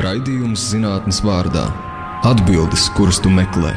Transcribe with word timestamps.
Raidījums 0.00 0.70
zinātnes 0.70 1.18
vārdā- 1.20 1.66
atbildes, 2.30 2.86
kuras 2.96 3.18
tu 3.20 3.28
meklē. 3.28 3.74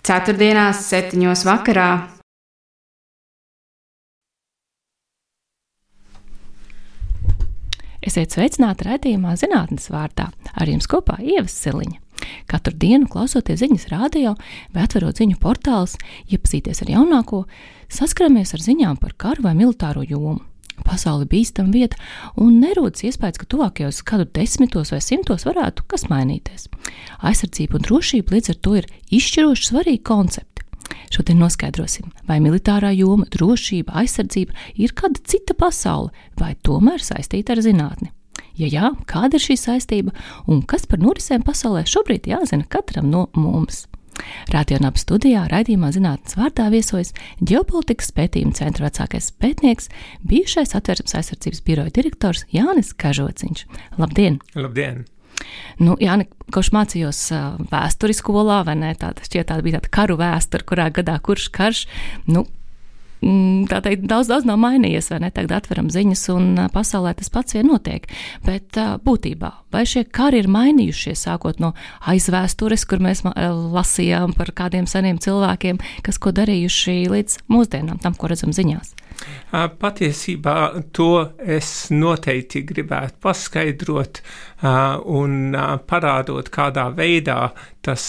Ceturtdienās, 0.00 0.78
septiņos 0.88 1.42
vakarā. 1.44 1.88
Esiet 8.00 8.32
sveicināti 8.32 8.88
raidījumā 8.88 9.36
zinātnes 9.36 9.90
vārdā. 9.92 10.30
Ar 10.56 10.66
jums 10.66 10.88
kopā 10.88 11.18
Ievas 11.20 11.52
Siliņa. 11.60 12.00
Katru 12.48 12.72
dienu 12.72 13.06
klausoties 13.06 13.60
ziņas 13.60 13.90
rādio 13.92 14.32
vai 14.72 14.86
atverot 14.86 15.20
ziņu 15.20 15.36
portālus, 15.36 15.98
iepazīties 16.32 16.86
ar 16.86 16.88
jaunāko, 16.88 17.44
saskaramies 17.90 18.54
ar 18.54 18.64
ziņām 18.64 18.96
par 18.96 19.12
karu 19.12 19.42
vai 19.42 19.52
militāro 19.52 20.08
jomu. 20.08 20.40
Pasaule 20.86 21.26
ir 21.26 21.30
bīstama 21.32 21.72
vieta, 21.74 21.98
un 22.40 22.60
nerodas 22.62 23.04
iespējas, 23.06 23.40
ka 23.40 23.48
tuvākajos 23.52 24.00
gadu 24.08 24.26
desmitos 24.34 24.92
vai 24.94 25.00
simtos 25.04 25.46
varētu 25.48 25.84
kas 25.90 26.08
mainīties. 26.10 26.68
Aizsardzība 27.20 27.78
un 27.78 27.86
drošība 27.86 28.36
līdz 28.36 28.54
ar 28.54 28.58
to 28.64 28.74
ir 28.80 28.88
izšķiroši 29.12 29.68
svarīgi 29.68 30.02
koncepti. 30.08 30.66
Šodien 31.12 31.38
noskaidrosim, 31.40 32.08
vai 32.28 32.38
militārā 32.42 32.90
joma, 32.96 33.28
drošība, 33.32 33.94
aizsardzība 34.02 34.56
ir 34.80 34.94
kāda 34.96 35.20
cita 35.28 35.54
pasaule, 35.56 36.12
vai 36.40 36.54
tomēr 36.64 37.04
saistīta 37.04 37.54
ar 37.54 37.62
zinātni. 37.64 38.10
Ja 38.58 38.68
jā, 38.68 38.90
kāda 39.08 39.38
ir 39.38 39.44
šī 39.46 39.56
saistība 39.60 40.12
un 40.50 40.60
kas 40.68 40.84
par 40.88 41.00
norisēm 41.00 41.44
pasaulē 41.46 41.86
šobrīd 41.88 42.28
jāzina 42.28 42.68
katram 42.68 43.08
no 43.12 43.28
mums? 43.36 43.86
Rādījumā 44.52 44.92
studijā 45.00 45.46
raidījumā 45.50 45.92
zinātnes 45.94 46.36
vārdā 46.38 46.68
viesojas 46.72 47.14
ģeopolitikas 47.40 48.12
pētījuma 48.16 48.56
centra 48.58 48.88
vecākais 48.88 49.30
pētnieks, 49.42 49.88
bijušais 50.28 50.76
atversmes 50.78 51.16
aizsardzības 51.20 51.64
biroja 51.66 51.94
direktors 51.94 52.44
Jānis 52.52 52.92
Kažociņš. 52.98 53.66
Labdien! 54.02 54.40
Labdien! 54.58 55.04
Nu, 55.82 55.96
Jā, 56.00 56.18
kurš 56.54 56.70
mācījos 56.74 57.20
vēsturi 57.72 58.14
skolā, 58.16 58.60
vai 58.66 58.76
ne? 58.78 58.92
Tāda 58.98 59.24
šķiet, 59.24 59.48
tā 59.48 59.58
bija 59.64 59.80
tāda 59.80 59.92
karu 59.96 60.18
vēsture, 60.20 60.66
kurā 60.68 60.88
gadā 60.94 61.16
kurš 61.24 61.48
karš. 61.54 61.86
Nu, 62.28 62.44
tā 63.70 63.78
teikt, 63.84 64.06
daudz, 64.10 64.30
daudz 64.30 64.46
nav 64.48 64.58
mainījies, 64.62 65.10
vai 65.12 65.20
ne? 65.24 65.30
Tagad 65.34 65.54
atveram 65.60 65.90
ziņas, 65.92 66.24
un 66.34 66.48
pasaulē 66.74 67.14
tas 67.18 67.30
pats 67.32 67.56
vien 67.56 67.68
notiek. 67.70 68.08
Bet 68.46 68.78
būtībā, 69.06 69.52
vai 69.74 69.84
šie 69.88 70.04
kari 70.04 70.42
ir 70.42 70.50
mainījušies, 70.52 71.26
sākot 71.28 71.62
no 71.62 71.72
aizvēstures, 72.10 72.86
kur 72.88 73.02
mēs 73.04 73.24
lasījām 73.24 74.34
par 74.38 74.52
kādiem 74.56 74.88
seniem 74.90 75.20
cilvēkiem, 75.22 75.80
kas 76.06 76.18
ko 76.22 76.34
darījuši 76.34 76.98
līdz 77.12 77.38
mūsdienām, 77.52 78.02
tam, 78.02 78.18
ko 78.18 78.32
redzam 78.32 78.54
ziņās? 78.56 78.96
Patiesībā 79.52 80.56
to 80.96 81.10
es 81.38 81.90
noteikti 81.92 82.62
gribētu 82.68 83.20
paskaidrot 83.22 84.22
un 85.18 85.56
parādot, 85.90 86.50
kādā 86.54 86.88
veidā 86.96 87.52
tas 87.82 88.04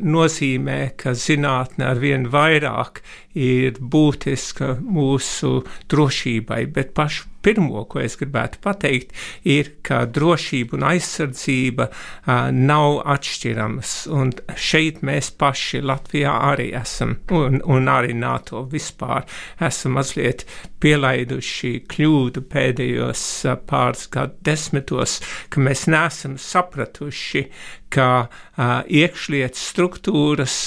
nozīmē, 0.00 0.80
ka 1.00 1.14
zinātne 1.16 1.88
ar 1.90 2.02
vien 2.02 2.28
vairāk 2.32 3.00
ir 3.34 3.80
būtiska 3.80 4.76
mūsu 4.82 5.62
drošībai, 5.92 6.66
bet 6.72 6.92
pašu 6.96 7.35
pirmo, 7.46 7.84
ko 7.88 8.02
es 8.02 8.18
gribētu 8.18 8.60
pateikt, 8.64 9.14
ir, 9.46 9.70
ka 9.86 10.02
drošība 10.10 10.76
un 10.78 10.86
aizsardzība 10.90 11.88
uh, 11.88 12.48
nav 12.50 13.00
atšķiramas. 13.14 13.94
Un 14.12 14.34
šeit 14.58 15.02
mēs 15.06 15.30
paši 15.38 15.82
Latvijā 15.86 16.34
arī 16.50 16.72
esam, 16.76 17.16
un, 17.36 17.60
un 17.62 17.90
arī 17.92 18.16
NATO 18.18 18.64
vispār 18.72 19.26
esam 19.62 19.96
mazliet 20.00 20.46
pielaiduši 20.82 21.72
kļūdu 21.92 22.44
pēdējos 22.50 23.24
uh, 23.46 23.56
pāris 23.70 24.06
gadu 24.12 24.36
desmitos, 24.46 25.20
ka 25.50 25.62
mēs 25.62 25.86
nesam 25.92 26.36
sapratuši, 26.40 27.46
ka 27.94 28.10
uh, 28.26 28.82
iekšlietu 28.90 29.62
struktūras 29.62 30.58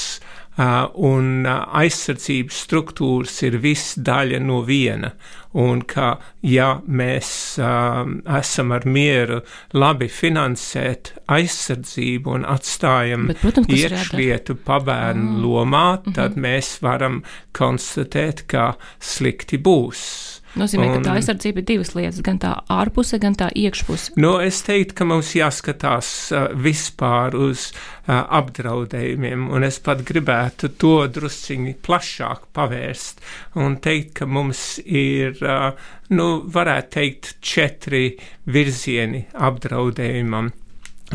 un 0.59 1.45
aizsardzības 1.47 2.63
struktūras 2.65 3.37
ir 3.47 3.59
viss 3.63 3.93
daļa 3.95 4.41
no 4.43 4.59
viena, 4.67 5.13
un 5.55 5.81
ka, 5.87 6.17
ja 6.45 6.81
mēs 6.85 7.29
um, 7.63 8.19
esam 8.37 8.73
ar 8.75 8.85
mieru 8.85 9.39
labi 9.73 10.09
finansēt 10.11 11.13
aizsardzību 11.31 12.35
un 12.35 12.45
atstājam 12.45 13.29
Bet, 13.31 13.41
protams, 13.41 13.71
iekšlietu 13.73 14.57
pabērnu 14.65 15.31
mm. 15.31 15.39
lomā, 15.45 15.87
tad 16.11 16.35
mm 16.35 16.35
-hmm. 16.35 16.43
mēs 16.45 16.73
varam 16.85 17.23
konstatēt, 17.55 18.45
ka 18.47 18.73
slikti 18.99 19.57
būs. 19.57 20.38
Nozīmē, 20.57 20.87
un, 20.89 20.95
ka 20.97 21.05
tā 21.05 21.15
aizsardzība 21.19 21.61
ir 21.61 21.67
divas 21.69 21.91
lietas, 21.93 22.21
gan 22.25 22.39
tā 22.41 22.55
ārpuse, 22.73 23.19
gan 23.21 23.35
tā 23.37 23.51
iekšpuse. 23.53 24.15
No, 24.17 24.23
nu, 24.23 24.31
es 24.41 24.63
teiktu, 24.65 24.95
ka 24.97 25.05
mums 25.09 25.35
jāskatās 25.37 26.09
uh, 26.33 26.47
vispār 26.57 27.37
uz 27.37 27.67
uh, 27.69 28.23
apdraudējumiem, 28.39 29.45
un 29.53 29.67
es 29.67 29.77
pat 29.85 30.01
gribētu 30.07 30.71
to 30.81 30.95
drusciņi 31.19 31.75
plašāk 31.85 32.49
pavērst 32.57 33.21
un 33.61 33.77
teikt, 33.83 34.15
ka 34.21 34.29
mums 34.29 34.63
ir, 34.85 35.37
uh, 35.45 35.69
nu, 36.15 36.29
varētu 36.49 36.95
teikt, 36.97 37.35
četri 37.45 38.07
virzieni 38.49 39.27
apdraudējumam 39.37 40.49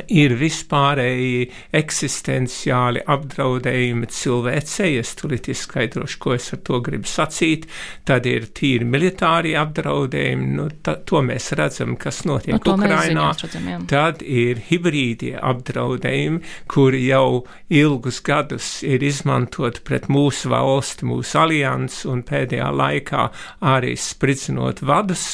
ir 0.09 0.35
vispārēji 0.39 1.49
eksistenciāli 1.75 3.03
apdraudējumi 3.15 4.09
cilvēcei. 4.11 4.95
Es 5.01 5.15
tulīt 5.19 5.49
izskaidrošu, 5.53 6.19
ko 6.23 6.35
es 6.37 6.51
ar 6.55 6.63
to 6.67 6.81
gribu 6.85 7.09
sacīt. 7.09 7.69
Tad 8.09 8.27
ir 8.31 8.49
tīri 8.57 8.87
militāri 8.89 9.55
apdraudējumi, 9.59 10.49
nu, 10.59 10.69
ta, 10.85 10.97
to 11.07 11.23
mēs 11.25 11.53
redzam, 11.59 11.97
kas 12.01 12.23
notiek 12.29 12.59
no, 12.59 12.77
Ukrainā. 12.77 13.31
Redzam, 13.41 13.69
jā. 13.71 13.79
Tad 13.91 14.25
ir 14.25 14.63
hibrīdie 14.69 15.35
apdraudējumi, 15.41 16.43
kuri 16.71 17.05
jau 17.09 17.45
ilgus 17.75 18.21
gadus 18.25 18.83
ir 18.87 19.05
izmantot 19.05 19.83
pret 19.87 20.09
mūsu 20.13 20.51
valsti, 20.53 21.07
mūsu 21.09 21.41
aliansi 21.45 22.09
un 22.11 22.23
pēdējā 22.27 22.71
laikā 22.75 23.29
arī 23.75 23.95
spridzinot 24.01 24.83
vadus, 24.85 25.25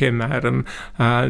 piemēram, 0.00 0.64
uh, 0.98 1.26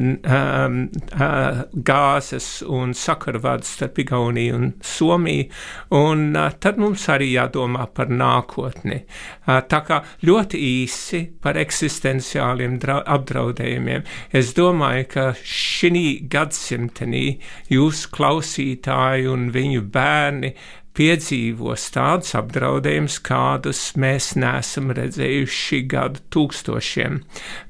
gāzes 2.36 2.62
un 2.69 2.92
sakarvāds 2.94 3.76
starp 3.76 3.98
Igauniju 3.98 4.54
un 4.56 4.72
Somiju, 4.82 5.48
un 5.91 6.36
tad 6.60 6.78
mums 6.78 7.06
arī 7.08 7.32
jādomā 7.32 7.86
par 7.94 8.08
nākotni. 8.08 9.04
Tā 9.47 9.80
kā 9.86 10.02
ļoti 10.22 10.58
īsi 10.58 11.22
par 11.41 11.56
eksistenciāliem 11.56 12.78
apdraudējumiem. 12.84 14.04
Es 14.32 14.54
domāju, 14.54 15.06
ka 15.08 15.26
šī 15.42 16.28
gadsimtenī 16.28 17.38
jūs 17.70 18.06
klausītāji 18.12 19.28
un 19.28 19.50
viņu 19.50 19.82
bērni 19.92 20.54
piedzīvos 20.96 21.90
tādus 21.94 22.32
apdraudējumus, 22.38 23.18
kādus 23.24 23.80
mēs 24.00 24.30
neesam 24.40 24.90
redzējuši 24.96 25.80
gadu 25.90 26.22
tūkstošiem. 26.32 27.20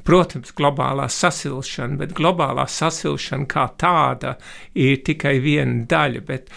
Protams, 0.06 0.52
globālā 0.54 1.08
sasilšana, 1.10 1.98
bet 1.98 2.14
globālā 2.18 2.68
sasilšana 2.70 3.48
kā 3.50 3.66
tāda 3.80 4.36
ir 4.78 5.00
tikai 5.06 5.34
viena 5.42 5.82
daļa, 5.90 6.22
bet 6.28 6.54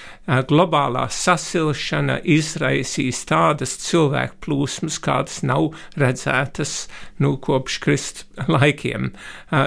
globālā 0.52 1.08
sasilšana 1.10 2.20
izraisīs 2.38 3.24
tādas 3.30 3.74
cilvēku 3.88 4.38
plūsmas, 4.46 5.02
kādas 5.02 5.42
nav 5.42 5.72
redzētas 5.98 6.84
nu, 7.18 7.36
kopš 7.42 7.82
Kristus 7.82 8.50
laikiem, 8.50 9.12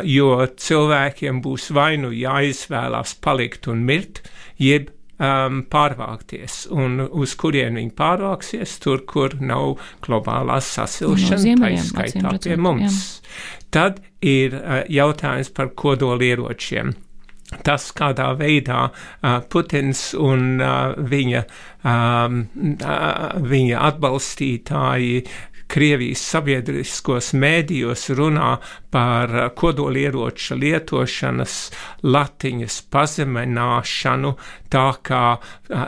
jo 0.07 0.33
cilvēkiem 0.47 1.43
būs 1.43 1.71
vai 1.75 1.97
nu 1.99 2.15
jāizvēlās 2.15 3.19
palikt 3.25 3.67
un 3.73 3.83
mirt, 3.89 4.23
jeb 4.63 4.93
um, 5.23 5.63
pārvākties, 5.71 6.67
un 6.75 7.01
uz 7.07 7.37
kurien 7.39 7.79
viņi 7.79 7.95
pārvāksies, 7.99 8.77
tur, 8.83 9.05
kur 9.09 9.37
nav 9.41 9.77
globālās 10.05 10.73
sasilšana, 10.79 11.57
no 11.57 11.67
tā 11.67 11.73
izskaitā 11.77 12.35
pie 12.43 12.59
mums. 12.61 12.99
Jā. 13.23 13.47
Tad 13.73 14.03
ir 14.21 14.59
uh, 14.59 14.83
jautājums 14.91 15.53
par 15.55 15.73
kodolieročiem. 15.79 16.95
Tas, 17.67 17.91
kādā 17.93 18.31
veidā 18.39 18.87
uh, 18.89 19.41
Putins 19.53 20.13
un 20.17 20.57
uh, 20.57 20.95
viņa, 20.97 21.43
um, 21.85 22.39
uh, 22.81 23.41
viņa 23.45 23.83
atbalstītāji 23.91 25.25
Krievijas 25.73 26.21
sabiedriskos 26.29 27.31
mēdījos 27.33 28.11
runā 28.19 28.55
par 28.93 29.33
kodolieroča 29.57 30.57
lietošanas 30.61 31.57
latiņas 32.05 32.79
pazemināšanu, 32.93 34.33
tā 34.73 34.87
kā 35.05 35.25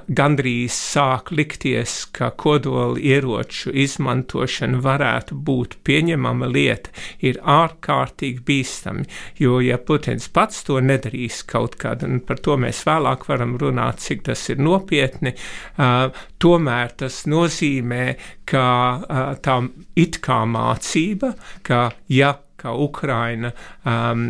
gandrīz 0.08 0.76
sāk 0.76 1.32
likties, 1.36 1.96
ka 2.16 2.30
kodolieroču 2.40 3.72
izmantošana 3.84 4.80
varētu 4.84 5.36
būt 5.48 5.76
pieņemama 5.84 6.48
lieta, 6.48 6.92
ir 7.20 7.40
ārkārtīgi 7.40 8.44
bīstami, 8.48 9.04
jo 9.40 9.58
ja 9.64 9.78
Putins 9.78 10.30
pats 10.32 10.64
to 10.64 10.80
nedarīs 10.80 11.42
kaut 11.48 11.76
kad, 11.80 12.04
un 12.06 12.22
par 12.24 12.40
to 12.44 12.56
mēs 12.60 12.84
vēlāk 12.88 13.28
varam 13.28 13.56
runāt, 13.60 14.00
cik 14.04 14.24
tas 14.30 14.46
ir 14.52 14.62
nopietni, 14.64 15.34
uh, 15.76 16.08
tomēr 16.40 16.96
tas 17.04 17.24
nozīmē, 17.28 18.06
ka 18.48 18.64
uh, 18.96 19.36
tā 19.44 19.60
it 19.96 20.20
kā 20.24 20.42
mācība, 20.48 21.34
ka 21.64 21.86
ja 22.12 22.34
kā 22.64 22.74
Ukraina, 22.88 23.52
um, 23.84 24.26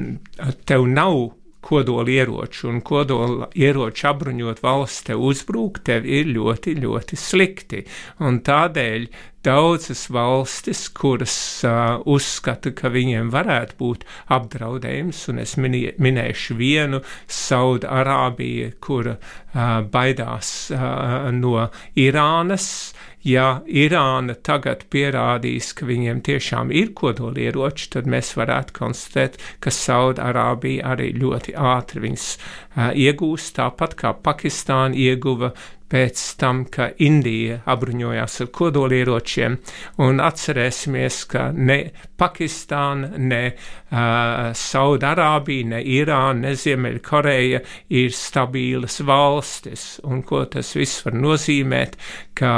tev 0.69 0.87
nav 0.91 1.23
kodoli 1.65 2.19
ieroču, 2.19 2.69
un 2.69 2.81
kodoli 2.85 3.47
ieroču 3.65 4.09
apbruņot 4.11 4.61
valsts 4.65 5.07
te 5.09 5.17
uzbruk, 5.17 5.81
tev 5.87 6.05
ir 6.05 6.29
ļoti, 6.35 6.77
ļoti 6.83 7.17
slikti. 7.17 7.81
Un 8.21 8.43
tādēļ 8.45 9.07
daudzas 9.45 10.07
valstis, 10.13 10.87
kuras 10.97 11.37
uh, 11.69 12.01
uzskata, 12.09 12.73
ka 12.77 12.89
viņiem 12.93 13.33
varētu 13.33 13.77
būt 13.81 14.05
apdraudējums, 14.33 15.21
un 15.33 15.43
es 15.45 15.57
minē, 15.61 15.95
minēšu 16.01 16.57
vienu 16.61 17.03
Saudarābiju, 17.29 18.73
kura 18.85 19.17
uh, 19.19 19.81
baidās 19.93 20.53
uh, 20.73 21.29
no 21.37 21.69
Irānas, 22.01 22.94
ja 23.25 23.47
Irāna 23.67 24.37
tagad 24.47 24.85
pierādīs, 24.93 25.73
ka 25.77 25.89
viņiem 25.89 26.21
tiešām 26.25 26.73
ir 26.75 26.93
kodolieroči, 26.97 27.91
tad 27.97 28.09
mēs 28.11 28.35
varētu 28.39 28.77
konstatēt, 28.77 29.39
ka 29.65 29.73
Saudārābija 29.75 30.95
arī 30.95 31.11
ļoti 31.17 31.57
ātri 31.57 32.05
viņus 32.05 32.29
uh, 32.37 32.93
iegūst, 32.93 33.57
tāpat 33.59 33.97
kā 34.01 34.15
Pakistāna 34.25 34.95
ieguva 34.95 35.55
pēc 35.91 36.23
tam, 36.41 36.65
ka 36.73 36.89
Indija 37.05 37.61
apbruņojās 37.71 38.41
ar 38.45 38.51
kodolieročiem, 38.59 39.57
un 40.05 40.23
atcerēsimies, 40.25 41.21
ka 41.31 41.49
ne 41.55 41.79
Pakistāna, 42.21 43.13
ne 43.19 43.43
uh, 43.55 44.53
Saudarābija, 44.59 45.71
ne 45.75 45.83
Irāna, 45.97 46.49
ne 46.49 46.55
Ziemeļkoreja 46.59 47.65
ir 48.01 48.15
stabilas 48.17 49.01
valstis, 49.05 49.89
un 50.05 50.25
ko 50.27 50.45
tas 50.51 50.75
viss 50.79 51.05
var 51.07 51.19
nozīmēt, 51.19 52.01
ka 52.39 52.55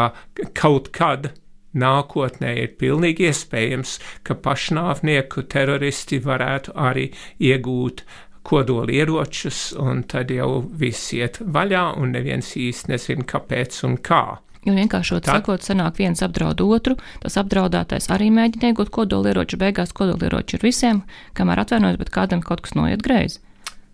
kaut 0.57 0.93
kad 0.97 1.33
nākotnē 1.77 2.53
ir 2.63 2.75
pilnīgi 2.81 3.29
iespējams, 3.31 3.97
ka 4.27 4.37
pašnāvnieku 4.45 5.45
teroristi 5.53 6.21
varētu 6.25 6.75
arī 6.89 7.11
iegūt 7.51 8.05
kodolieročus, 8.47 9.73
un 9.83 10.05
tad 10.09 10.31
jau 10.31 10.63
viss 10.79 11.13
iet 11.17 11.41
vaļā, 11.43 11.89
un 12.01 12.15
neviens 12.15 12.53
īsti 12.57 12.93
nezina, 12.95 13.27
kāpēc 13.27 13.83
un 13.89 13.99
kā. 13.99 14.25
Jo 14.67 14.75
vienkāršot 14.75 15.23
Tā. 15.23 15.37
sakot, 15.39 15.63
sanāk 15.63 16.01
viens 16.01 16.23
apdraud 16.27 16.61
otru, 16.65 16.97
tas 17.23 17.37
apdraudētais 17.39 18.09
arī 18.11 18.33
mēģina 18.35 18.73
iegūt 18.73 18.91
kodolieroču, 18.95 19.61
beigās 19.63 19.95
kodolieroči 19.95 20.59
ir 20.59 20.67
visiem, 20.67 21.03
kamēr 21.39 21.63
atvainojas, 21.63 22.01
bet 22.01 22.11
kādam 22.15 22.43
kaut 22.43 22.65
kas 22.67 22.75
noiet 22.79 23.05
greizi. 23.07 23.39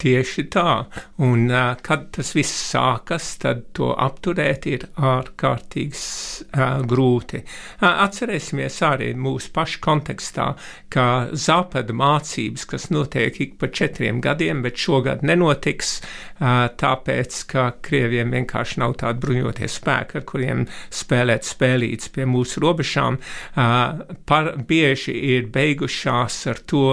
Tieši 0.02 0.43
tā, 0.50 0.82
un 1.22 1.44
uh, 1.46 1.76
kad 1.78 2.08
tas 2.16 2.32
viss 2.34 2.50
sākas, 2.72 3.37
tad 3.38 3.60
to 3.76 3.93
apturēt 3.94 4.64
ir 4.66 4.88
ārkārtīgi 4.99 5.94
uh, 5.94 6.81
grūti. 6.90 7.44
Uh, 7.44 7.87
atcerēsimies 8.08 8.81
arī 8.82 9.12
mūsu 9.14 9.52
pašu 9.54 9.78
kontekstā, 9.84 10.49
ka 10.90 11.04
zapēda 11.31 11.94
mācības, 11.94 12.66
kas 12.72 12.88
notiek 12.90 13.38
ik 13.44 13.54
pa 13.60 13.70
četriem 13.70 14.19
gadiem, 14.25 14.64
bet 14.66 14.82
šogad 14.82 15.22
nenotiks, 15.22 15.94
uh, 16.02 16.66
tāpēc, 16.82 17.38
ka 17.55 17.69
Krieviem 17.87 18.34
vienkārši 18.34 18.82
nav 18.82 18.98
tādi 19.05 19.22
bruņotie 19.22 19.70
spēki, 19.70 20.19
ar 20.19 20.26
kuriem 20.26 20.66
spēlēt 20.90 21.46
spēlītas 21.46 22.10
pie 22.10 22.26
mūsu 22.26 22.64
robežām, 22.66 23.20
uh, 23.22 24.02
par, 24.26 24.56
bieži 24.66 25.14
ir 25.37 25.46
beigušās 25.55 26.43
ar 26.50 26.66
to, 26.66 26.87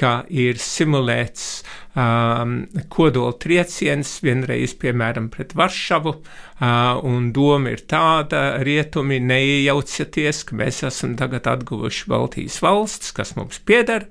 ka 0.00 0.22
ir 0.32 0.56
simulēts 0.56 1.50
um, 1.94 2.56
kodola 2.92 3.34
trieciens 3.40 4.16
vienreiz, 4.24 4.74
piemēram, 4.80 5.30
pret 5.32 5.54
Varšavu, 5.58 6.14
uh, 6.14 7.02
un 7.06 7.30
doma 7.34 7.74
ir 7.74 7.84
tāda, 7.90 8.44
rietumi 8.66 9.20
neiejaucieties, 9.22 10.44
ka 10.48 10.58
mēs 10.60 10.82
esam 10.90 11.16
tagad 11.20 11.48
atguvuši 11.50 12.10
Baltijas 12.10 12.60
valsts, 12.64 13.14
kas 13.16 13.34
mums 13.38 13.62
pieder, 13.64 14.08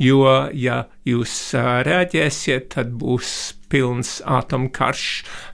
jo, 0.00 0.26
ja 0.52 0.84
jūs 1.08 1.34
uh, 1.56 1.80
reaģēsiet, 1.88 2.72
tad 2.76 2.94
būs 3.00 3.54
pilns 3.72 4.18
atomkarš 4.28 5.06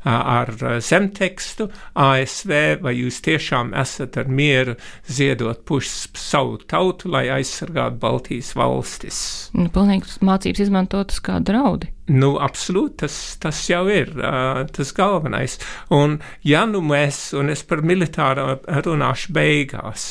ar 0.09 0.51
zemtekstu 0.85 1.69
ASV, 1.99 2.55
vai 2.83 2.95
jūs 2.99 3.21
tiešām 3.25 3.75
esat 3.79 4.19
ar 4.21 4.31
mieru 4.31 4.75
ziedot 5.07 5.63
pušas 5.69 6.09
savu 6.19 6.59
tautu, 6.69 7.13
lai 7.15 7.29
aizsargātu 7.39 8.01
Baltijas 8.03 8.55
valstis? 8.59 9.21
Nu, 9.55 9.69
pilnīgi 9.73 10.19
mācības 10.25 10.67
izmantotas 10.67 11.23
kā 11.25 11.39
draudi. 11.45 11.93
Nu, 12.09 12.39
absolūti, 12.41 13.03
tas, 13.03 13.17
tas 13.41 13.59
jau 13.69 13.83
ir 13.93 14.15
uh, 14.17 14.63
tas 14.73 14.95
galvenais. 14.97 15.59
Un, 15.93 16.17
ja 16.47 16.65
nu 16.69 16.81
mēs, 16.85 17.35
un 17.37 17.53
es 17.53 17.63
par 17.69 17.85
militāru 17.85 18.55
runāšu 18.87 19.35
beigās, 19.37 20.07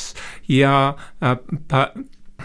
ja 0.46 0.76
uh, 0.94 1.34
pa, 1.70 1.88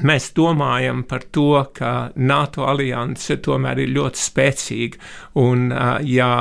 mēs 0.01 0.31
domājam 0.33 1.03
par 1.09 1.27
to, 1.31 1.65
ka 1.75 2.11
NATO 2.15 2.65
alianse 2.65 3.37
tomēr 3.43 3.83
ir 3.83 3.93
ļoti 3.93 4.23
spēcīga, 4.23 5.01
un 5.43 5.69
ja 6.09 6.31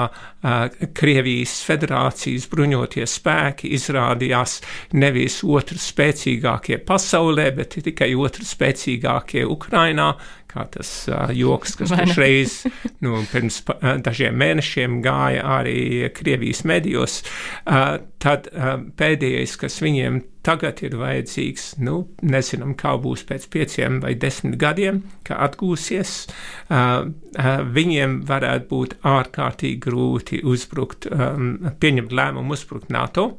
Krievijas 0.43 1.55
federācijas 1.67 2.49
bruņotie 2.51 3.07
spēki 3.07 3.71
izrādījās 3.77 4.59
nevis 4.99 5.41
otru 5.47 5.79
spēcīgākie 5.79 6.81
pasaulē, 6.87 7.51
bet 7.57 7.79
tikai 7.87 8.11
otru 8.19 8.47
spēcīgākie 8.47 9.47
Ukrainā, 9.47 10.13
kā 10.53 10.67
tas 10.73 10.91
uh, 11.09 11.31
joks, 11.37 11.77
kas 11.81 11.95
pašreiz 11.97 12.59
nu, 13.05 13.23
pirms 13.33 13.63
uh, 13.71 13.95
dažiem 14.05 14.37
mēnešiem 14.43 15.01
gāja 15.05 15.47
arī 15.61 16.11
Krievijas 16.15 16.65
medijos, 16.69 17.23
uh, 17.23 17.97
tad 18.23 18.51
uh, 18.53 18.77
pēdējais, 18.99 19.57
kas 19.61 19.81
viņiem 19.83 20.21
tagad 20.43 20.83
ir 20.83 20.97
vajadzīgs, 20.99 21.67
nu, 21.87 22.03
nezinām, 22.27 22.75
kā 22.79 22.97
būs 23.01 23.23
pēc 23.29 23.47
pieciem 23.53 24.01
vai 24.03 24.15
desmit 24.19 24.59
gadiem, 24.61 25.03
kā 25.27 25.39
atgūsies, 25.47 26.15
uh, 26.27 27.07
uh, 27.07 27.53
viņiem 27.77 28.21
varētu 28.29 28.69
būt 28.73 28.97
ārkārtīgi 29.07 29.79
grūti 29.87 30.32
uzbrukt, 30.41 31.09
um, 31.13 31.75
pieņemt 31.83 32.15
lēmumu 32.15 32.57
uzbrukt 32.57 32.93
NATO. 32.93 33.35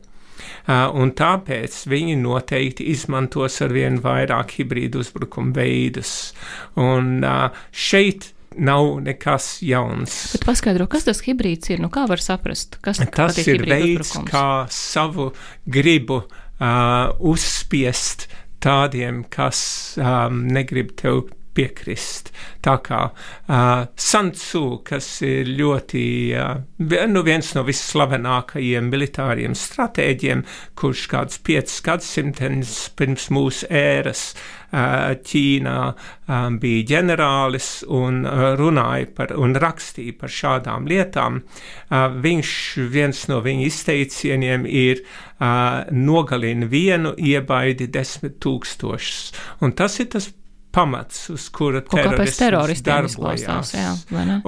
Uh, 0.68 0.90
un 1.00 1.14
tāpēc 1.16 1.76
viņi 1.90 2.16
noteikti 2.20 2.88
izmantos 2.92 3.60
ar 3.64 3.74
vien 3.76 4.00
vairāk 4.04 4.56
hibrīdu 4.60 5.02
uzbrukumu 5.04 5.54
veidus. 5.56 6.34
Un 6.80 7.20
uh, 7.24 7.66
šeit 7.72 8.32
nav 8.58 9.00
nekas 9.02 9.58
jauns. 9.66 10.16
Bet 10.36 10.46
paskaidro, 10.48 10.88
kas 10.92 11.08
tas 11.08 11.24
hibrīds 11.26 11.72
ir? 11.74 11.82
Nu, 11.84 11.90
kā 11.94 12.06
var 12.10 12.22
saprast, 12.22 12.78
kas 12.86 13.02
tas 13.14 13.40
ir? 13.42 13.56
ir 13.62 13.68
veids, 13.70 14.14
uzbrukums? 14.14 14.32
kā 14.32 14.48
savu 14.74 15.30
gribu 15.66 16.22
uh, 16.24 17.14
uzspiest 17.34 18.28
tādiem, 18.64 19.24
kas 19.32 19.60
um, 20.00 20.44
negrib 20.54 20.94
tev 21.00 21.26
piekrist. 21.56 22.32
Tā 22.64 22.78
kā 22.86 23.02
uh, 23.10 23.86
Sansu, 24.00 24.80
kas 24.88 25.08
ir 25.26 25.52
ļoti, 25.60 26.06
uh, 26.40 27.06
nu 27.12 27.24
viens 27.26 27.54
no 27.58 27.66
visslavenākajiem 27.68 28.90
militāriem 28.92 29.56
stratēģiem, 29.58 30.44
kurš 30.80 31.08
kāds 31.12 31.40
piecus 31.44 31.80
gadsimtus 31.86 32.76
pirms 32.98 33.30
mūsu 33.34 33.70
ēras 33.70 34.32
uh, 34.74 35.14
Ķīnā 35.22 35.78
um, 35.90 36.58
bija 36.62 36.86
ģenerālis 36.94 37.70
un 37.94 38.24
uh, 38.26 38.54
runāja 38.60 39.10
par 39.16 39.34
un 39.38 39.56
rakstīja 39.60 40.18
par 40.20 40.34
šādām 40.34 40.88
lietām. 40.90 41.42
Uh, 41.44 42.08
viņš, 42.24 42.54
viens 42.94 43.26
no 43.32 43.42
viņa 43.46 43.68
izteicieniem 43.70 44.66
ir 44.70 45.04
uh, 45.04 45.84
nogalina 45.92 46.70
vienu, 46.70 47.14
iebaidi 47.18 47.90
desmit 47.94 48.40
tūkstošus. 48.44 49.34
Un 49.62 49.76
tas 49.78 50.00
ir 50.02 50.10
tas 50.16 50.32
pamats, 50.74 51.28
uz 51.30 51.48
kura 51.54 51.84
terorisms 51.86 52.84
darbojās. 52.86 53.74
Jā, 53.76 53.92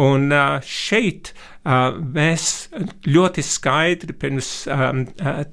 un 0.01 0.34
šeit 0.65 1.32
mēs 1.65 2.48
ļoti 3.10 3.46
skaidri 3.46 4.13
pirms 4.22 4.50
um, 4.70 5.05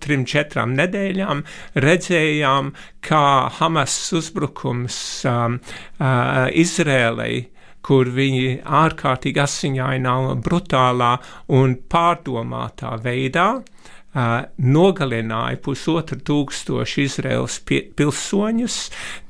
trim, 0.03 0.27
četrām 0.29 0.75
nedēļām 0.77 1.45
redzējām, 1.85 2.73
kā 3.05 3.25
Hamas 3.61 3.97
uzbrukums 4.17 4.99
um, 5.29 5.59
uh, 6.01 6.49
Izrēlai 6.53 7.35
kur 7.83 8.07
viņi 8.15 8.61
ārkārtīgi 8.63 9.41
asiņainā, 9.43 10.13
brutālā 10.45 11.17
un 11.59 11.75
pārdomātā 11.91 12.93
veidā 13.03 13.49
uh, 13.59 13.89
nogalināja 14.13 15.57
pusotru 15.65 16.19
tūkstošu 16.21 17.01
Izraels 17.07 17.59
pilsoņus, 17.65 18.77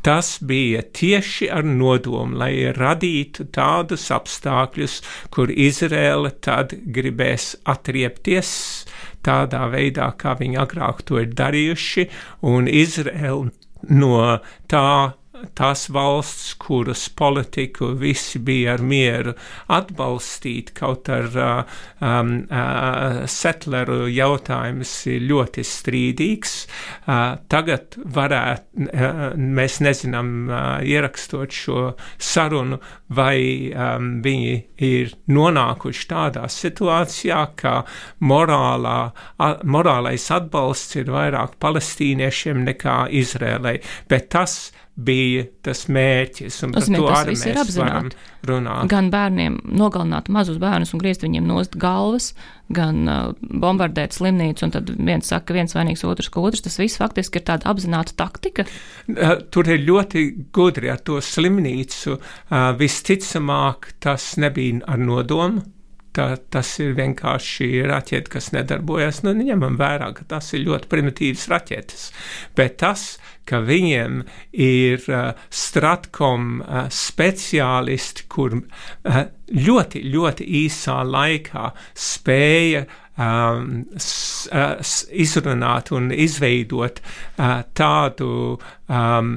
tas 0.02 0.34
bija 0.42 0.82
tieši 0.82 1.48
ar 1.54 1.64
nodomu, 1.66 2.40
lai 2.42 2.72
radītu 2.74 3.46
tādus 3.54 4.08
apstākļus, 4.14 5.00
kur 5.30 5.50
Izraela 5.54 6.32
tad 6.42 6.74
gribēs 6.74 7.54
atriepties 7.62 8.52
tādā 9.22 9.68
veidā, 9.70 10.10
kā 10.18 10.34
viņi 10.38 10.58
agrāk 10.58 11.04
to 11.06 11.22
ir 11.22 11.30
darījuši, 11.38 12.08
un 12.42 12.66
Izraela 12.66 13.50
no 13.88 14.38
tā 14.70 14.88
tās 15.58 15.86
valsts, 15.92 16.54
kuras 16.60 17.06
politiku 17.08 17.92
visi 17.98 18.40
bija 18.42 18.76
ar 18.76 18.84
mieru 18.84 19.34
atbalstīt, 19.72 20.72
kaut 20.76 21.10
ar 21.12 21.28
uh, 21.32 21.78
um, 22.00 22.34
uh, 22.46 23.22
setleru 23.30 24.06
jautājums 24.12 24.92
ir 25.10 25.26
ļoti 25.30 25.64
strīdīgs. 25.66 26.56
Uh, 27.06 27.38
tagad 27.52 27.98
varētu, 28.16 28.88
uh, 28.88 29.22
mēs 29.36 29.80
nezinām, 29.84 30.32
uh, 30.48 30.60
ierakstot 30.86 31.52
šo 31.54 31.86
sarunu, 32.18 32.80
vai 33.12 33.70
um, 33.70 34.12
viņi 34.24 34.54
ir 34.82 35.12
nonākuši 35.32 36.08
tādā 36.10 36.46
situācijā, 36.50 37.42
ka 37.58 37.74
morālā, 38.24 38.98
a, 39.38 39.50
morālais 39.64 40.28
atbalsts 40.34 40.96
ir 41.00 41.12
vairāk 41.12 41.58
palestīniešiem 41.62 42.64
nekā 42.68 42.98
Izrēlai, 43.22 43.78
bet 44.08 44.30
tas 44.32 44.72
bija 44.92 45.46
tas 45.64 45.86
mērķis, 45.88 46.58
tas 46.74 46.88
viss 47.28 47.46
ir 47.48 47.58
apzināti. 47.62 48.18
Gan 48.90 49.08
bērniem 49.12 49.56
nogalināt 49.64 50.28
mazus 50.32 50.58
bērnus 50.60 50.92
un 50.92 51.00
griezt 51.00 51.24
viņiem 51.24 51.46
nost 51.48 51.78
galvas, 51.80 52.32
gan 52.72 53.08
uh, 53.08 53.32
bombardēt 53.40 54.16
slimnīcu, 54.16 54.66
un 54.66 54.74
tad 54.74 54.92
viens 54.96 55.28
saka, 55.32 55.48
ka 55.48 55.56
viens 55.56 55.76
vainīgs, 55.76 56.04
otrs, 56.08 56.28
ka 56.32 56.44
otrs. 56.44 56.64
Tas 56.66 56.76
viss 56.80 57.00
faktiski 57.00 57.40
ir 57.40 57.46
tāda 57.48 57.70
apzināta 57.72 58.16
taktika. 58.20 58.66
Uh, 59.08 59.38
Tur 59.52 59.70
ir 59.72 59.84
ļoti 59.88 60.26
gudri 60.52 60.92
ar 60.92 61.00
to 61.04 61.20
slimnīcu. 61.24 62.18
Uh, 62.18 62.72
Visticamāk, 62.76 63.94
tas 64.02 64.34
nebija 64.42 64.82
ar 64.92 65.00
nodomu. 65.00 65.64
Tā, 66.12 66.34
tas 66.52 66.68
ir 66.84 66.90
vienkārši 66.92 67.86
raķete, 67.88 68.28
kas 68.34 68.50
nedarbojas. 68.52 69.22
Nu, 69.24 69.32
ņemam 69.32 69.78
vērā, 69.80 70.10
ka 70.18 70.26
tas 70.28 70.50
ir 70.52 70.66
ļoti 70.66 70.90
primitīvs 70.92 71.46
raķetes. 71.48 72.02
Bet 72.58 72.76
tas, 72.82 73.14
ka 73.48 73.60
viņiem 73.66 74.22
ir 74.64 75.04
uh, 75.10 75.32
stratkom 75.50 76.62
uh, 76.62 76.86
speciālisti, 76.92 78.26
kur 78.32 78.56
uh, 78.58 79.22
ļoti, 79.52 80.04
ļoti 80.12 80.48
īsā 80.62 80.98
laikā 81.08 81.68
spēja 81.98 82.86
um, 83.16 83.84
s, 83.98 84.48
uh, 84.52 84.76
izrunāt 85.12 85.92
un 85.94 86.10
izveidot 86.14 87.02
uh, 87.02 87.62
tādu 87.74 88.32
um, 88.56 89.36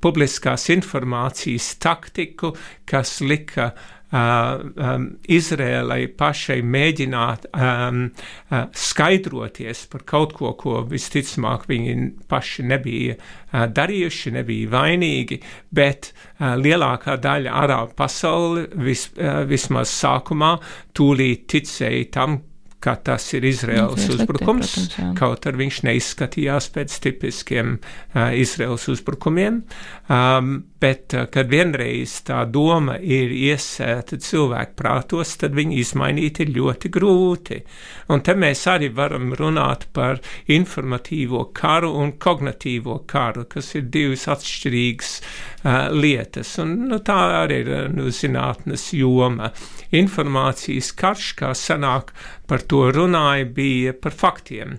publiskās 0.00 0.70
informācijas 0.72 1.74
taktiku, 1.82 2.54
kas 2.88 3.18
lika 3.20 3.72
uh, 3.74 3.88
um, 4.12 5.06
Izrēlai 5.30 6.04
pašai 6.18 6.58
mēģināt 6.66 7.46
um, 7.50 8.02
uh, 8.10 8.66
skaidroties 8.74 9.84
par 9.92 10.04
kaut 10.08 10.34
ko, 10.38 10.52
ko 10.58 10.80
visticamāk 10.90 11.66
viņi 11.70 11.96
paši 12.30 12.66
nebija 12.70 13.16
uh, 13.16 13.66
darījuši, 13.70 14.34
nebija 14.38 14.74
vainīgi, 14.74 15.40
bet 15.74 16.12
uh, 16.12 16.54
lielākā 16.60 17.16
daļa 17.22 17.56
arābu 17.64 17.96
pasauli 17.98 18.66
vis, 18.86 19.08
uh, 19.16 19.42
vismaz 19.48 19.92
sākumā 19.94 20.56
tūlīt 20.96 21.46
ticēja 21.50 22.10
tam, 22.14 22.40
ka 22.80 22.94
tas 23.04 23.26
ir 23.36 23.44
Izraels 23.44 24.06
uzbrukums, 24.08 24.72
protams, 24.72 24.96
jā. 24.96 25.10
kaut 25.18 25.46
arī 25.48 25.66
viņš 25.66 25.80
neizskatījās 25.84 26.70
pēc 26.72 26.96
tipiskiem 27.04 27.76
uh, 27.76 28.30
Izraels 28.40 28.88
uzbrukumiem. 28.92 29.60
Um, 30.08 30.54
bet, 30.80 31.14
uh, 31.14 31.26
kad 31.32 31.50
vienreiz 31.52 32.16
tā 32.26 32.42
doma 32.48 32.96
ir 32.98 33.32
iesēta 33.34 34.18
cilvēku 34.20 34.76
prātos, 34.80 35.36
tad 35.40 35.54
viņu 35.56 35.78
izmainīt 35.80 36.40
ir 36.42 36.52
ļoti 36.56 36.90
grūti. 36.92 37.60
Un 38.10 38.24
te 38.26 38.34
mēs 38.34 38.66
arī 38.70 38.90
varam 38.96 39.34
runāt 39.38 39.86
par 39.96 40.20
informatīvo 40.50 41.46
karu 41.56 41.92
un 42.00 42.14
kognitīvo 42.18 43.00
karu, 43.10 43.46
kas 43.50 43.74
ir 43.78 43.88
divas 43.92 44.26
atšķirīgas 44.34 45.14
uh, 45.20 45.88
lietas. 45.94 46.56
Un, 46.62 46.76
nu, 46.90 47.00
tā 47.04 47.20
arī 47.44 47.62
ir 47.64 47.72
uh, 47.76 47.88
nu, 47.94 48.10
zinātnes 48.14 48.90
joma. 48.96 49.52
Informācijas 49.96 50.92
karš, 50.96 51.32
kā 51.40 51.54
sanāk, 51.56 52.14
par 52.50 52.62
to 52.66 52.86
runāja, 52.94 53.48
bija 53.54 53.96
par 53.96 54.16
faktiem. 54.16 54.78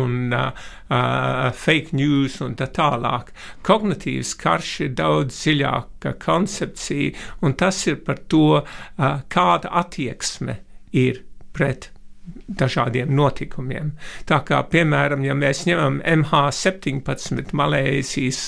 Un 0.00 0.32
uh, 0.32 0.50
uh, 0.90 1.50
fake 1.56 1.96
news 1.96 2.40
un 2.44 2.56
tā 2.58 2.70
tālāk. 2.76 3.32
Kognitīvs 3.66 4.34
karš 4.40 4.72
ir 4.86 4.92
daudz 4.98 5.38
dziļāka 5.38 6.16
koncepcija, 6.22 7.14
un 7.46 7.56
tas 7.60 7.80
ir 7.90 8.02
par 8.06 8.20
to, 8.30 8.60
uh, 8.60 9.22
kāda 9.28 9.72
attieksme 9.82 10.60
ir 10.92 11.24
pret 11.52 11.90
dažādiem 12.58 13.12
notikumiem. 13.14 13.92
Tā 14.28 14.40
kā, 14.46 14.60
piemēram, 14.70 15.24
ja 15.26 15.36
mēs 15.38 15.64
ņemam 15.68 16.00
MH17 16.02 17.54
Malēzijas 17.56 18.40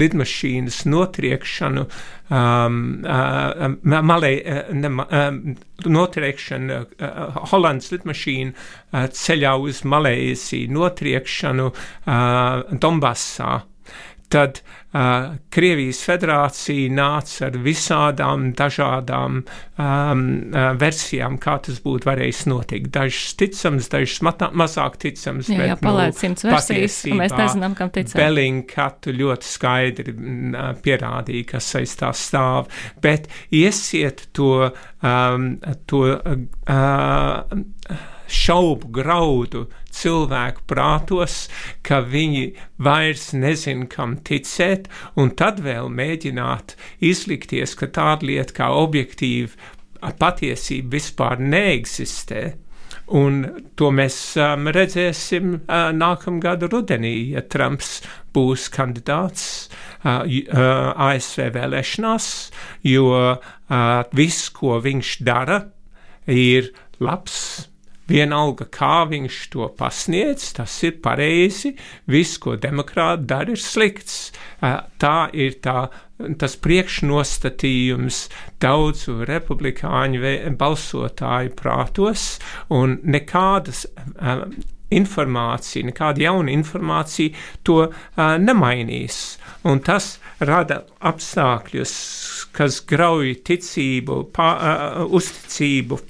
lidmašīnas 0.00 0.82
notriekšanu, 0.88 1.86
um, 2.30 2.80
uh, 3.04 3.66
malē, 3.84 4.32
uh, 4.40 4.74
ne, 4.76 4.92
um, 5.06 5.40
notriekšanu, 5.86 6.80
uh, 6.80 7.40
Holandas 7.52 7.92
lidmašīnu 7.94 8.54
uh, 8.54 9.08
ceļā 9.20 9.56
uz 9.60 9.82
Malēziju, 9.84 10.72
notriekšanu 10.76 11.70
uh, 11.70 12.78
Donbassā, 12.80 13.58
tad 14.30 14.60
uh, 14.62 15.34
Krievijas 15.50 16.00
federācija 16.06 16.90
nāca 16.94 17.48
ar 17.48 17.56
visādām 17.64 18.50
dažādām 18.58 19.40
um, 19.42 20.22
uh, 20.54 20.70
versijām, 20.78 21.38
kā 21.42 21.56
tas 21.66 21.80
būtu 21.82 22.06
varējis 22.10 22.44
notikt. 22.50 22.92
Dažas 22.94 23.34
ticams, 23.40 23.90
dažas 23.90 24.22
mazāk 24.22 25.00
ticams. 25.02 25.50
Jā, 25.50 25.72
jā 25.72 25.78
palēc 25.80 26.22
simts 26.22 26.46
versijas, 26.46 27.00
un 27.10 27.22
mēs 27.24 27.34
nezinām, 27.34 27.74
kam 27.78 27.90
ticēt. 27.94 28.16
Belinkatu 28.20 29.14
ļoti 29.18 29.50
skaidri 29.50 30.14
ā, 30.14 30.70
pierādīja, 30.84 31.50
kas 31.56 31.72
aiz 31.80 31.96
tā 31.98 32.12
stāv, 32.16 32.70
bet 33.02 33.26
iesiet 33.50 34.28
to, 34.36 34.70
um, 35.02 35.52
to 35.90 36.06
uh, 36.14 37.58
šaubu 38.30 38.88
graudu 38.94 39.66
cilvēku 39.94 40.64
prātos, 40.70 41.48
ka 41.86 42.00
viņi 42.06 42.46
vairs 42.78 43.30
nezin, 43.36 43.86
kam 43.90 44.16
ticēt, 44.26 44.88
un 45.16 45.34
tad 45.36 45.60
vēl 45.64 45.90
mēģināt 45.92 46.76
izlikties, 47.04 47.76
ka 47.78 47.90
tāda 47.90 48.26
lieta 48.30 48.56
kā 48.62 48.70
objektīva 48.74 50.10
patiesība 50.20 50.96
vispār 50.96 51.40
neeksistē. 51.42 52.50
Un 53.10 53.42
to 53.74 53.88
mēs 53.90 54.16
um, 54.38 54.68
redzēsim 54.70 55.54
uh, 55.58 55.90
nākamgad 55.94 56.62
rudenī, 56.70 57.32
ja 57.34 57.42
Trumps 57.42 57.98
būs 58.34 58.68
kandidāts 58.70 59.66
uh, 60.04 60.22
uh, 60.22 60.92
ASV 60.94 61.50
vēlēšanās, 61.56 62.28
jo 62.86 63.08
uh, 63.10 63.50
viss, 64.14 64.46
ko 64.54 64.78
viņš 64.84 65.16
dara, 65.26 65.64
ir 66.30 66.70
labs. 67.02 67.69
Vienalga, 68.10 68.66
kā 68.74 69.04
viņš 69.10 69.40
to 69.52 69.68
pasniedz, 69.78 70.50
tas 70.56 70.74
ir 70.86 70.98
pareizi. 71.04 71.74
Viss, 72.10 72.40
ko 72.42 72.56
demokrāti 72.60 73.28
dara, 73.30 73.54
ir 73.54 73.62
slikts. 73.62 74.32
Tā 74.60 75.16
ir 75.32 75.60
tā, 75.64 75.86
tas 76.40 76.56
priekšnostatījums 76.64 78.24
daudzu 78.62 79.20
republikāņu 79.28 80.34
balsotāju 80.60 81.54
prātos, 81.60 82.26
un 82.74 82.98
nekādas 83.04 83.86
informācija, 84.90 85.86
nekāda 85.86 86.24
jauna 86.24 86.52
informācija 86.52 87.34
to 87.66 87.78
uh, 87.86 87.92
nemainīs. 88.42 89.38
Un 89.68 89.82
tas 89.86 90.16
rada 90.42 90.82
apstākļus, 91.06 91.92
kas 92.56 92.80
grauj 92.90 93.36
ticību, 93.46 94.24
pā, 94.34 94.50
uh, 94.56 95.04
uzticību 95.06 96.00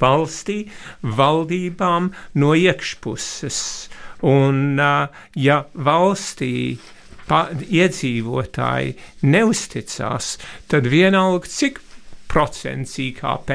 valstī, 0.00 0.64
valdībām 1.02 2.10
no 2.42 2.54
iekšpuses. 2.58 3.60
Un, 4.30 4.80
ja 5.40 5.58
valstī 5.74 6.54
pa, 7.28 7.46
iedzīvotāji 7.54 8.96
neusticās, 9.22 10.34
tad 10.68 10.90
vienalga, 10.92 11.48
cik 11.48 11.80
procents 12.30 12.98
IKP 13.02 13.50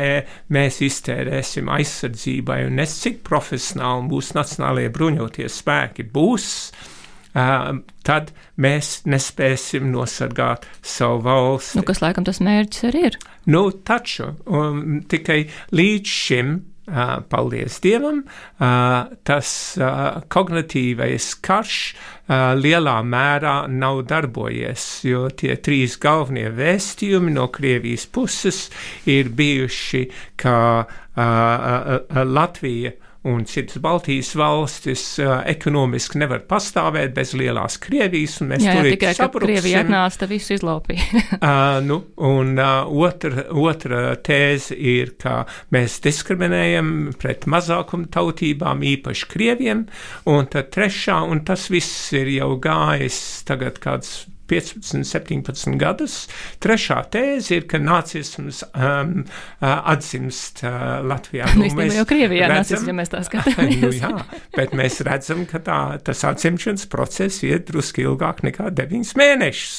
mēs 0.51 0.81
iztērēsim 0.83 1.69
aizsardzībai 1.71 2.65
un 2.67 2.81
es 2.83 2.97
cik 3.03 3.21
profesionāli 3.27 4.09
mūsu 4.09 4.35
nacionālajie 4.35 4.91
bruņoties 4.97 5.61
spēki 5.61 6.09
būs, 6.11 6.49
uh, 6.73 6.94
tad 7.35 8.31
mēs 8.61 9.01
nespēsim 9.09 9.89
nosargāt 9.91 10.67
savu 10.85 11.23
valsti. 11.25 11.79
Nu, 11.81 11.87
kas 11.87 11.99
laikam 12.03 12.27
tas 12.27 12.39
mērķis 12.43 12.87
arī 12.91 13.03
ir. 13.09 13.19
Nu, 13.51 13.67
taču 13.85 14.31
um, 14.45 15.01
tikai 15.11 15.43
līdz 15.75 16.15
šim. 16.21 16.55
Uh, 16.85 17.15
paldies 17.25 17.79
Dievam, 17.81 18.19
uh, 18.61 19.07
tas 19.25 19.47
uh, 19.81 20.19
kognitīvais 20.29 21.31
karš 21.41 21.77
uh, 21.95 22.53
lielā 22.59 22.99
mērā 23.01 23.55
nav 23.73 24.03
darbojies, 24.05 24.83
jo 25.09 25.23
tie 25.33 25.55
trīs 25.65 25.95
galvenie 25.97 26.51
vēstījumi 26.53 27.33
no 27.39 27.47
Krievijas 27.49 28.05
puses 28.05 28.67
ir 29.09 29.33
bijuši, 29.33 30.03
ka 30.37 30.59
uh, 30.85 30.93
uh, 31.17 31.25
uh, 31.25 32.21
Latvija 32.21 32.93
un 33.25 33.45
citas 33.49 33.79
Baltijas 33.81 34.31
valstis 34.37 35.03
ekonomiski 35.49 36.19
nevar 36.21 36.43
pastāvēt 36.49 37.15
bez 37.15 37.33
lielās 37.37 37.79
Krievijas, 37.81 38.37
un 38.43 38.51
mēs 38.53 38.65
Jā, 38.65 38.75
tur 38.77 38.89
tikai, 38.91 39.13
ka 39.17 39.29
Krievija 39.33 39.81
atnāca, 39.85 40.21
tad 40.21 40.31
visu 40.33 40.53
izlaupīja. 40.57 41.23
uh, 41.39 41.79
nu, 41.85 42.01
un 42.21 42.53
uh, 42.59 42.91
otra, 43.05 43.47
otra 43.49 44.03
tēze 44.25 44.77
ir, 44.77 45.15
ka 45.21 45.41
mēs 45.73 45.97
diskriminējam 46.05 46.93
pret 47.21 47.49
mazākumu 47.49 48.11
tautībām, 48.13 48.85
īpaši 48.95 49.31
Krieviem, 49.33 49.87
un 50.29 50.51
tad 50.53 50.69
trešā, 50.75 51.21
un 51.25 51.41
tas 51.47 51.69
viss 51.73 52.13
ir 52.15 52.29
jau 52.37 52.53
gājis 52.61 53.19
tagad 53.49 53.81
kāds 53.81 54.25
15, 54.49 55.03
17 55.07 55.77
gadus. 55.81 56.17
Trešā 56.63 56.99
tēze 57.13 57.59
ir, 57.59 57.65
ka 57.69 57.79
nācisms 57.81 58.61
um, 58.71 59.23
atzīst 59.61 60.63
uh, 60.65 61.01
Latvijā. 61.05 61.49
Nu, 61.55 61.65
nu, 61.65 61.77
mēs 61.79 61.97
jau 61.97 62.05
Krievijā 62.09 62.49
nācis, 62.51 62.85
ja 62.85 62.95
mēs 62.95 63.11
tā 63.13 63.21
skatāmies. 63.27 63.81
nu, 63.81 63.91
jā, 63.95 64.11
bet 64.55 64.75
mēs 64.77 64.99
redzam, 65.05 65.45
ka 65.49 65.61
tā, 65.65 65.79
tas 66.05 66.23
atzimšanas 66.29 66.87
process 66.91 67.43
iet 67.45 67.67
druski 67.71 68.05
ilgāk 68.05 68.43
nekā 68.45 68.69
9 68.75 69.15
mēnešus. 69.19 69.75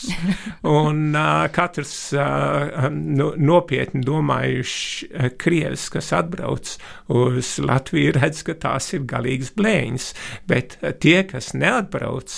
Un 0.67 1.03
uh, 1.15 1.47
katrs 1.55 1.95
uh, 2.17 2.89
nu, 2.93 3.33
nopietni 3.39 4.03
domājuši 4.07 5.11
uh, 5.11 5.29
Krievis, 5.39 5.89
kas 5.93 6.13
atbrauc 6.17 6.77
uz 7.13 7.57
Latviju, 7.63 8.17
redz, 8.19 8.43
ka 8.47 8.57
tās 8.67 8.91
ir 8.97 9.07
galīgas 9.09 9.53
blēņas. 9.57 10.11
Bet 10.51 10.79
uh, 10.81 10.91
tie, 10.97 11.21
kas 11.29 11.53
neatbrauc, 11.55 12.35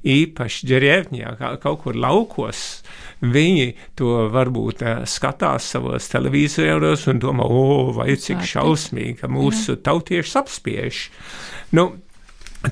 īpaši 0.00 0.68
ģerievņā, 0.70 1.34
kaut 1.60 1.69
kur 1.80 1.98
laukos, 1.98 2.82
viņi 3.20 3.72
to 3.98 4.26
varbūt 4.32 4.84
uh, 4.84 5.02
skatās 5.08 5.70
savos 5.74 6.08
televizoros 6.12 7.06
un 7.12 7.20
domā, 7.22 7.46
o, 7.46 7.90
vai 7.96 8.14
cik 8.18 8.42
šausmīgi, 8.52 9.18
ka 9.22 9.30
mūsu 9.30 9.78
tautieši 9.84 10.38
apspiež. 10.40 11.02
Nu, 11.76 11.90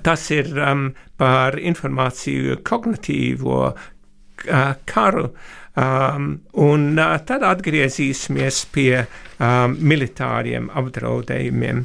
tas 0.03 0.31
ir 0.35 0.51
um, 0.59 0.89
par 1.21 1.59
informāciju 1.61 2.61
kognitīvo 2.67 3.61
uh, 3.71 4.75
karu. 4.89 5.31
Um, 5.79 6.33
un 6.59 6.89
uh, 6.99 7.15
tad 7.23 7.45
atgriezīsimies 7.47 8.65
pie 8.75 9.05
um, 9.05 9.77
militāriem 9.79 10.73
apdraudējumiem. 10.75 11.85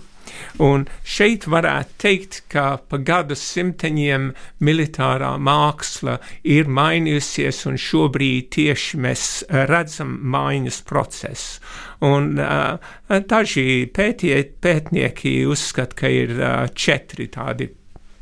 Un 0.63 0.85
šeit 1.03 1.47
varētu 1.49 1.97
teikt, 2.03 2.39
ka 2.51 2.77
pa 2.89 2.99
gadu 3.01 3.37
simteņiem 3.37 4.31
militārā 4.63 5.33
māksla 5.41 6.19
ir 6.43 6.69
mainījusies, 6.69 7.63
un 7.69 7.79
šobrīd 7.79 8.51
tieši 8.55 9.01
mēs 9.03 9.27
redzam 9.71 10.17
maiņas 10.33 10.81
procesu. 10.89 11.63
Un 12.03 12.35
uh, 12.41 12.91
daži 13.07 13.85
pētie, 13.95 14.35
pētnieki 14.61 15.37
uzskata, 15.47 16.03
ka 16.03 16.11
ir 16.11 16.35
uh, 16.35 16.67
četri 16.75 17.29
tādi 17.31 17.69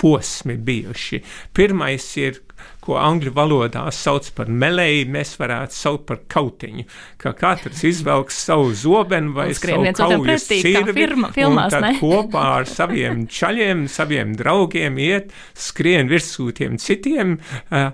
posmi 0.02 0.58
bijuši. 0.58 1.22
Pirmais 1.54 2.06
ir 2.18 2.42
ko 2.82 2.98
angļu 2.98 3.34
valodā 3.36 3.84
sauc 3.94 4.28
par 4.38 4.50
melēju, 4.50 5.08
mēs 5.14 5.36
varētu 5.40 5.78
saukt 5.78 6.08
par 6.10 6.22
kautiņu, 6.32 6.86
ka 7.22 7.34
katrs 7.38 7.84
izvelks 7.88 8.40
savu 8.48 8.72
zobenu 8.78 9.36
vai 9.38 9.52
savu 9.54 9.86
kaujas 9.98 10.48
sirvi, 10.50 11.08
un 11.46 11.60
tad 11.62 11.86
ne? 11.86 11.94
kopā 12.00 12.46
ar 12.58 12.70
saviem 12.70 13.26
čaļiem, 13.38 13.86
saviem 13.92 14.36
draugiem 14.38 14.98
iet, 15.02 15.34
skrien 15.54 16.10
virsū 16.12 16.50
tiem 16.58 16.80
citiem, 16.82 17.38
uh, 17.70 17.92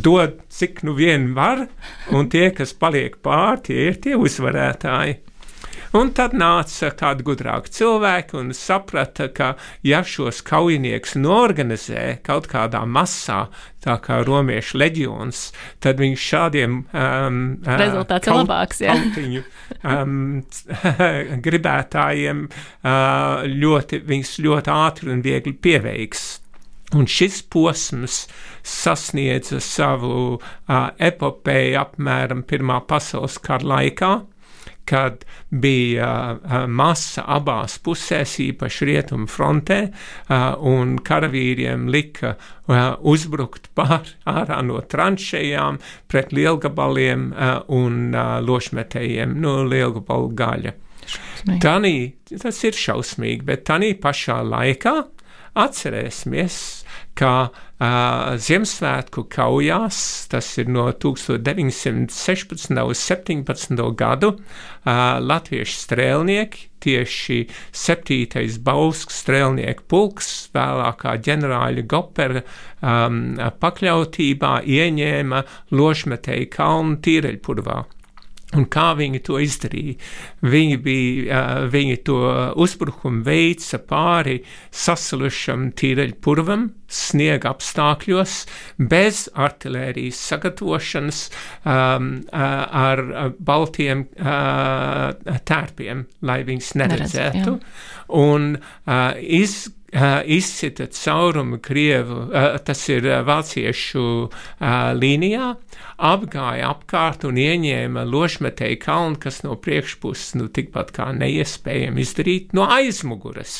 dod 0.00 0.40
cik 0.50 0.84
nu 0.88 0.96
vien 0.96 1.30
var, 1.36 1.66
un 2.16 2.30
tie, 2.32 2.48
kas 2.56 2.72
paliek 2.76 3.20
pār, 3.24 3.60
tie 3.66 3.90
ir 3.90 4.00
tie 4.02 4.16
uzvarētāji. 4.18 5.20
Un 5.96 6.12
tad 6.14 6.36
nāca 6.38 6.92
kādi 6.94 7.24
gudrāki 7.26 7.72
cilvēki 7.74 8.36
un 8.38 8.52
saprata, 8.54 9.26
ka 9.34 9.48
ja 9.82 10.04
šos 10.06 10.38
kaujiniekus 10.46 11.16
norganizē 11.18 12.20
kaut 12.26 12.46
kādā 12.50 12.84
masā, 12.86 13.48
tā 13.82 13.96
kā 14.04 14.20
romiešu 14.22 14.78
leģions, 14.78 15.40
tad 15.82 15.98
viņš 15.98 16.28
šādiem 16.30 16.76
um, 16.86 17.40
rezultāts 17.66 18.28
kaut, 18.28 18.44
labāks, 18.44 18.84
jā. 18.84 18.94
Kautiņu, 18.94 19.42
um, 19.82 20.14
gribētājiem 21.48 22.46
uh, 22.46 23.42
ļoti, 23.50 24.04
viņus 24.06 24.36
ļoti 24.46 24.74
ātri 24.76 25.10
un 25.16 25.26
viegli 25.26 25.56
pieveiks. 25.58 26.28
Un 26.94 27.06
šis 27.06 27.42
posms 27.50 28.24
sasniedza 28.66 29.58
savu 29.62 30.14
uh, 30.38 30.90
epopeju 30.98 31.78
apmēram 31.82 32.46
Pirmā 32.46 32.80
pasaules 32.86 33.38
kara 33.42 33.74
laikā, 33.74 34.16
kad 34.90 35.22
bija 35.50 36.10
masa 36.66 37.22
abās 37.30 37.78
pusēs, 37.84 38.36
īpaši 38.42 38.88
rietumu 38.90 39.28
frontē, 39.30 39.80
un 40.66 40.96
karavīriem 41.06 41.86
lika 41.94 42.34
uzbrukt 43.06 43.70
pār 43.78 44.10
ārā 44.30 44.60
no 44.66 44.82
tranšējām 44.82 45.78
pret 46.10 46.34
lielgabaliem 46.34 47.30
un 47.78 48.00
lošmetējiem 48.50 49.38
no 49.40 49.60
lielgabalu 49.70 50.34
gaļa. 50.42 50.76
Tanī, 51.62 51.94
tas 52.30 52.58
ir 52.66 52.76
šausmīgi, 52.76 53.46
bet 53.46 53.64
tanī 53.70 53.94
pašā 53.98 54.42
laikā 54.46 54.94
atcerēsimies, 55.58 56.56
ka 57.20 57.32
uh, 57.50 58.32
Ziemassvētku 58.40 59.26
kaujās, 59.32 60.00
tas 60.32 60.48
ir 60.60 60.70
no 60.72 60.86
1916. 60.92 62.80
uz 62.80 63.02
17. 63.04 63.76
gadu, 64.00 64.32
uh, 64.36 64.40
latviešu 65.20 65.76
strēlnieki, 65.84 66.66
tieši 66.80 67.38
7. 67.76 68.56
Bausks 68.64 69.20
strēlnieku 69.20 69.84
pulks, 69.92 70.32
vēlākā 70.56 71.18
ģenerāļa 71.28 71.86
Gopera 71.90 72.42
um, 72.80 73.36
pakļautībā 73.60 74.54
ieņēma 74.64 75.44
lošmetēju 75.76 76.52
kalnu 76.56 77.00
tīreļpurvā. 77.04 77.82
Un 78.58 78.64
kā 78.66 78.88
viņi 78.98 79.20
to 79.22 79.36
izdarīja? 79.38 79.94
Viņi, 80.42 80.78
bija, 80.82 81.42
viņi 81.70 82.00
to 82.08 82.16
uzbrukumu 82.58 83.22
veica 83.22 83.78
pāri 83.78 84.40
sasalušam 84.74 85.68
tīreļpurvam, 85.78 86.64
sniega 86.90 87.52
apstākļos, 87.54 88.34
bez 88.90 89.28
artilērijas 89.38 90.18
sagatavošanas, 90.32 91.22
um, 91.62 92.10
ar 92.34 93.04
baltiem 93.38 94.08
uh, 94.18 95.14
tērpiem, 95.46 96.02
lai 96.26 96.40
viņus 96.48 96.74
neredzētu. 96.82 97.54
Neredz, 97.54 97.98
un 98.18 98.56
uh, 98.58 99.14
iz, 99.22 99.68
Izsita 99.90 100.86
caurumu 100.94 101.58
Krievu, 101.58 102.28
tas 102.64 102.84
ir 102.92 103.08
vāciešu 103.26 104.04
līnijā, 105.00 105.50
apgāja 106.12 106.70
apkārt 106.70 107.26
un 107.26 107.40
ieņēma 107.42 108.06
lošmetēju 108.06 108.80
kalnu, 108.84 109.18
kas 109.20 109.42
no 109.42 109.58
priekšpuses 109.58 110.36
nu 110.38 110.46
tikpat 110.46 110.94
kā 110.94 111.10
neiespējami 111.16 112.06
izdarīt 112.06 112.54
no 112.54 112.70
aizmuguras. 112.70 113.58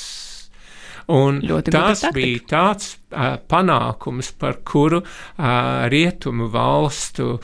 Un 1.10 1.40
Ļoti 1.42 1.72
tas 1.74 2.04
bija 2.14 2.42
tāds 2.50 2.92
uh, 2.94 3.34
panākums, 3.50 4.30
par 4.38 4.60
kuru 4.66 5.00
uh, 5.02 5.88
rietumu 5.90 6.46
valstu 6.52 7.32
uh, 7.34 7.40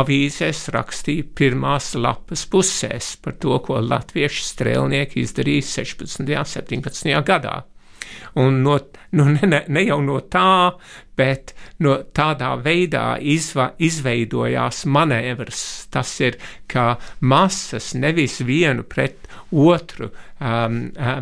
avīzēs 0.00 0.64
rakstīja 0.72 1.26
pirmās 1.36 1.92
lapas 1.98 2.46
pusēs 2.48 3.12
par 3.20 3.36
to, 3.42 3.58
ko 3.66 3.82
latviešu 3.84 4.46
strēlnieki 4.48 5.26
izdarīja 5.26 5.68
16. 5.84 6.24
un 6.24 6.48
17. 6.54 7.12
gadā. 7.28 7.60
Un 8.40 8.62
no, 8.64 8.78
nu, 9.12 9.28
ne, 9.36 9.46
ne, 9.46 9.64
ne 9.68 9.84
jau 9.84 10.00
no 10.04 10.20
tā, 10.32 10.72
bet 11.16 11.52
no 11.84 11.98
tādā 12.16 12.54
veidā 12.62 13.16
izva, 13.20 13.72
izveidojās 13.82 14.84
manevrs. 14.88 15.62
Tas 15.92 16.12
ir, 16.24 16.38
ka 16.70 16.96
masas 17.20 17.92
nevis 17.98 18.40
vienu 18.46 18.86
pret 18.88 19.28
otru 19.52 20.08
um, 20.40 20.78
uh, 20.96 21.18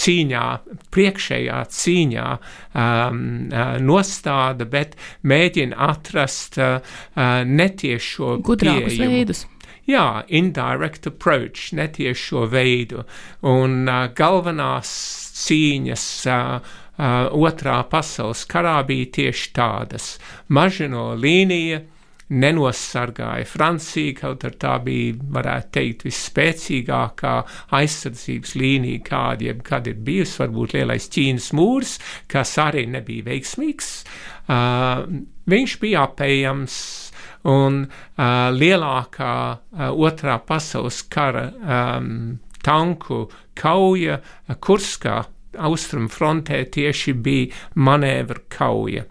cīņā, 0.00 0.44
priekšējā 0.92 1.60
cīņā 1.78 2.26
um, 2.34 3.22
uh, 3.48 3.78
nostāda, 3.80 4.68
bet 4.68 4.98
mēģina 5.24 5.80
atrast 5.90 6.60
uh, 6.60 7.00
netiešo 7.46 8.36
gudrākus 8.44 9.00
veidus. 9.00 9.46
Jā, 9.90 10.22
indirect 10.28 11.08
approach, 11.10 11.70
netiešo 11.74 12.44
veidu. 12.52 13.02
Un 13.50 13.88
uh, 13.88 14.04
galvenās 14.14 14.90
cīņas 15.40 16.04
uh, 16.30 16.74
uh, 17.00 17.30
otrā 17.34 17.80
pasaules 17.90 18.44
karā 18.50 18.76
bija 18.86 19.08
tieši 19.18 19.48
tādas. 19.56 20.12
Mažino 20.52 21.10
līnija 21.18 21.80
nenosargāja 22.30 23.46
Franciju, 23.50 24.14
kaut 24.20 24.44
arī 24.46 24.58
tā 24.62 24.76
bija, 24.84 25.16
varētu 25.34 25.72
teikt, 25.74 26.04
visspēcīgākā 26.06 27.34
aizsardzības 27.80 28.54
līnija, 28.60 29.02
kāda 29.06 29.48
jebkad 29.48 29.90
ir 29.90 29.98
bijusi, 30.06 30.38
varbūt 30.44 30.76
lielais 30.78 31.10
Ķīnas 31.10 31.50
mūrs, 31.58 31.96
kas 32.30 32.54
arī 32.62 32.86
nebija 32.94 33.26
veiksmīgs. 33.32 33.90
Uh, 34.46 35.02
viņš 35.50 35.78
bija 35.82 36.06
apējams 36.06 36.78
un 37.48 37.84
uh, 37.86 38.50
lielākā 38.52 39.34
uh, 39.52 39.90
otrā 39.94 40.38
pasaules 40.46 41.02
kara 41.08 41.46
um, 41.50 42.38
tanku 42.64 43.24
kauja 43.56 44.20
Kurskā 44.60 45.22
austrumu 45.58 46.10
frontē 46.12 46.62
tieši 46.70 47.14
bija 47.16 47.64
manevra 47.74 48.42
kauja. 48.52 49.06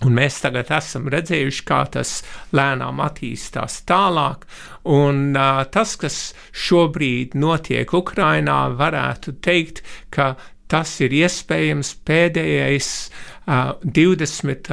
Un 0.00 0.14
mēs 0.16 0.38
tagad 0.40 0.70
esam 0.72 1.10
redzējuši, 1.12 1.64
kā 1.68 1.82
tas 1.92 2.22
lēnām 2.56 3.02
attīstās 3.04 3.82
tālāk, 3.88 4.46
un 4.88 5.34
uh, 5.36 5.60
tas, 5.68 5.92
kas 6.00 6.16
šobrīd 6.56 7.36
notiek 7.36 7.92
Ukrainā, 7.92 8.62
varētu 8.80 9.36
teikt, 9.44 9.82
ka 10.08 10.32
tas 10.70 10.94
ir 11.04 11.12
iespējams 11.20 11.92
pēdējais 12.08 12.88
uh, 13.10 13.39
20. 13.50 14.70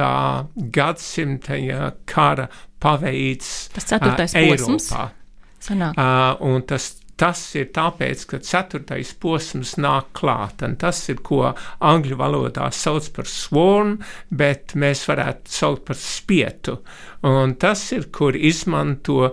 gadsimta 0.74 1.58
kara 2.06 2.48
paveids 2.78 3.68
Tas 3.74 3.90
ceturtais 3.90 4.34
uh, 4.34 4.48
posms. 4.48 4.90
Uh, 4.94 6.60
tas 6.68 6.92
Tas 7.18 7.40
ir 7.58 7.72
tāpēc, 7.74 8.20
ka 8.30 8.38
ceturtais 8.46 9.08
posms 9.18 9.72
nāk 9.82 10.12
klāt, 10.14 10.62
un 10.62 10.76
tas 10.78 11.00
ir, 11.10 11.18
ko 11.26 11.48
angļu 11.82 12.18
valodā 12.20 12.68
sauc 12.70 13.08
par 13.16 13.26
swarm, 13.26 13.96
bet 14.30 14.76
mēs 14.78 15.02
varētu 15.10 15.50
saukt 15.50 15.82
par 15.88 15.98
spietu. 15.98 16.76
Un 17.26 17.56
tas 17.58 17.82
ir, 17.96 18.06
kur 18.14 18.38
izmanto 18.38 19.32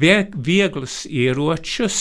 vieglus 0.00 1.02
ieročus, 1.04 2.00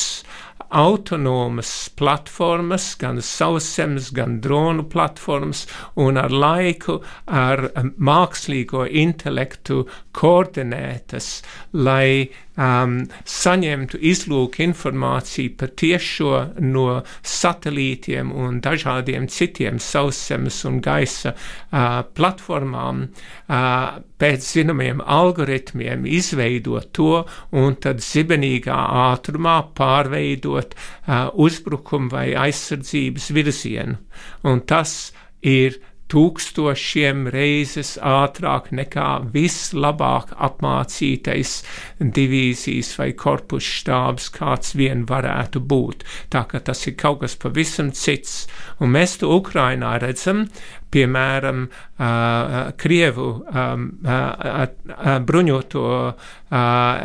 autonomas 0.69 1.89
platformas, 1.95 2.95
gan 2.99 3.21
sauszemes, 3.21 4.11
gan 4.15 4.39
dronu 4.41 4.83
platformas, 4.89 5.65
un 5.95 6.17
ar 6.17 6.33
laiku 6.33 6.99
ar 7.25 7.69
mākslīgo 7.97 8.87
intelektu 8.89 9.83
koordinētas, 10.17 11.29
lai 11.73 12.27
um, 12.57 12.97
saņemtu 13.37 13.99
izlūku 14.11 14.63
informāciju 14.65 15.53
patiešo 15.59 16.31
no 16.65 16.85
satelītiem 17.21 18.33
un 18.35 18.59
dažādiem 18.65 19.27
citiem 19.31 19.79
sauszemes 19.83 20.59
un 20.67 20.79
gaisa 20.83 21.33
uh, 21.33 22.01
platformām, 22.17 23.03
uh, 23.07 23.99
pēc 24.17 24.49
zināmiem 24.57 25.03
algoritmiem 25.03 26.07
izveidot 26.09 26.89
to 26.97 27.23
un 27.53 27.77
tad 27.81 28.01
zibenīgā 28.03 28.77
ātrumā 29.07 29.59
pārveidot 29.77 30.73
uh, 30.73 31.29
uzbrukumu 31.33 32.11
vai 32.13 32.31
aizsardzības 32.47 33.29
virzienu. 33.37 34.01
Un 34.47 34.65
tas 34.65 34.97
ir 35.45 35.77
tūkstošiem 36.11 37.27
reizes 37.33 37.95
ātrāk 37.99 38.69
nekā 38.75 39.07
vislabāk 39.33 40.31
apmācītais 40.47 41.53
divīzijas 41.99 42.93
vai 42.99 43.09
korpusu 43.17 43.73
štābs, 43.81 44.29
kāds 44.35 44.75
vien 44.79 45.05
varētu 45.09 45.61
būt. 45.63 46.05
Tā 46.33 46.45
ka 46.47 46.63
tas 46.63 46.85
ir 46.87 46.97
kaut 46.99 47.21
kas 47.25 47.37
pavisam 47.39 47.91
cits. 47.91 48.45
Un 48.79 48.93
mēs 48.95 49.17
to 49.21 49.31
Ukrainā 49.35 49.97
redzam, 50.03 50.45
piemēram, 50.93 51.65
uh, 51.67 52.71
Krievu 52.79 53.27
um, 53.43 53.89
uh, 54.05 54.63
uh, 54.63 55.17
bruņoto 55.27 55.83
uh, 56.07 56.15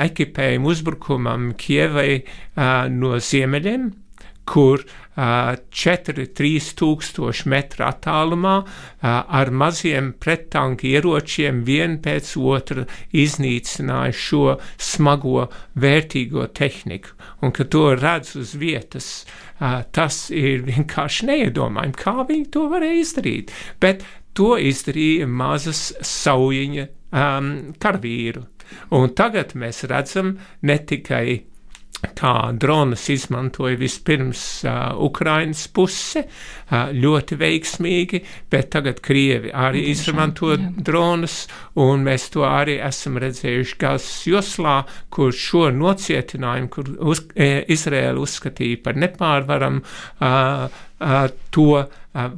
ekipējumu 0.07 0.71
uzbrukumam 0.71 1.51
Kievai 1.59 2.23
uh, 2.23 2.87
no 2.93 3.19
ziemeļiem, 3.19 3.91
kur 4.49 4.83
uh, 4.83 5.55
4-3 5.71 6.71
tūkstoši 6.79 7.51
metru 7.53 7.87
attālumā 7.87 8.55
uh, 8.63 8.67
ar 9.07 9.53
maziem 9.55 10.13
prettanku 10.19 10.89
ieročiem 10.91 11.63
vien 11.67 11.99
pēc 12.03 12.35
otra 12.39 12.87
iznīcināja 13.13 14.17
šo 14.17 14.57
smago 14.79 15.47
vērtīgo 15.79 16.49
tehniku. 16.57 17.15
Un, 17.43 17.55
kad 17.55 17.71
to 17.75 17.85
redz 17.99 18.35
uz 18.41 18.57
vietas, 18.59 19.13
uh, 19.61 19.83
tas 19.95 20.25
ir 20.31 20.67
vienkārši 20.69 21.31
neiedomājami, 21.31 21.99
kā 21.99 22.19
viņi 22.29 22.51
to 22.55 22.67
varēja 22.73 23.05
izdarīt. 23.05 23.55
Bet 23.83 24.05
to 24.37 24.57
izdarīja 24.57 25.29
mazas 25.29 25.91
saujiņa 26.07 26.89
um, 27.13 27.55
karavīru. 27.81 28.47
Un 28.97 29.11
tagad 29.17 29.53
mēs 29.59 29.83
redzam 29.91 30.37
ne 30.65 30.79
tikai 30.89 31.43
kā 32.03 32.53
dronus 32.59 33.07
izmantoja 33.13 33.77
vispirms 33.79 34.43
uh, 34.67 34.93
Ukrainas 35.03 35.67
puse 35.73 36.25
uh, 36.25 36.91
ļoti 36.91 37.39
veiksmīgi, 37.39 38.23
bet 38.51 38.73
tagad 38.75 39.01
Krievi 39.05 39.53
arī 39.55 39.85
izmanto 39.93 40.57
dronus, 40.59 41.47
un 41.79 42.05
mēs 42.07 42.29
to 42.35 42.45
arī 42.49 42.79
esam 42.83 43.21
redzējuši 43.23 43.79
Gazas 43.81 44.27
joslā, 44.27 44.77
kur 45.15 45.33
šo 45.33 45.69
nocietinājumu, 45.75 46.71
kur 46.73 46.93
uz, 47.13 47.25
e, 47.35 47.65
Izraēla 47.73 48.23
uzskatīja 48.23 48.83
par 48.83 48.99
nepārvaram, 48.99 49.81
uh, 49.83 50.67
uh, 51.03 51.25
to 51.55 51.69
uh, 51.79 51.89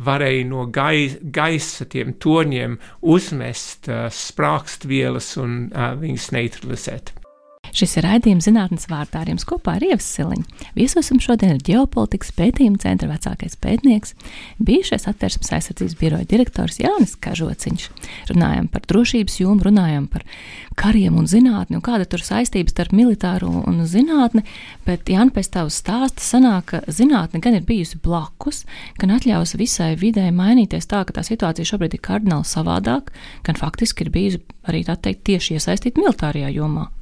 varēja 0.08 0.46
no 0.50 0.68
gai, 0.72 1.08
gaisa 1.24 1.88
tiem 1.90 2.14
torņiem 2.20 2.78
uzmest 3.16 3.88
uh, 3.88 4.06
sprākstvielas 4.12 5.34
un 5.40 5.60
uh, 5.72 5.92
viņas 6.00 6.32
neutralizēt. 6.36 7.14
Šis 7.74 7.96
ir 7.98 8.04
raidījums 8.06 8.46
zinātnes 8.46 8.84
vārdā 8.86 9.24
ar 9.24 9.30
jums 9.32 9.42
kopā 9.50 9.72
ar 9.74 9.82
Ievas 9.82 10.06
Siliņu. 10.06 10.44
Viesosim 10.76 11.18
šodien 11.22 11.56
ar 11.56 11.62
ģeopolitikas 11.66 12.30
pētījuma 12.36 12.78
centra 12.78 13.08
vecākais 13.10 13.56
pētnieks, 13.58 14.14
bijušais 14.62 15.08
atvērsmes 15.10 15.50
aizsardzības 15.56 15.96
biroja 15.98 16.28
direktors 16.30 16.78
Jānis 16.78 17.16
Kažociņš. 17.18 17.88
Runājam 18.30 18.70
par 18.70 18.86
drošības 18.86 19.40
jomu, 19.42 19.66
runājam 19.66 20.06
par 20.06 20.22
kariem 20.78 21.18
un 21.18 21.26
zinātni, 21.26 21.80
un 21.80 21.82
kāda 21.82 22.06
tur 22.06 22.22
saistības 22.22 22.76
starp 22.76 22.94
militāro 22.94 23.50
un 23.66 23.82
zinātni, 23.90 24.46
bet 24.86 25.10
Jānis 25.10 25.34
pēc 25.34 25.50
tavas 25.58 25.82
stāsta 25.82 26.22
sanāk, 26.22 26.70
ka 26.70 26.82
zinātne 26.86 27.42
gan 27.42 27.58
ir 27.58 27.66
bijusi 27.66 27.98
blakus, 27.98 28.62
gan 29.02 29.16
atļaus 29.18 29.58
visai 29.58 29.96
vidē 29.98 30.30
mainīties 30.30 30.86
tā, 30.86 31.02
ka 31.02 31.18
tā 31.18 31.26
situācija 31.26 31.74
šobrīd 31.74 31.98
ir 31.98 32.06
kardināli 32.06 32.46
savādāk, 32.46 33.10
gan 33.42 33.58
faktiski 33.58 34.06
ir 34.06 34.14
bijusi 34.14 34.44
arī 34.70 34.86
tā 34.86 34.94
teikt 34.94 35.26
tieši 35.26 35.58
iesaistīta 35.58 35.98
militārajā 35.98 36.54
jomā. 36.54 36.92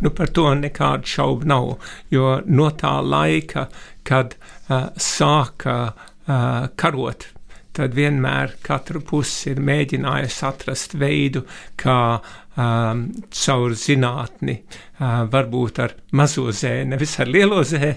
Nu, 0.00 0.12
par 0.14 0.32
to 0.36 0.46
nekādu 0.56 1.08
šaubu 1.08 1.48
nav, 1.50 1.74
jo 2.12 2.38
no 2.46 2.70
tā 2.76 2.96
laika, 3.04 3.68
kad 4.06 4.36
uh, 4.36 4.90
sāka 4.96 5.76
uh, 5.90 6.68
karot, 6.80 7.28
tad 7.76 7.94
vienmēr 7.94 8.56
katra 8.66 9.00
puse 9.06 9.52
ir 9.52 9.62
mēģinājusi 9.64 10.44
atrast 10.48 10.96
veidu, 11.00 11.44
kā 11.80 11.98
um, 12.18 13.06
caur 13.30 13.76
zinātni, 13.78 14.56
uh, 14.98 15.24
varbūt 15.30 15.82
ar 15.84 15.96
mazo 16.18 16.50
zē, 16.50 16.80
nevis 16.90 17.18
ar 17.22 17.30
lielo 17.30 17.62
zē, 17.66 17.94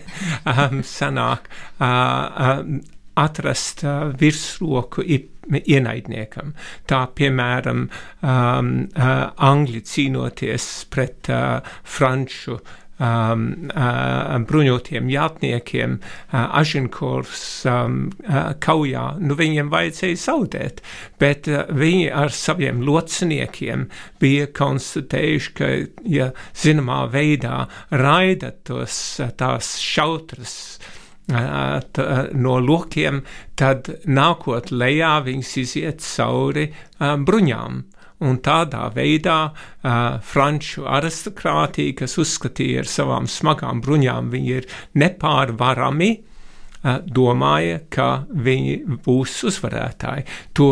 um, 0.53 0.83
sanāk 0.87 1.49
uh, 1.49 1.85
uh, 1.85 2.65
atrast 3.19 3.85
uh, 3.87 4.09
virsroku 4.19 5.05
ienaidniekam. 5.49 6.53
Tā 6.89 7.03
piemēram, 7.17 7.87
um, 8.21 8.71
uh, 8.93 9.11
Angļi 9.51 9.83
cīnoties 9.89 10.69
pret 10.93 11.29
uh, 11.31 11.75
Franču 11.83 12.59
um, 13.03 13.45
uh, 13.73 14.37
bruņotiem 14.47 15.09
jātniekiem, 15.11 15.97
uh, 15.99 16.37
Ažinkors 16.59 17.43
um, 17.69 17.99
uh, 18.23 18.53
kaujā, 18.63 19.05
nu 19.23 19.37
viņiem 19.39 19.71
vajadzēja 19.73 20.21
zaudēt, 20.23 20.81
bet 21.21 21.49
uh, 21.51 21.65
viņi 21.73 22.09
ar 22.23 22.33
saviem 22.35 22.83
lociniekiem 22.87 23.87
bija 24.23 24.49
konstatējuši, 24.55 25.53
ka, 25.57 25.71
ja 26.07 26.31
zināmā 26.57 27.03
veidā 27.13 27.65
raida 27.91 28.53
tos, 28.65 28.97
tās 29.39 29.75
šautras, 29.83 30.57
no 31.27 32.57
lokiem, 32.59 33.21
tad 33.55 33.87
nākot 34.05 34.73
lejā 34.75 35.15
viņas 35.23 35.51
iziet 35.61 36.03
cauri 36.03 36.67
bruņām. 36.99 37.83
Un 38.23 38.37
tādā 38.39 38.85
veidā 38.93 39.37
uh, 39.49 40.19
franču 40.23 40.85
aristokrātija, 40.87 41.97
kas 42.03 42.15
uzskatīja 42.21 42.83
ar 42.83 42.89
savām 42.89 43.27
smagām 43.27 43.81
bruņām, 43.83 44.29
viņi 44.31 44.53
ir 44.61 44.67
nepārvarami, 45.01 46.11
uh, 46.15 47.01
domāja, 47.03 47.81
ka 47.91 48.09
viņi 48.31 48.99
būs 49.03 49.41
uzvarētāji. 49.49 50.27
To 50.55 50.69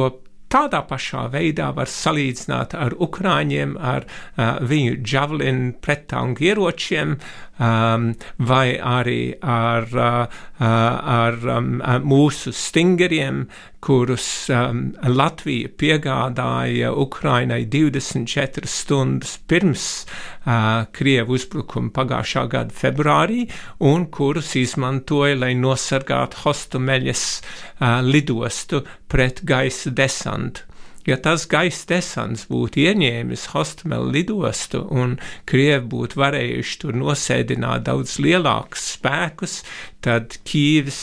tādā 0.51 0.83
pašā 0.87 1.25
veidā 1.33 1.71
var 1.75 1.91
salīdzināt 1.91 2.75
ar 2.77 2.95
Ukrāņiem, 2.95 3.75
ar 3.75 4.07
uh, 4.07 4.61
viņu 4.63 5.01
javelinu 5.03 5.73
prettanku 5.83 6.47
ieročiem, 6.47 7.17
um, 7.61 8.11
vai 8.37 8.77
arī 8.77 9.35
ar, 9.41 9.85
uh, 9.93 10.39
ar 10.61 11.37
um, 11.57 11.75
mūsu 12.05 12.53
stingeriem, 12.55 13.45
kurus 13.81 14.25
um, 14.53 14.91
Latvija 15.09 15.71
piegādāja 15.81 16.91
Ukrainai 16.93 17.63
24 17.65 18.69
stundas 18.69 19.37
pirms 19.49 19.85
uh, 20.05 20.87
Krievu 20.93 21.37
uzbrukuma 21.37 21.93
pagājušā 21.95 22.45
gada 22.51 22.77
februārī, 22.77 23.45
un 23.79 24.07
kurus 24.13 24.55
izmantoja, 24.59 25.37
lai 25.41 25.53
nosargātu 25.57 26.43
Hostomeļas 26.45 27.25
uh, 27.37 28.01
lidostu 28.05 28.83
pret 29.11 29.45
gaisa 29.45 29.93
desantu. 29.93 30.70
Ja 31.07 31.17
tas 31.17 31.47
gaisa 31.49 31.87
desants 31.89 32.45
būtu 32.51 32.83
ieņēmis 32.85 33.47
Hostamelu 33.53 34.11
lidostu 34.15 34.83
un 34.89 35.17
Krievi 35.49 35.85
būtu 35.93 36.19
varējuši 36.21 36.77
tur 36.83 36.97
nosēdināt 37.01 37.87
daudz 37.87 38.17
lielākus 38.23 38.87
spēkus, 38.97 39.57
tad 40.05 40.37
Kīvas 40.47 41.01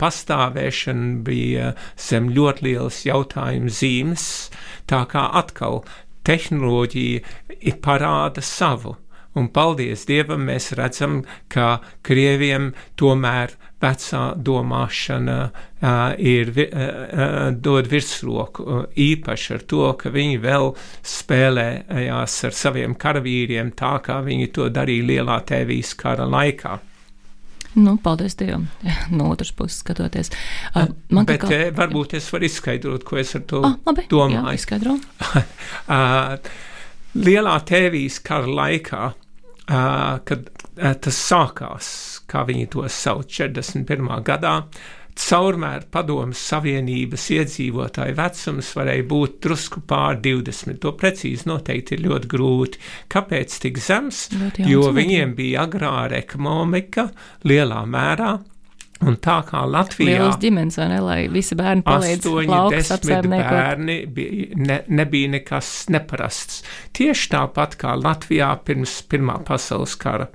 pastāvēšana 0.00 1.22
bija 1.26 1.72
zem 2.00 2.30
ļoti 2.36 2.68
lielas 2.68 3.02
jautājuma 3.06 3.72
zīmes, 3.72 4.26
tā 4.90 5.04
kā 5.10 5.28
atkal 5.40 5.82
tehnoloģija 6.26 7.76
parāda 7.84 8.42
savu. 8.42 8.96
Un 9.36 9.50
paldies 9.52 10.06
Dievam, 10.08 10.46
mēs 10.48 10.70
redzam, 10.78 11.20
ka 11.52 11.82
Krieviem 12.06 12.70
tomēr 12.96 13.52
vecā 13.82 14.22
domāšana 14.40 15.38
ir, 16.16 16.50
dod 17.60 17.90
virsroku, 17.90 18.82
īpaši 18.96 19.54
ar 19.58 19.64
to, 19.68 19.84
ka 20.00 20.12
viņi 20.14 20.40
vēl 20.42 20.72
spēlējās 21.04 22.36
ar 22.48 22.56
saviem 22.56 22.96
karavīriem 22.96 23.74
tā, 23.76 23.96
kā 24.04 24.22
viņi 24.24 24.52
to 24.56 24.68
darīja 24.72 25.08
lielā 25.12 25.40
tēvijas 25.48 25.94
kara 26.00 26.28
laikā. 26.28 26.78
Nu, 27.76 27.98
paldies 28.00 28.34
Dievam, 28.40 28.70
no 29.12 29.28
otras 29.30 29.52
puses 29.52 29.82
skatoties. 29.82 30.30
Uh, 30.72 30.86
man 31.12 31.26
Bet 31.28 31.42
kā... 31.44 31.58
varbūt 31.76 32.14
es 32.16 32.30
varu 32.32 32.48
izskaidrot, 32.48 33.04
ko 33.04 33.18
es 33.20 33.34
ar 33.36 33.42
to 33.44 33.60
ah, 33.68 33.74
labi, 33.84 34.06
domāju. 34.08 34.38
Jā, 34.38 34.54
izskaidro. 34.56 34.94
uh, 35.98 36.54
lielā 37.20 37.58
tēvijas 37.68 38.16
kara 38.24 38.48
laikā 38.48 39.10
kad 39.66 40.50
tas 40.76 41.16
sākās, 41.30 41.88
kā 42.30 42.44
viņi 42.46 42.68
to 42.74 42.86
sauc, 42.92 43.26
41. 43.32 44.12
gadā. 44.26 44.60
Caurmēr 45.16 45.86
padomus 45.88 46.42
Savienības 46.44 47.22
iedzīvotāju 47.32 48.16
vecums 48.18 48.68
varēja 48.76 49.06
būt 49.08 49.38
drusku 49.46 49.80
pār 49.88 50.18
20. 50.20 50.76
To 50.82 50.92
precīzi 50.92 51.48
noteikti 51.48 51.96
ir 51.96 52.02
ļoti 52.04 52.28
grūti. 52.34 52.82
Kāpēc 53.14 53.56
tik 53.64 53.80
zems? 53.80 54.26
Jo 54.60 54.90
viņiem 54.92 55.32
bija 55.38 55.64
agrāra 55.64 56.20
ekonomika 56.20 57.08
lielā 57.48 57.80
mērā, 57.88 58.34
Un 59.04 59.18
tā 59.20 59.42
kā 59.44 59.60
Latvijā 59.68 60.14
Lielas 60.14 60.38
ģimenes, 60.40 60.78
vai 60.80 60.86
ne, 60.88 61.00
lai 61.04 61.18
visi 61.28 61.56
bērni 61.58 61.84
palīdz 61.84 62.30
laukas 62.48 62.94
apsaimniekot. 62.94 63.52
bērni 63.52 63.96
bija, 64.08 64.46
ne, 64.56 64.78
nebija 64.88 65.34
nekas 65.34 65.72
neparasts. 65.92 66.62
Tieši 66.96 67.28
tāpat 67.34 67.76
kā 67.82 67.92
Latvijā 68.00 68.54
pirms 68.64 69.02
Pirmā 69.10 69.36
pasaules 69.44 69.98
kara. 70.00 70.30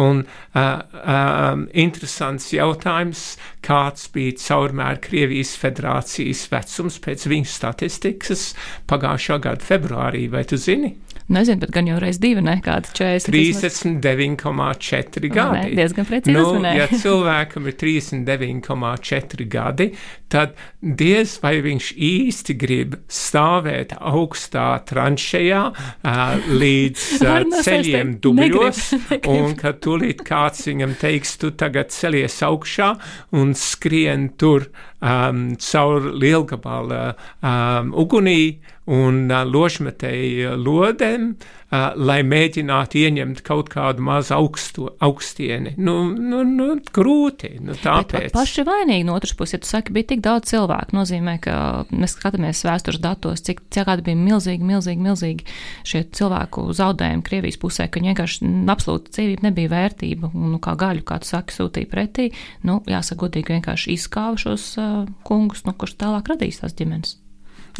Un 0.00 0.22
uh, 0.24 0.62
um, 1.04 1.66
interesants 1.76 2.48
jautājums, 2.54 3.34
kāds 3.60 4.06
bija 4.14 4.38
caurmēr 4.40 5.02
Krievijas 5.04 5.52
federācijas 5.60 6.46
vecums 6.52 6.96
pēc 7.04 7.26
viņu 7.28 7.50
statistikas 7.52 8.46
pagājušā 8.88 9.36
gada 9.44 9.68
februārī, 9.68 10.30
vai 10.32 10.46
tu 10.48 10.56
zini? 10.56 10.94
Nezinu, 11.32 11.60
bet 11.62 11.70
gan 11.74 11.86
jau 11.86 11.98
reiz 12.02 12.18
divi, 12.22 12.42
ne 12.44 12.56
kāda 12.64 12.90
40. 12.96 13.30
39,4 13.32 15.30
gadi. 15.32 15.58
Ne, 15.58 15.76
diezgan 15.78 16.08
precīzi. 16.08 16.34
Nu, 16.34 16.58
ja 16.66 16.88
cilvēkam 16.90 17.68
ir 17.70 17.76
39,4 17.78 19.46
gadi, 19.52 19.88
tad 20.32 20.56
diez 20.80 21.36
vai 21.42 21.54
viņš 21.64 21.92
īsti 22.08 22.56
grib 22.58 22.96
stāvēt 23.12 23.94
augstā 23.98 24.66
tranšējā 24.88 25.62
uh, 25.72 26.50
līdz 26.50 27.08
uh, 27.22 27.58
ceļiem 27.62 28.16
dubļos, 28.24 28.84
un 29.34 29.56
ka 29.58 29.74
tūlīt 29.78 30.24
kāds 30.26 30.66
viņam 30.70 30.96
teiks, 31.00 31.36
tu 31.42 31.52
tagad 31.54 31.94
celies 31.94 32.40
augšā 32.46 32.94
un 33.38 33.54
skrien 33.58 34.32
tur 34.40 34.70
um, 35.02 35.42
caur 35.60 36.08
lielgabala 36.22 37.02
um, 37.42 37.92
ugunī 37.92 38.62
un 38.86 39.26
uh, 39.30 39.42
ložmetēju 39.46 40.56
lodēm, 40.62 41.32
uh, 41.34 41.61
lai 41.72 42.18
mēģinātu 42.26 43.00
ieņemt 43.00 43.40
kaut 43.46 43.70
kādu 43.72 44.04
mazu 44.04 44.34
augstu, 44.36 44.90
augstieni. 45.02 45.72
Nu, 45.80 45.94
nu, 46.12 46.42
nu, 46.44 46.68
grūti. 46.92 47.54
Nu, 47.64 47.76
tāpēc. 47.78 48.28
Bet 48.28 48.34
paši 48.36 48.64
vainīgi 48.68 49.06
no 49.08 49.16
otras 49.16 49.32
puses, 49.38 49.56
ja 49.56 49.62
tu 49.62 49.70
saki, 49.70 49.94
bija 49.96 50.10
tik 50.12 50.22
daudz 50.24 50.52
cilvēku, 50.52 50.92
nozīmē, 50.96 51.38
ka 51.44 51.54
mēs 51.88 52.16
skatāmies 52.18 52.60
vēstures 52.68 53.00
datos, 53.02 53.44
cik 53.46 53.64
kādi 53.72 54.04
bija 54.10 54.20
milzīgi, 54.20 54.68
milzīgi, 54.68 55.06
milzīgi 55.06 55.48
šie 55.88 56.04
cilvēku 56.12 56.66
zaudējumi 56.76 57.24
Krievijas 57.26 57.60
pusē, 57.62 57.88
ka 57.88 58.04
vienkārši 58.04 58.52
absolūti 58.72 59.16
dzīvība 59.16 59.48
nebija 59.48 59.72
vērtība, 59.72 60.32
un 60.36 60.56
nu, 60.56 60.60
kā 60.62 60.76
gaļu, 60.78 61.06
kā 61.08 61.22
tu 61.22 61.32
saki, 61.32 61.56
sūtīja 61.56 61.88
pretī, 61.88 62.28
nu, 62.68 62.82
jāsaka 62.90 63.24
godīgi, 63.24 63.56
vienkārši 63.56 63.96
izskāva 63.96 64.36
šos 64.40 64.68
uh, 64.76 65.02
kungus, 65.26 65.64
nu, 65.68 65.76
kurš 65.78 65.96
tālāk 66.04 66.34
radīs 66.34 66.60
tās 66.60 66.76
ģimenes. 66.76 67.21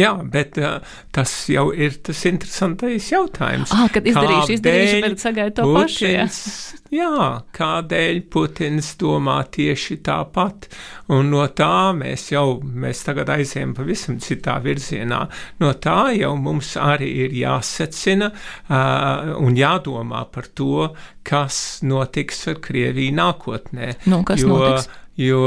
Jā, 0.00 0.12
bet 0.32 0.56
uh, 0.60 0.80
tas 1.12 1.30
jau 1.52 1.66
ir 1.74 1.98
tas 2.04 2.22
interesantais 2.28 3.10
jautājums. 3.12 3.72
Ah, 3.74 3.88
kad 3.92 4.06
izdarīšu, 4.08 4.56
izdarīšu, 4.56 5.00
bet 5.04 5.20
sagaidu 5.20 5.56
to 5.58 5.66
Putins, 5.68 5.82
pašu. 5.82 6.08
Jā. 6.08 7.02
jā, 7.02 7.26
kādēļ 7.58 8.22
Putins 8.32 8.92
domā 9.00 9.38
tieši 9.52 9.98
tāpat? 10.06 10.70
Un 11.12 11.28
no 11.34 11.44
tā 11.52 11.92
mēs 11.96 12.30
jau, 12.32 12.46
mēs 12.62 13.04
tagad 13.04 13.34
aizējam 13.34 13.74
pavisam 13.76 14.16
citā 14.22 14.56
virzienā. 14.64 15.26
No 15.60 15.74
tā 15.76 16.12
jau 16.16 16.32
mums 16.40 16.72
arī 16.80 17.10
ir 17.26 17.36
jāsecina 17.42 18.32
uh, 18.32 19.36
un 19.42 19.60
jādomā 19.60 20.24
par 20.32 20.48
to, 20.56 20.88
kas 21.26 21.82
notiks 21.86 22.46
ar 22.50 22.58
Krieviju 22.64 23.14
nākotnē. 23.20 23.92
Nu, 24.08 24.22
kas 24.26 24.42
jo, 24.42 24.56
notiks? 24.56 24.88
Jo 25.20 25.42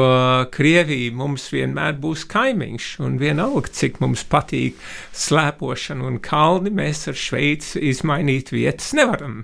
Krievija 0.53 1.13
mums 1.15 1.47
vienmēr 1.53 1.97
būs 2.01 2.25
kaimiņš, 2.31 2.89
un 3.05 3.17
vienalga, 3.21 3.71
cik 3.73 3.99
mums 4.03 4.25
patīk 4.29 4.79
slēpošana 5.15 6.05
un 6.05 6.19
kalni, 6.23 6.73
mēs 6.75 7.07
ar 7.11 7.17
Šveici 7.19 7.81
izmainīt 7.91 8.53
vietas 8.55 8.93
nevaram. 8.97 9.43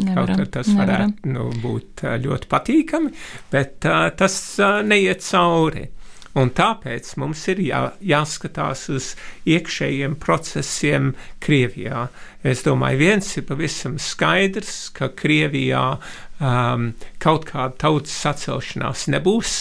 Nevaram, 0.00 0.38
Kaut 0.40 0.52
tas 0.54 0.68
nevaram. 0.70 1.12
varētu 1.12 1.32
nu, 1.34 1.48
būt 1.60 2.04
ļoti 2.24 2.48
patīkami, 2.50 3.10
bet 3.52 3.84
uh, 3.88 4.06
tas 4.16 4.36
uh, 4.62 4.80
neiet 4.86 5.20
cauri. 5.26 5.90
Un 6.38 6.52
tāpēc 6.54 7.08
mums 7.18 7.40
ir 7.50 7.58
jā, 7.64 7.80
jāskatās 8.06 8.84
uz 8.94 9.06
iekšējiem 9.50 10.14
procesiem 10.22 11.10
Krievijā. 11.42 12.04
Es 12.46 12.62
domāju, 12.62 13.00
viens 13.02 13.30
ir 13.34 13.48
pavisam 13.48 13.96
skaidrs, 13.98 14.92
ka 14.94 15.10
Krievijā 15.18 15.82
um, 15.96 16.92
kaut 17.18 17.48
kāda 17.50 17.74
tautas 17.82 18.14
sacelšanās 18.22 19.08
nebūs, 19.10 19.56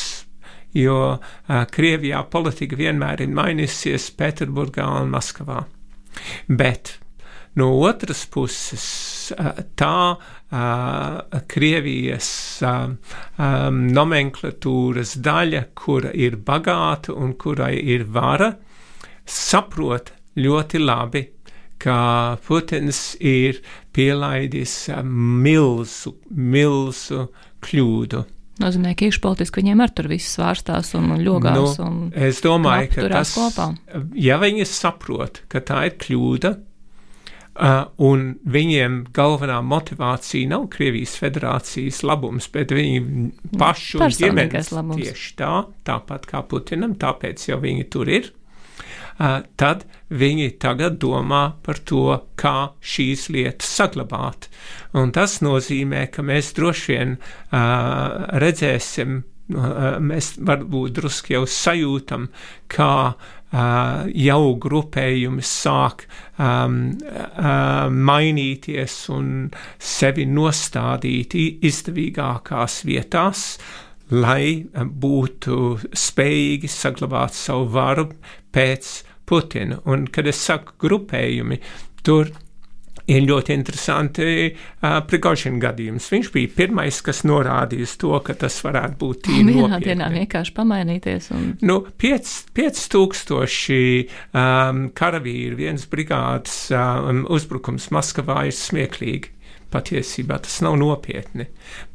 jo 0.77 0.99
uh, 1.17 1.65
Krievijā 1.73 2.21
politika 2.29 2.77
vienmēr 2.77 3.25
ir 3.25 3.33
mainījusies 3.33 4.11
Pēterburgā 4.19 4.85
un 5.01 5.09
Maskavā. 5.15 5.63
Bet 6.45 6.99
no 7.57 7.71
otras 7.81 8.27
puses, 8.29 8.85
tā 9.79 9.95
uh, 10.15 11.41
Krievijas 11.49 12.29
um, 12.65 12.95
nomenklatūras 13.95 15.17
daļa, 15.25 15.65
kura 15.77 16.13
ir 16.13 16.39
bagāta 16.45 17.15
un 17.15 17.35
kurai 17.39 17.75
ir 17.79 18.07
vara, 18.09 18.53
saprot 19.29 20.13
ļoti 20.39 20.81
labi, 20.81 21.25
ka 21.79 22.37
Putins 22.45 23.13
ir 23.19 23.61
pielaidis 23.95 24.89
milzu, 25.03 26.17
milzu 26.29 27.29
kļūdu. 27.63 28.25
Nozīmē, 28.59 28.91
ka 28.99 29.07
iekšpolitiski 29.07 29.61
viņiem 29.61 29.81
ar 29.85 29.91
tur 29.95 30.09
viss 30.11 30.33
svārstās 30.35 30.91
un 30.99 31.13
ļogās. 31.23 31.77
Nu, 31.79 31.85
un 31.85 31.99
es 32.11 32.41
domāju, 32.43 32.89
ka 32.91 33.05
tas, 33.13 33.31
kopā. 33.37 33.69
ja 34.19 34.35
viņi 34.41 34.67
saprot, 34.67 35.45
ka 35.51 35.63
tā 35.63 35.85
ir 35.87 35.95
kļūda, 36.01 36.51
un 37.59 38.25
viņiem 38.47 38.99
galvenā 39.15 39.59
motivācija 39.65 40.47
nav 40.53 40.69
Krievijas 40.73 41.17
federācijas 41.19 42.01
labums, 42.07 42.47
bet 42.53 42.71
viņu 42.75 43.29
pašu 43.59 44.03
ģimenes 44.15 44.71
labums. 44.75 45.01
tieši 45.01 45.33
tā, 45.39 45.53
tāpat 45.87 46.27
kā 46.29 46.43
Putinam, 46.47 46.95
tāpēc 46.99 47.49
jau 47.49 47.59
viņi 47.63 47.87
tur 47.91 48.11
ir. 48.11 48.31
Uh, 49.19 49.41
tad 49.59 49.83
viņi 50.15 50.53
tagad 50.63 50.95
domā 51.03 51.41
par 51.65 51.81
to, 51.83 52.21
kā 52.39 52.71
šīs 52.79 53.27
lietas 53.35 53.67
saglabāt. 53.67 54.47
Un 54.95 55.11
tas 55.11 55.41
nozīmē, 55.43 56.05
ka 56.13 56.23
mēs 56.23 56.53
droši 56.55 56.93
vien 56.93 57.17
uh, 57.19 58.39
redzēsim 58.39 59.19
mēs 59.49 60.35
varbūt 60.45 60.99
drusku 60.99 61.33
jau 61.33 61.45
sajūtam, 61.49 62.27
kā 62.69 63.15
uh, 63.53 64.07
jau 64.13 64.55
grupējumi 64.61 65.43
sāk 65.45 66.05
um, 66.37 66.79
uh, 66.99 67.89
mainīties 67.89 68.97
un 69.15 69.49
sevi 69.77 70.25
nostādīt 70.29 71.35
izdevīgākās 71.39 72.81
vietās, 72.89 73.45
lai 74.09 74.65
būtu 74.73 75.77
spējīgi 75.93 76.71
saglabāt 76.71 77.37
savu 77.37 77.69
varu 77.75 78.09
pēc 78.53 78.93
Putina. 79.29 79.77
Un, 79.85 80.07
kad 80.09 80.25
es 80.25 80.39
saku 80.41 80.73
grupējumi, 80.81 81.59
tur 82.01 82.31
ir 83.09 83.25
ļoti 83.25 83.55
interesanti 83.55 84.27
uh, 84.49 84.99
Prigožina 85.09 85.59
gadījums. 85.63 86.09
Viņš 86.13 86.31
bija 86.33 86.51
pirmais, 86.57 87.01
kas 87.05 87.23
norādīja 87.27 87.87
uz 87.87 87.95
to, 88.01 88.13
ka 88.25 88.35
tas 88.39 88.59
varētu 88.65 88.99
būt 89.01 89.23
tīri 89.27 89.45
Vienā 89.49 89.67
nopietni. 89.75 89.85
dienā 89.87 90.09
vienkārši 90.15 90.55
pamainīties. 90.57 91.31
Un... 91.35 91.47
Nu, 91.65 91.79
5000 92.01 93.39
um, 94.33 94.83
karavīri, 94.95 95.55
viens 95.59 95.87
brigādes 95.89 96.57
um, 96.75 97.25
uzbrukums 97.29 97.89
Maskavā 97.95 98.45
ir 98.49 98.55
smieklīgi. 98.57 99.35
Patiesībā 99.69 100.39
tas 100.41 100.61
nav 100.65 100.79
nopietni. 100.81 101.45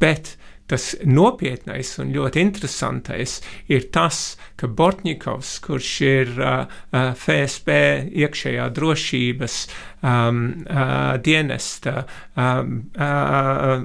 Bet 0.02 0.36
tas 0.70 0.94
nopietnais 1.04 1.90
un 2.00 2.12
ļoti 2.14 2.40
interesantais 2.40 3.36
ir 3.72 3.88
tas, 3.92 4.36
ka 4.56 4.68
Bortņikovs, 4.68 5.50
kurš 5.64 5.90
ir 6.06 6.30
uh, 6.38 6.64
uh, 6.64 7.10
FSB 7.12 7.76
iekšējā 8.24 8.68
drošības 8.78 9.58
um, 10.00 10.40
uh, 10.64 11.16
dienesta 11.24 12.04
um, 12.36 12.78
uh, 12.96 13.84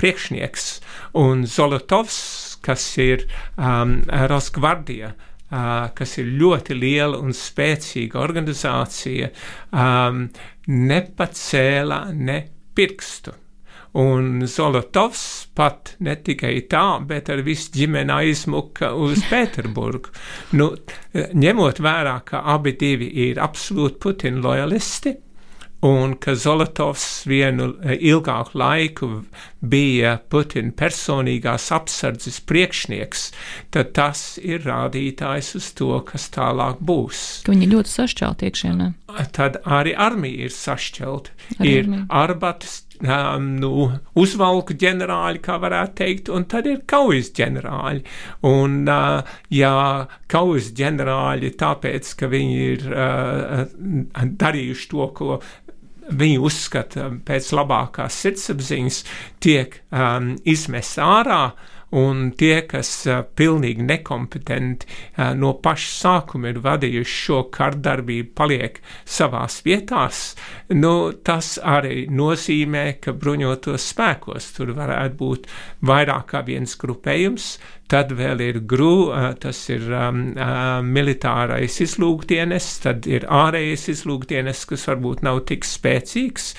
priekšnieks, 0.00 0.68
un 1.16 1.46
Zolotovs, 1.48 2.20
kas 2.64 2.84
ir 3.00 3.24
um, 3.56 4.02
Rosgvardija, 4.28 5.14
Uh, 5.48 5.86
kas 5.96 6.18
ir 6.20 6.26
ļoti 6.36 6.74
liela 6.76 7.16
un 7.24 7.32
spēcīga 7.32 8.18
organizācija, 8.20 9.30
um, 9.72 10.26
nepacēla 10.68 12.02
ne 12.12 12.36
pirkstu. 12.76 13.32
Un 13.98 14.42
Zolotovs 14.46 15.48
pat 15.56 15.94
ne 16.04 16.16
tikai 16.20 16.54
tā, 16.70 17.00
bet 17.08 17.30
ar 17.32 17.40
visu 17.46 17.72
ģimeni 17.74 18.12
aizmuka 18.12 18.92
uz 18.94 19.24
Pēterburgu. 19.30 20.12
Nu, 20.60 20.74
ņemot 21.14 21.80
vērā, 21.80 22.18
ka 22.28 22.44
abi 22.56 22.76
divi 22.78 23.08
ir 23.28 23.40
absolūti 23.42 23.98
Putina 24.04 24.44
lojalisti, 24.44 25.16
un 25.80 26.16
ka 26.18 26.34
Zolotovs 26.34 27.04
vienu 27.28 27.68
ilgāku 27.94 28.58
laiku 28.58 29.08
bija 29.60 30.16
Putina 30.30 30.72
personīgās 30.74 31.68
apsardzes 31.74 32.40
priekšnieks, 32.48 33.28
tad 33.74 33.92
tas 33.98 34.22
ir 34.42 34.66
rādītājs 34.66 35.54
uz 35.58 35.70
to, 35.78 35.92
kas 36.08 36.28
tālāk 36.34 36.82
būs. 36.82 37.22
Ka 37.46 37.54
viņi 37.54 37.70
ļoti 37.74 37.94
sašķelti 37.94 38.50
iekšienē. 38.50 38.90
Tad 39.34 39.62
arī 39.64 39.94
armija 39.94 40.48
ir 40.48 40.54
sašķelta. 40.54 41.38
Ir 41.62 41.86
armija. 41.86 42.06
arbatas. 42.24 42.82
Um, 42.98 43.52
nu, 43.62 43.84
uzvalku 44.18 44.74
ģenerāļi, 44.74 45.38
kā 45.44 45.54
varētu 45.62 45.94
teikt, 46.00 46.30
un 46.34 46.48
tad 46.50 46.66
ir 46.66 46.80
kaujas 46.90 47.28
ģenerāļi. 47.36 48.02
Un, 48.50 48.80
uh, 48.90 49.36
ja 49.54 49.70
kaujas 50.26 50.72
ģenerāļi, 50.74 51.52
tāpēc, 51.60 52.10
ka 52.18 52.30
viņi 52.32 52.58
ir 52.72 52.88
uh, 52.90 53.62
darījuši 54.42 54.90
to, 54.90 55.06
ko 55.14 55.38
viņi 56.08 56.42
uzskata 56.42 57.06
pēc 57.28 57.52
labākās 57.54 58.18
sirdsapziņas, 58.24 59.02
tiek 59.44 59.78
um, 59.92 60.34
izmest 60.48 60.98
ārā. 60.98 61.42
Un 61.96 62.34
tie, 62.36 62.66
kas 62.68 62.90
pilnīgi 63.38 63.84
nekompetenti 63.88 64.88
no 65.40 65.54
paša 65.64 65.92
sākuma 65.94 66.50
ir 66.52 66.60
vadījuši 66.60 67.14
šo 67.22 67.38
kardarbību, 67.54 68.34
paliek 68.36 68.76
savās 69.08 69.62
vietās, 69.64 70.34
nu, 70.76 71.12
tas 71.24 71.54
arī 71.64 72.04
nozīmē, 72.12 72.84
ka 73.00 73.16
bruņotos 73.16 73.88
spēkos 73.94 74.50
tur 74.58 74.74
varētu 74.76 75.16
būt 75.22 75.48
vairāk 75.88 76.28
kā 76.34 76.44
viens 76.44 76.76
grupējums. 76.76 77.54
Tad 77.88 78.12
vēl 78.12 78.42
ir 78.44 78.60
GRU, 78.68 79.08
tas 79.40 79.62
ir 79.72 79.86
um, 79.96 80.18
militārais 80.84 81.78
izlūkdienes, 81.80 82.66
tad 82.84 83.08
ir 83.08 83.24
ārējais 83.32 83.86
izlūkdienes, 83.94 84.66
kas 84.68 84.84
varbūt 84.90 85.22
nav 85.24 85.40
tik 85.48 85.64
spēcīgs, 85.64 86.50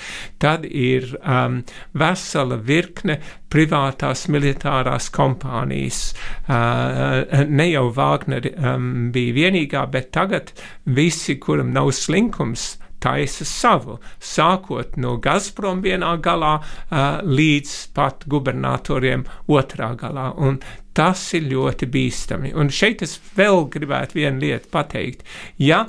tad 0.42 0.66
ir 0.66 1.12
um, 1.20 1.60
vesela 1.94 2.58
virkne 2.58 3.20
privātās 3.50 4.26
militārās 4.26 5.06
kompānijas. 5.14 6.02
Uh, 6.50 7.46
ne 7.46 7.70
jau 7.70 7.86
Wagner 7.94 8.50
um, 8.56 9.10
bija 9.14 9.38
vienīgā, 9.38 9.86
bet 9.94 10.10
tagad 10.16 10.50
visi, 10.98 11.38
kuram 11.38 11.70
nav 11.76 11.94
slinkums, 11.94 12.72
taisa 13.00 13.46
savu, 13.48 13.98
sākot 14.20 14.98
no 15.00 15.16
Gazprom 15.22 15.82
vienā 15.84 16.14
galā 16.22 16.58
līdz 17.24 17.74
pat 17.96 18.26
gubernatoriem 18.30 19.24
otrā 19.48 19.92
galā. 19.98 20.30
Un 20.36 20.60
tas 20.96 21.22
ir 21.38 21.48
ļoti 21.50 21.88
bīstami. 21.90 22.54
Un 22.56 22.72
šeit 22.74 23.02
es 23.06 23.16
vēl 23.36 23.66
gribētu 23.72 24.20
vienu 24.20 24.44
lietu 24.44 24.70
pateikt. 24.72 25.24
Ja 25.58 25.86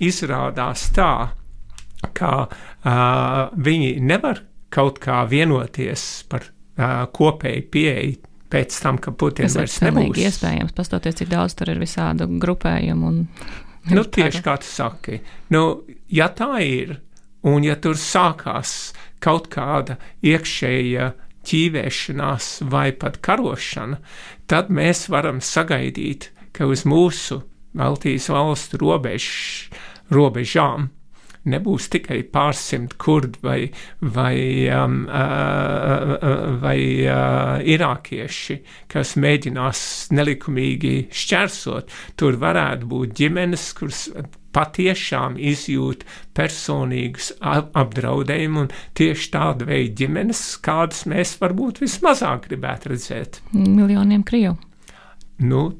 izrādās 0.00 0.88
tā, 0.96 1.12
ka 2.16 2.32
uh, 2.48 3.52
viņi 3.56 3.92
nevar 4.00 4.42
kaut 4.72 5.00
kā 5.02 5.22
vienoties 5.28 6.24
par 6.30 6.46
uh, 6.46 7.06
kopēju 7.12 7.64
pieeju 7.72 8.18
pēc 8.50 8.78
tam, 8.82 8.98
ka 8.98 9.12
Putins 9.14 9.54
Tas 9.54 9.56
ir 9.56 9.62
vairs 9.62 9.80
nebūs. 9.86 10.22
iespējams, 10.26 10.74
pastoties, 10.74 11.20
cik 11.20 11.28
daudz 11.30 11.54
tur 11.58 11.70
ir 11.70 11.82
visādu 11.82 12.26
grupējumu. 12.42 13.10
Un... 13.12 13.20
Nu, 13.88 14.04
tieši 14.04 14.42
kā 14.44 14.58
tu 14.60 14.68
saki. 14.68 15.20
Nu, 15.54 15.82
ja 16.12 16.28
tā 16.36 16.60
ir, 16.64 16.98
un 17.48 17.64
ja 17.64 17.78
tur 17.80 17.96
sākās 17.96 18.92
kaut 19.24 19.48
kāda 19.52 19.96
iekšēja 20.26 21.10
ķīvēšanās 21.48 22.50
vai 22.68 22.90
pat 22.92 23.18
karošana, 23.24 24.00
tad 24.50 24.68
mēs 24.68 25.06
varam 25.12 25.40
sagaidīt, 25.40 26.28
ka 26.52 26.68
uz 26.68 26.84
mūsu 26.84 27.40
Baltijas 27.76 28.28
valstu 28.28 28.80
robež, 28.82 29.26
robežām 30.12 30.90
nebūs 31.48 31.88
tikai 31.92 32.20
pārsimt 32.32 32.96
kurdi 33.00 33.40
vai, 33.44 33.60
vai, 34.00 34.36
um, 34.76 35.04
uh, 35.08 36.58
vai 36.60 36.80
uh, 37.06 37.62
irākieši, 37.64 38.58
kas 38.90 39.14
mēģinās 39.20 39.82
nelikumīgi 40.16 40.94
šķērsot. 41.22 41.94
Tur 42.20 42.36
varētu 42.42 42.90
būt 42.90 43.16
ģimenes, 43.20 43.70
kuras 43.78 44.04
patiešām 44.54 45.36
izjūt 45.38 46.04
personīgus 46.36 47.30
ap- 47.40 47.70
apdraudējumu, 47.78 48.66
un 48.66 48.72
tieši 48.98 49.30
tāda 49.34 49.68
veida 49.68 49.94
ģimenes, 50.02 50.42
kādas 50.64 51.06
mēs 51.10 51.36
varbūt 51.40 51.80
vismazāk 51.84 52.48
gribētu 52.50 52.94
redzēt. 52.94 53.40
Miljoniem 53.54 54.26
krievu. 54.26 54.58
Nu, 55.40 55.70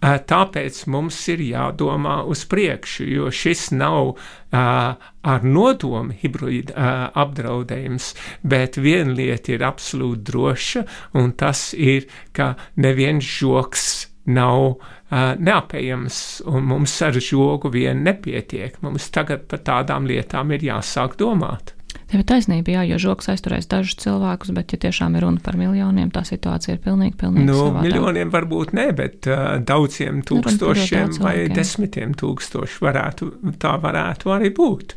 tāpēc 0.00 0.82
mums 0.90 1.18
ir 1.32 1.42
jādomā 1.44 2.20
uz 2.28 2.44
priekšu, 2.50 3.06
jo 3.08 3.30
šis 3.30 3.70
nav 3.76 4.14
ar 4.52 5.44
nodomu 5.46 6.16
hibrīda 6.22 7.10
apdraudējums, 7.22 8.12
bet 8.42 8.80
viena 8.80 9.14
lieta 9.14 9.54
ir 9.54 9.66
absolūti 9.66 10.24
droša, 10.32 10.86
un 11.20 11.34
tas 11.38 11.70
ir, 11.74 12.08
ka 12.32 12.54
neviens 12.80 13.24
žoks 13.24 13.90
nav 14.30 14.64
uh, 14.70 14.88
neapējams, 15.10 16.20
un 16.46 16.66
mums 16.70 16.94
ar 17.02 17.18
žogu 17.18 17.70
vien 17.74 18.04
nepietiek. 18.06 18.78
Mums 18.84 19.10
tagad 19.14 19.48
par 19.50 19.64
tādām 19.66 20.06
lietām 20.06 20.52
ir 20.54 20.66
jāsāk 20.70 21.18
domāt. 21.20 21.74
Tev 22.10 22.24
ir 22.24 22.26
taisnība, 22.26 22.72
jā, 22.74 22.80
jo 22.90 22.96
žoks 22.98 23.28
aizturēs 23.30 23.68
dažus 23.70 24.00
cilvēkus, 24.02 24.50
bet, 24.56 24.72
ja 24.74 24.80
tiešām 24.82 25.14
ir 25.14 25.22
runa 25.22 25.38
par 25.44 25.54
miljoniem, 25.60 26.08
tā 26.10 26.24
situācija 26.26 26.74
ir 26.74 26.80
pilnīgi, 26.82 27.14
pilnīgi 27.20 27.46
Nu, 27.46 27.58
savādāka. 27.60 27.84
miljoniem 27.86 28.32
varbūt 28.34 28.72
ne, 28.74 28.88
bet 28.98 29.28
uh, 29.30 29.60
daudziem 29.62 30.24
tūkstošiem 30.26 31.14
vai 31.22 31.36
desmitiem 31.54 32.16
tūkstoši 32.18 32.82
varētu, 32.82 33.30
tā 33.62 33.76
varētu 33.84 34.34
arī 34.34 34.50
būt. 34.56 34.96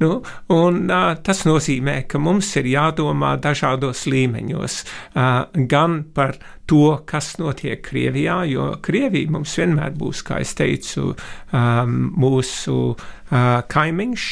Nu, 0.00 0.22
un, 0.56 0.78
uh, 0.88 1.10
tas 1.20 1.42
nozīmē, 1.44 1.98
ka 2.08 2.16
mums 2.24 2.48
ir 2.56 2.70
jādomā 2.72 3.34
dažādos 3.36 4.06
līmeņos, 4.08 4.78
uh, 5.12 5.42
gan 5.68 5.98
par 6.16 6.38
to, 6.64 7.02
kas 7.04 7.34
notiek 7.36 7.82
Krievijā, 7.84 8.38
jo 8.48 8.70
Krievija 8.80 9.28
mums 9.36 9.52
vienmēr 9.60 9.92
būs, 10.00 10.24
kā 10.24 10.40
es 10.40 10.54
teicu, 10.56 11.10
um, 11.52 12.00
mūsu 12.16 12.78
uh, 12.94 13.60
kaimiņš, 13.68 14.30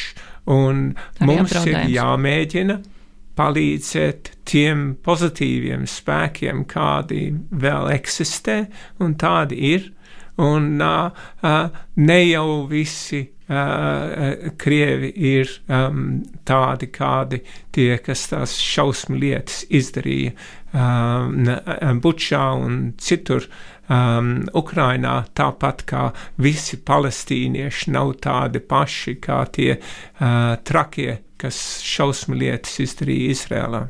un 0.49 0.89
Arī 1.19 1.29
mums 1.29 1.53
ir 1.61 1.83
jāmēģina 1.93 2.79
palīdzēt 3.39 4.33
tiem 4.49 4.93
pozitīviem 5.05 5.85
spēkiem, 5.87 6.65
kādi 6.69 7.29
vēl 7.63 7.91
eksistē, 7.95 8.63
un 9.03 9.15
tādi 9.19 9.63
ir. 9.73 9.89
Un 10.39 10.77
uh, 10.79 11.09
uh, 11.43 11.81
ne 11.99 12.17
jau 12.23 12.61
visi 12.69 13.19
uh, 13.27 14.53
krievi 14.55 15.09
ir 15.33 15.51
um, 15.67 16.21
tādi, 16.47 16.87
kādi 16.95 17.41
tie, 17.75 17.97
kas 17.99 18.29
tās 18.31 18.53
šausmu 18.63 19.19
lietas 19.19 19.65
izdarīja 19.67 20.31
um, 20.71 21.43
Bučā 21.99 22.45
un 22.55 22.79
citur. 23.03 23.49
Um, 23.89 24.43
Ukrainā 24.53 25.23
tāpat 25.33 25.81
kā 25.89 26.01
visi 26.37 26.77
palestīnieši 26.85 27.95
nav 27.95 28.13
tādi 28.21 28.61
paši 28.61 29.15
kā 29.17 29.39
tie 29.49 29.71
uh, 29.79 30.59
trakie, 30.61 31.15
kas 31.41 31.79
šausmu 31.81 32.37
lietas 32.37 32.77
izdarīja 32.83 33.31
Izrēlā. 33.33 33.87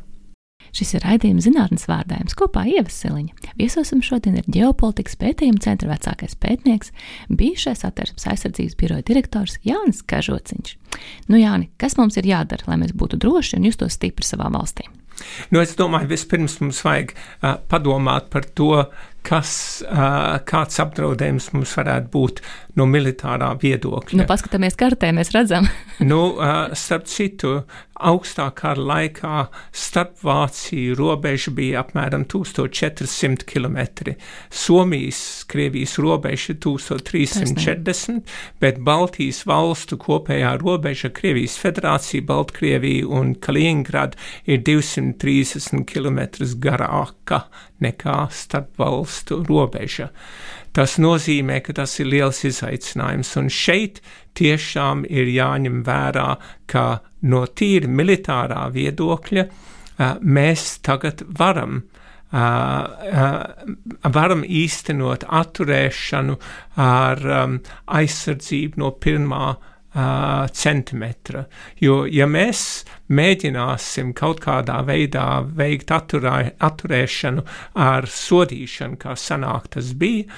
Šis 0.75 0.93
ir 0.95 1.03
raidījums 1.03 1.47
zinātnes 1.47 1.87
vārdājums 1.89 2.35
kopā 2.37 2.65
Ievasiliņa. 2.69 3.53
Viesosim 3.57 4.03
šodien 4.05 4.37
ir 4.39 4.47
ģeopolitikas 4.53 5.17
pētījuma 5.19 5.63
centra 5.63 5.89
vecākais 5.91 6.37
pētnieks, 6.39 6.93
bijušais 7.33 7.83
atversmes 7.89 8.27
aizsardzības 8.29 8.77
biroja 8.79 9.07
direktors 9.07 9.57
Jānis 9.65 10.03
Kažociņš. 10.05 10.75
Nu, 11.27 11.41
Jāni, 11.41 11.71
kas 11.81 11.97
mums 11.99 12.19
ir 12.21 12.29
jādara, 12.29 12.69
lai 12.69 12.79
mēs 12.83 12.93
būtu 12.97 13.19
droši 13.19 13.57
un 13.57 13.67
justos 13.69 13.97
stipri 13.97 14.27
savā 14.27 14.51
valstī? 14.53 14.85
Nu, 15.51 15.59
es 15.59 15.73
domāju, 15.75 16.09
vispirms 16.13 16.59
mums 16.61 16.79
vajag 16.85 17.13
uh, 17.15 17.57
padomāt 17.71 18.29
par 18.33 18.45
to, 18.55 18.85
kas, 19.27 19.51
kāds 20.49 20.79
apdraudējums 20.83 21.51
mums 21.55 21.75
varētu 21.79 22.11
būt 22.13 22.41
no 22.79 22.87
militārā 22.89 23.51
viedokļa. 23.59 24.17
Nu, 24.19 24.25
paskatāmies 24.29 24.77
kartē, 24.79 25.11
mēs 25.15 25.33
redzam. 25.35 25.67
nu, 26.11 26.21
uh, 26.37 26.71
starp 26.77 27.07
citu, 27.11 27.59
augstā 27.99 28.47
kara 28.55 28.79
laikā 28.79 29.45
starp 29.75 30.21
Vāciju 30.23 30.95
robeža 30.99 31.51
bija 31.55 31.83
apmēram 31.83 32.25
1400 32.31 33.45
km. 33.49 34.15
Somijas, 34.49 35.43
Krievijas 35.49 35.97
robeža 35.99 36.55
1340, 36.63 38.21
bet 38.63 38.79
Baltijas 38.85 39.43
valstu 39.49 39.99
kopējā 39.99 40.55
robeža 40.63 41.11
Krievijas 41.15 41.57
federācija, 41.59 42.25
Baltkrievija 42.27 43.07
un 43.07 43.35
Kaliningrad 43.35 44.15
ir 44.47 44.63
230 44.63 45.85
km 45.89 46.23
garāka 46.63 47.43
nekā 47.83 48.21
starp 48.35 48.79
valstu 48.79 49.43
robeža. 49.47 50.09
Tas 50.79 50.95
nozīmē, 50.95 51.57
ka 51.59 51.73
tas 51.75 51.97
ir 51.99 52.07
liels 52.07 52.37
izaicinājums, 52.47 53.33
un 53.41 53.49
šeit 53.51 53.99
tiešām 54.39 55.03
ir 55.11 55.27
jāņem 55.27 55.81
vērā, 55.83 56.29
ka 56.71 56.83
no 57.27 57.41
tīri 57.51 57.89
militārā 57.91 58.61
viedokļa 58.71 59.43
mēs 60.23 60.77
tagad 60.87 61.25
varam 61.35 61.81
Uh, 62.29 62.37
uh, 63.09 64.09
varam 64.13 64.43
īstenot 64.45 65.23
atturēšanu 65.33 66.35
ar 66.77 67.23
um, 67.25 67.55
aizsardzību 67.89 68.77
no 68.77 68.91
pirmā 69.01 69.47
uh, 69.55 70.43
centimetra. 70.53 71.47
Jo, 71.81 72.03
ja 72.05 72.27
mēs 72.29 72.61
mēģināsim 73.09 74.13
kaut 74.13 74.43
kādā 74.45 74.77
veidā 74.85 75.41
veikt 75.41 75.89
atturē, 75.89 76.51
atturēšanu 76.69 77.47
ar 77.81 78.05
sodīšanu, 78.05 79.01
kā 79.01 79.17
sanāk 79.17 79.71
tas 79.73 79.89
bija, 79.97 80.29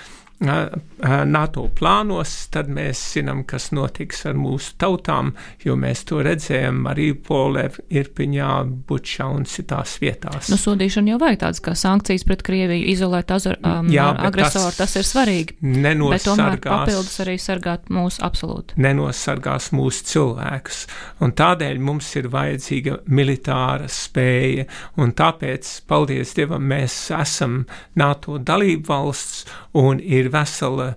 NATO 0.42 1.68
plānos, 1.78 2.32
tad 2.54 2.70
mēs 2.74 3.00
zinām, 3.14 3.44
kas 3.46 3.70
notiks 3.76 4.24
ar 4.26 4.38
mūsu 4.38 4.74
tautām, 4.82 5.36
jo 5.62 5.76
mēs 5.78 6.02
to 6.10 6.22
redzējām 6.26 6.80
Marīpolē, 6.88 7.68
Irpiņā, 7.94 8.50
Bučā 8.90 9.28
un 9.30 9.46
citās 9.50 10.00
vietās. 10.02 10.50
Nu, 10.50 10.58
sodīšana 10.58 11.14
jau 11.14 11.20
vajag 11.22 11.42
tādas 11.44 11.62
kā 11.62 11.76
sankcijas 11.78 12.26
pret 12.26 12.42
Krieviju, 12.48 12.88
izolēt 12.94 13.34
azar, 13.36 13.60
um, 13.62 13.92
Jā, 13.94 14.08
agresoru, 14.18 14.74
tas, 14.74 14.96
tas 14.96 14.98
ir 14.98 15.08
svarīgi. 15.12 15.58
Bet 15.62 16.26
tomēr 16.26 16.58
papildus 16.64 17.22
arī 17.22 17.38
sargāt 17.42 17.92
mūsu 17.94 18.24
absolūti. 18.26 18.80
Nenosargās 18.82 19.70
mūsu 19.78 20.08
cilvēkus. 20.10 20.84
Un 21.22 21.36
tādēļ 21.38 21.82
mums 21.86 22.10
ir 22.18 22.32
vajadzīga 22.34 22.98
militāra 23.14 23.90
spēja, 23.92 24.66
un 24.98 25.14
tāpēc, 25.18 25.70
paldies 25.90 26.34
Dievam, 26.38 26.66
mēs 26.74 26.98
esam 27.14 27.62
NATO 28.00 28.42
dalību 28.42 28.90
valsts 28.90 29.46
un 29.78 30.02
ir 30.04 30.31
vesela, 30.32 30.92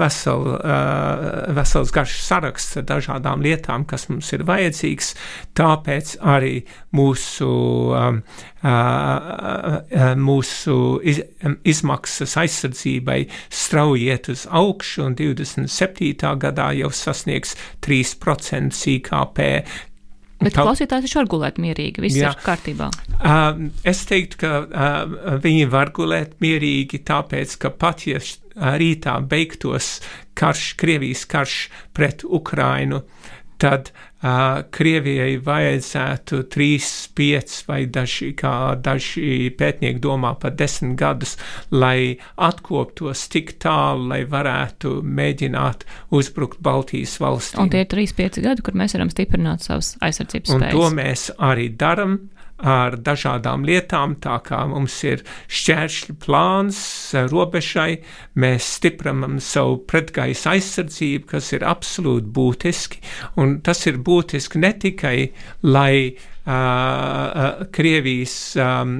vesela, 0.00 0.56
vesels 1.56 1.92
garš 1.94 2.16
saraksts 2.26 2.78
ar 2.80 2.86
dažādām 2.90 3.44
lietām, 3.44 3.86
kas 3.88 4.08
mums 4.10 4.30
ir 4.36 4.44
vajadzīgs. 4.48 5.12
Tāpēc 5.58 6.16
arī 6.20 6.60
mūsu, 6.96 7.50
mūsu 10.20 10.78
iz, 11.12 11.22
izmaksas 11.74 12.36
aizsardzībai 12.44 13.20
strauji 13.48 14.10
iet 14.10 14.30
uz 14.32 14.46
augšu, 14.50 15.06
un 15.08 15.16
27. 15.18 16.34
gadā 16.40 16.70
jau 16.78 16.90
sasniegs 16.94 17.56
3% 17.86 18.76
IKP, 18.96 19.40
Bet 20.40 20.54
tā, 20.56 20.64
klausītājs 20.64 21.04
viņš 21.04 21.16
var 21.18 21.30
gulēt 21.34 21.58
mierīgi, 21.60 22.00
viss 22.00 22.16
jā. 22.16 22.32
ir 22.32 22.44
kārtībā. 22.44 22.88
Uh, 23.20 23.66
es 23.88 24.02
teiktu, 24.08 24.40
ka 24.40 24.52
uh, 24.64 25.16
viņi 25.44 25.66
var 25.72 25.92
gulēt 25.96 26.38
mierīgi, 26.40 27.02
tāpēc, 27.08 27.56
ka 27.60 27.72
pat 27.76 28.06
ja 28.08 28.22
rītā 28.80 29.18
beigtos 29.28 29.98
karš, 30.38 30.74
Krievijas 30.80 31.26
karš 31.28 31.58
pret 31.96 32.24
Ukrainu, 32.24 33.02
tad 33.60 33.92
uh, 33.92 34.09
Krievijai 34.20 35.38
vajadzētu 35.40 36.42
3, 36.52 36.88
5 37.16 37.54
vai 37.68 37.78
daži, 37.88 38.32
kā 38.36 38.74
daži 38.76 39.48
pētnieki 39.56 40.02
domā, 40.04 40.34
pat 40.40 40.58
10 40.60 40.92
gadus, 41.00 41.38
lai 41.72 42.18
atkoptos 42.36 43.24
tik 43.32 43.54
tālu, 43.64 44.10
lai 44.12 44.20
varētu 44.28 44.98
mēģināt 45.00 45.86
uzbrukt 46.12 46.60
Baltijas 46.60 47.16
valstīm. 47.22 47.64
Un 47.64 47.72
tie 47.72 47.86
ir 47.86 47.88
3, 47.88 48.12
5 48.18 48.42
gadi, 48.44 48.66
kur 48.66 48.76
mēs 48.76 48.98
varam 48.98 49.12
stiprināt 49.12 49.64
savas 49.64 49.94
aizsardzības 50.04 50.52
spējas. 50.52 50.76
Un 50.76 50.76
to 50.76 50.92
mēs 51.00 51.26
arī 51.40 51.70
daram 51.80 52.20
ar 52.66 52.96
dažādām 53.00 53.64
lietām, 53.66 54.16
tā 54.22 54.38
kā 54.44 54.62
mums 54.70 54.96
ir 55.08 55.22
šķēršļu 55.48 56.16
plāns 56.24 56.80
robežai, 57.32 58.00
mēs 58.40 58.74
stiprinam 58.78 59.38
savu 59.44 59.80
pretgaisa 59.90 60.54
aizsardzību, 60.56 61.30
kas 61.34 61.52
ir 61.56 61.66
absolūti 61.68 62.32
būtiski, 62.36 63.04
un 63.40 63.58
tas 63.64 63.86
ir 63.90 64.00
būtiski 64.04 64.60
ne 64.60 64.74
tikai, 64.84 65.16
lai 65.62 66.16
Krievijas 67.70 68.34
um, 68.56 68.94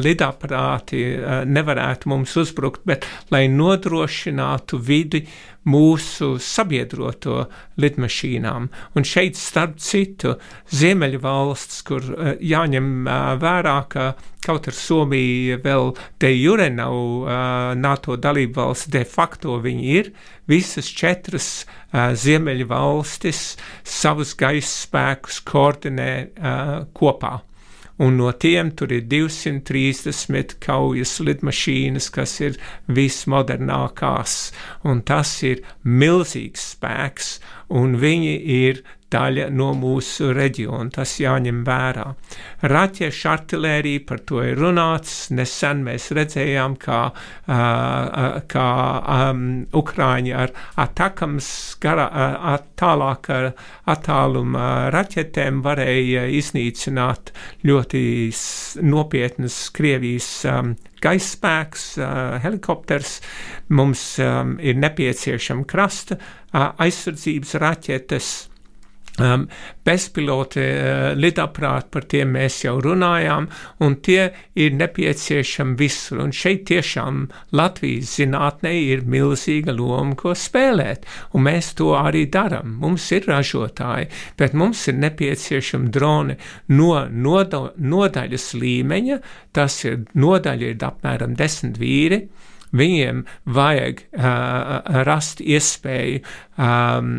lidaparāti 0.00 1.04
nevarētu 1.46 2.10
mums 2.10 2.34
uzbrukt, 2.40 2.82
bet 2.88 3.06
lai 3.30 3.44
nodrošinātu 3.48 4.80
vidi 4.82 5.22
mūsu 5.70 6.34
sabiedroto 6.42 7.44
lidmašīnām. 7.80 8.68
Un 8.98 9.06
šeit, 9.08 9.38
starp 9.40 9.78
citu, 9.80 10.34
Ziemeļu 10.74 11.22
valsts, 11.22 11.80
kur 11.86 12.04
jāņem 12.42 13.08
vērā, 13.40 13.78
ka 13.88 14.10
kaut 14.44 14.68
ar 14.70 14.76
Somiju 14.76 15.58
vēl 15.64 15.94
de 16.22 16.30
jure 16.34 16.68
nav 16.72 16.94
uh, 16.96 17.30
NATO 17.78 18.18
dalību 18.20 18.58
valsts, 18.60 18.90
de 18.92 19.04
facto 19.08 19.56
viņi 19.64 19.88
ir, 19.98 20.12
visas 20.50 20.90
četras 20.92 21.48
uh, 21.64 22.12
Ziemeļu 22.12 22.68
valstis 22.70 23.56
savus 23.82 24.36
gaisa 24.38 24.70
spēkus 24.84 25.40
koordinē 25.48 26.12
uh, 26.20 26.78
kopā. 26.94 27.40
Un 28.02 28.16
no 28.18 28.32
tiem 28.32 28.72
tur 28.74 28.90
ir 28.90 29.04
230 29.06 30.56
kaujas 30.58 31.12
lidmašīnas, 31.22 32.08
kas 32.10 32.40
ir 32.42 32.56
vismodernākās, 32.90 34.34
un 34.82 35.04
tas 35.06 35.30
ir 35.46 35.62
milzīgs 35.86 36.72
spēks, 36.74 37.36
un 37.70 37.94
viņi 38.02 38.34
ir 38.56 38.82
daļa 39.14 39.48
no 39.54 39.70
mūsu 39.78 40.32
reģiona. 40.34 40.90
Tas 40.94 41.16
jāņem 41.22 41.62
vērā. 41.66 42.06
Raķešu 42.70 43.30
artilērija 43.32 44.04
par 44.08 44.22
to 44.28 44.42
ir 44.44 44.58
runāts. 44.60 45.16
Nesen 45.34 45.84
mēs 45.86 46.10
redzējām, 46.16 46.76
kā, 46.82 47.00
uh, 47.14 48.38
kā 48.50 48.68
um, 49.30 49.44
Ukrāņi 49.74 50.34
ar 50.36 50.54
atakams 50.84 51.48
gara, 51.82 52.08
uh, 52.10 52.56
tālāk 52.78 53.30
ar 53.34 53.50
attāluma 53.90 54.90
raķetēm 54.94 55.62
varēja 55.64 56.26
iznīcināt 56.38 57.32
ļoti 57.66 58.04
nopietnas 58.84 59.58
Krievijas 59.74 60.30
um, 60.50 60.74
gaisspēks, 61.04 61.86
uh, 62.00 62.38
helikopters. 62.44 63.18
Mums 63.74 64.06
um, 64.22 64.56
ir 64.60 64.78
nepieciešama 64.80 65.68
krasta 65.68 66.18
uh, 66.18 66.72
aizsardzības 66.84 67.54
raķetes 67.62 68.32
Um, 69.14 69.44
bezpilota 69.86 70.58
uh, 70.58 71.12
lidaprāti, 71.14 71.86
par 71.94 72.02
tiem 72.10 72.32
mēs 72.34 72.56
jau 72.64 72.80
runājām, 72.82 73.44
un 73.86 73.92
tie 74.02 74.24
ir 74.58 74.72
nepieciešami 74.74 75.76
visur. 75.78 76.18
Un 76.24 76.32
šeit 76.34 76.64
tiešām 76.66 77.20
Latvijas 77.54 78.16
zinātnē 78.18 78.72
ir 78.74 79.04
milzīga 79.06 79.70
loma, 79.76 80.16
ko 80.18 80.34
spēlēt, 80.34 81.06
un 81.30 81.46
mēs 81.46 81.76
to 81.78 81.92
arī 81.94 82.24
darām. 82.26 82.74
Mums 82.82 83.06
ir 83.14 83.28
ražotāji, 83.30 84.08
bet 84.40 84.56
mums 84.58 84.82
ir 84.90 84.98
nepieciešami 85.04 85.94
droni 85.94 86.34
no 86.74 87.04
noda, 87.06 87.68
nodaļas 87.78 88.48
līmeņa, 88.58 89.20
tas 89.54 89.78
ir 89.86 90.08
nodaļa 90.18 90.74
ir 90.74 90.88
apmēram 90.90 91.38
desmit 91.38 91.78
vīri 91.78 92.24
Viņiem 92.74 93.22
vajag 93.54 94.04
uh, 94.10 95.02
rast 95.06 95.40
iespēju 95.40 96.22
um, 96.58 97.10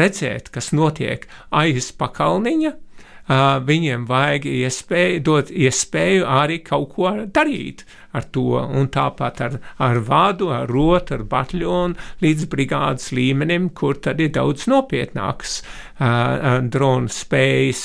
redzēt, 0.00 0.48
kas 0.54 0.72
notiek 0.72 1.26
aiz 1.52 1.90
pakalniņa, 2.00 2.72
uh, 2.72 3.58
viņiem 3.68 4.06
vajag 4.08 4.48
iespēju, 4.48 5.22
dot 5.26 5.52
iespēju 5.52 6.24
arī 6.24 6.60
kaut 6.64 6.94
ko 6.96 7.12
darīt 7.36 7.84
ar 8.16 8.24
to, 8.32 8.56
un 8.56 8.88
tāpat 8.92 9.42
ar, 9.44 9.58
ar 9.84 10.00
vādu, 10.04 10.48
ar 10.54 10.70
rotu, 10.70 11.18
ar 11.18 11.24
bataljonu 11.28 11.98
līdz 12.24 12.48
brigādes 12.50 13.10
līmenim, 13.12 13.68
kur 13.76 14.00
tad 14.00 14.22
ir 14.24 14.32
daudz 14.34 14.64
nopietnāks 14.70 15.60
uh, 15.60 16.64
dronu 16.64 17.12
spējas, 17.12 17.84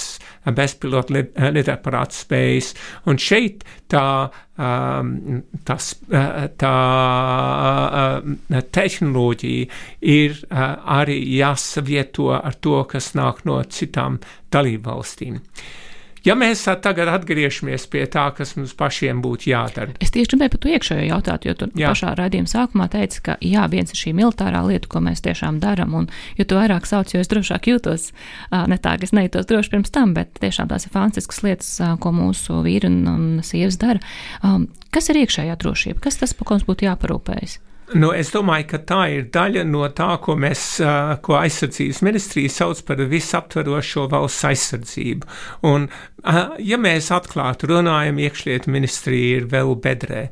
bezpilota 0.52 1.24
lidaparāta 1.54 2.18
spējas, 2.18 2.74
un 3.08 3.20
šeit 3.22 3.64
tā, 3.92 4.08
um, 4.58 5.14
tas, 5.68 5.92
tā 6.60 6.74
uh, 7.94 8.66
tehnoloģija 8.80 9.70
ir 10.16 10.42
arī 10.52 11.20
jāsavieto 11.38 12.34
ar 12.36 12.60
to, 12.60 12.82
kas 12.90 13.14
nāk 13.20 13.46
no 13.48 13.62
citām 13.64 14.20
dalībvalstīm. 14.54 15.40
Ja 16.24 16.38
mēs 16.40 16.62
tagad 16.80 17.10
atgriežamies 17.12 17.84
pie 17.92 18.06
tā, 18.08 18.30
kas 18.36 18.54
mums 18.56 18.72
pašiem 18.80 19.20
būtu 19.24 19.50
jādara. 19.52 19.92
Es 20.04 20.14
tieši 20.16 20.32
gribēju 20.32 20.54
par 20.54 20.62
to 20.64 20.70
iekšējo 20.72 21.08
jautāt, 21.10 21.48
jo 21.48 21.56
tu 21.60 21.68
jā. 21.76 21.90
pašā 21.92 22.14
raidījuma 22.16 22.48
sākumā 22.48 22.88
teici, 22.94 23.20
ka 23.26 23.36
jā, 23.44 23.66
viens 23.72 23.92
ir 23.92 24.00
šī 24.00 24.14
militārā 24.16 24.62
lieta, 24.64 24.88
ko 24.88 25.02
mēs 25.04 25.20
tiešām 25.26 25.60
darām, 25.64 25.98
un 26.00 26.08
jo 26.40 26.48
tu 26.48 26.56
vairāk 26.56 26.88
sauc, 26.88 27.12
jo 27.12 27.20
es 27.20 27.32
drošāk 27.32 27.68
jūtos, 27.74 28.08
ne 28.72 28.80
tā, 28.80 28.96
ka 28.96 29.10
es 29.10 29.12
nejūtos 29.12 29.50
droši 29.52 29.74
pirms 29.76 29.92
tam, 29.92 30.16
bet 30.16 30.32
tiešām 30.40 30.72
tās 30.72 30.88
ir 30.88 30.96
fantastiskas 30.96 31.44
lietas, 31.44 31.74
ko 32.00 32.16
mūsu 32.16 32.64
vīri 32.64 32.88
un, 32.88 33.04
un 33.12 33.28
sievas 33.44 33.76
dara. 33.82 34.00
Kas 34.96 35.12
ir 35.12 35.26
iekšējā 35.26 35.60
drošība? 35.60 36.06
Kas 36.08 36.24
tas, 36.24 36.38
par 36.38 36.48
ko 36.48 36.56
mums 36.56 36.68
būtu 36.72 36.88
jāparūpējas? 36.88 37.60
Nu, 37.94 38.10
es 38.16 38.32
domāju, 38.34 38.68
ka 38.72 38.80
tā 38.90 39.02
ir 39.14 39.28
daļa 39.34 39.64
no 39.70 39.86
tā, 39.94 40.16
ko 40.24 40.36
mēs, 40.40 40.64
ko 41.26 41.38
aizsardzības 41.38 42.02
ministrija 42.06 42.54
sauc 42.54 42.82
par 42.88 43.04
visaptverošo 43.12 44.08
valsts 44.12 44.48
aizsardzību. 44.50 45.30
Un, 45.70 45.88
ja 46.64 46.80
mēs 46.82 47.12
atklāti 47.14 47.70
runājam, 47.70 48.22
iekšlietu 48.24 48.74
ministrija 48.74 49.40
ir 49.40 49.50
vēl 49.52 49.76
bedrē. 49.84 50.28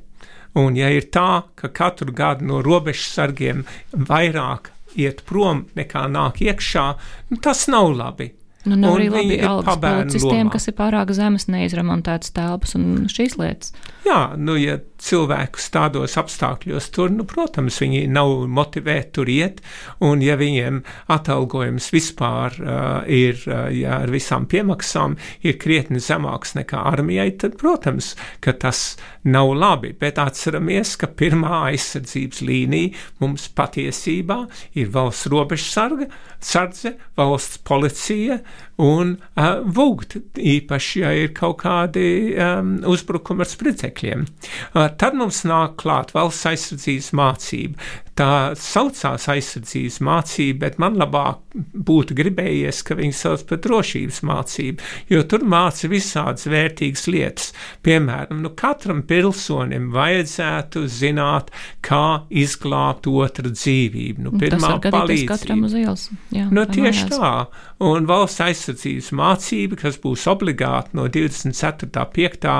Un 0.60 0.76
ja 0.76 0.90
ir 0.92 1.08
tā, 1.14 1.46
ka 1.56 1.72
katru 1.72 2.12
gadu 2.16 2.50
no 2.50 2.60
robežsargiem 2.66 3.64
vairāk 3.96 4.74
iet 5.00 5.24
prom 5.28 5.66
nekā 5.78 6.08
nāk 6.12 6.42
iekšā, 6.44 6.86
nu, 7.32 7.40
tas 7.44 7.68
nav 7.72 7.94
labi. 7.96 8.34
Nu, 8.62 8.76
nav 8.78 9.00
arī 9.00 9.08
labi 9.10 9.38
algas 9.42 9.80
policistiem, 9.82 10.46
lomā. 10.46 10.54
kas 10.54 10.68
ir 10.70 10.76
pārāk 10.78 11.14
zemes, 11.18 11.48
neizremontētas 11.50 12.34
telpas 12.36 12.76
un 12.78 13.08
šīs 13.10 13.40
lietas. 13.40 13.72
Jā, 14.06 14.36
nu, 14.38 14.54
ja 14.62 14.78
cilvēkus 15.02 15.70
tādos 15.74 16.18
apstākļos 16.20 16.90
tur, 16.96 17.12
nu, 17.14 17.26
protams, 17.28 17.80
viņi 17.82 18.06
nav 18.12 18.46
motivēti 18.52 19.14
tur 19.18 19.32
iet, 19.32 19.62
un 20.06 20.22
ja 20.24 20.38
viņiem 20.40 20.82
atalgojums 21.12 21.90
vispār 21.94 22.58
uh, 22.62 22.76
ir, 23.10 23.40
uh, 23.50 23.68
ja 23.74 24.02
ar 24.04 24.14
visām 24.14 24.48
piemaksām 24.52 25.18
ir 25.48 25.58
krietni 25.62 26.02
zemāks 26.04 26.56
nekā 26.58 26.84
armijai, 26.94 27.32
tad, 27.42 27.58
protams, 27.62 28.14
ka 28.44 28.54
tas 28.62 28.96
nav 29.24 29.54
labi, 29.58 29.94
bet 29.98 30.20
atceramies, 30.22 30.96
ka 31.02 31.10
pirmā 31.10 31.68
aizsardzības 31.72 32.42
līnija 32.46 32.96
mums 33.22 33.48
patiesībā 33.58 34.44
ir 34.78 34.92
valsts 34.94 35.30
robežsarga, 35.32 36.10
sardze, 36.42 36.96
valsts 37.18 37.62
policija 37.68 38.42
un 38.82 39.16
uh, 39.18 39.62
vūgt, 39.62 40.18
īpaši, 40.36 41.02
ja 41.04 41.12
ir 41.24 41.34
kaut 41.38 41.60
kādi 41.62 42.06
um, 42.34 42.78
uzbrukumi 42.90 43.46
ar 43.46 43.52
spridzekļiem. 43.52 44.26
Uh, 44.74 44.88
tad 44.98 45.18
mums 45.18 45.44
nāk 45.48 45.78
klāt 45.84 46.16
valsts 46.18 46.50
aizsardzības 46.52 47.12
mācība 47.18 47.92
tā 48.20 48.52
saucās 48.60 49.28
aizsardzības 49.32 50.00
mācība, 50.04 50.66
bet 50.66 50.80
man 50.82 50.98
labāk 51.00 51.40
būtu 51.56 52.16
gribējies, 52.16 52.82
ka 52.88 52.96
viņi 53.00 53.16
sauc 53.16 53.44
par 53.48 53.62
drošības 53.64 54.22
mācību, 54.28 54.90
jo 55.12 55.22
tur 55.28 55.46
māca 55.48 55.90
visādas 55.92 56.48
vērtīgas 56.52 57.08
lietas. 57.12 57.50
Piemēram, 57.86 58.42
nu 58.44 58.52
katram 58.58 59.02
pilsonim 59.08 59.90
vajadzētu 59.96 60.86
zināt, 60.92 61.52
kā 61.86 62.24
izglābt 62.30 63.08
otru 63.12 63.52
dzīvību. 63.52 64.28
Nu, 64.28 64.36
pirmā 64.40 64.78
palīdzība. 64.84 65.32
katram 65.32 65.66
uz 65.68 65.76
ielas. 65.78 66.08
Jā, 66.36 66.48
nu, 66.52 66.66
tieši 66.68 67.08
mājās. 67.08 67.18
tā. 67.18 67.68
Un 67.82 68.06
valsts 68.06 68.44
aizsardzības 68.46 69.10
mācība, 69.18 69.80
kas 69.80 69.98
būs 70.04 70.28
obligāti 70.30 70.94
no 71.00 71.08
24.5. 71.10 72.52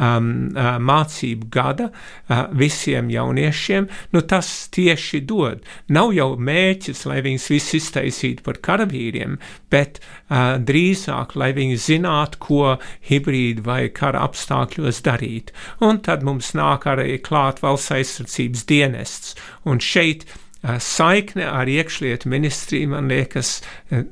Um, 0.00 0.30
uh, 0.54 0.78
mācību 0.80 1.50
gada 1.52 1.90
uh, 1.90 2.46
visiem 2.56 3.10
jauniešiem, 3.12 3.88
nu 4.14 4.22
tas 4.30 4.48
tieši 4.72 4.99
tieši 5.00 5.20
dod. 5.24 5.64
Nav 5.88 6.12
jau 6.14 6.36
mērķis, 6.36 7.06
lai 7.08 7.20
viņus 7.24 7.48
visus 7.50 7.74
iztaisītu 7.80 8.44
par 8.44 8.60
karavīriem, 8.60 9.38
bet 9.70 10.00
uh, 10.00 10.58
drīzāk, 10.58 11.36
lai 11.36 11.52
viņi 11.56 11.78
zinātu, 11.80 12.38
ko 12.38 12.76
hibrīda 13.08 13.64
vai 13.64 13.88
kara 13.88 14.24
apstākļos 14.26 15.02
darīt. 15.02 15.52
Un 15.80 16.00
tad 16.00 16.22
mums 16.22 16.52
nāk 16.54 16.86
arī 16.86 17.18
klāt 17.18 17.62
valsts 17.62 17.90
aizsardzības 17.96 18.66
dienests. 18.66 19.34
Un 19.64 19.80
šeit 19.80 20.26
saikne 20.60 21.46
ar 21.48 21.68
iekšlietu 21.68 22.28
ministriju, 22.28 22.90
man 22.92 23.08
liekas, 23.08 23.62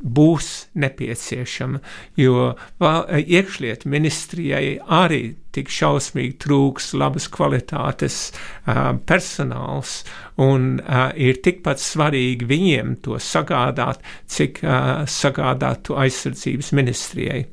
būs 0.01 0.71
nepieciešama, 0.81 1.83
jo 2.17 2.55
iekšlietu 2.81 3.91
ministrijai 3.93 4.79
arī 4.89 5.37
tik 5.59 5.75
šausmīgi 5.75 6.39
trūks 6.47 6.93
labas 6.99 7.29
kvalitātes 7.35 8.19
uh, 8.31 8.95
personāls, 9.09 10.01
un 10.41 10.79
uh, 10.81 11.11
ir 11.19 11.43
tikpat 11.45 11.83
svarīgi 11.83 12.49
viņiem 12.49 12.97
to 13.05 13.21
sagādāt, 13.23 14.01
cik 14.31 14.63
uh, 14.65 15.05
sagādāt 15.05 15.85
to 15.91 15.99
aizsardzības 16.01 16.73
ministrijai. 16.79 17.45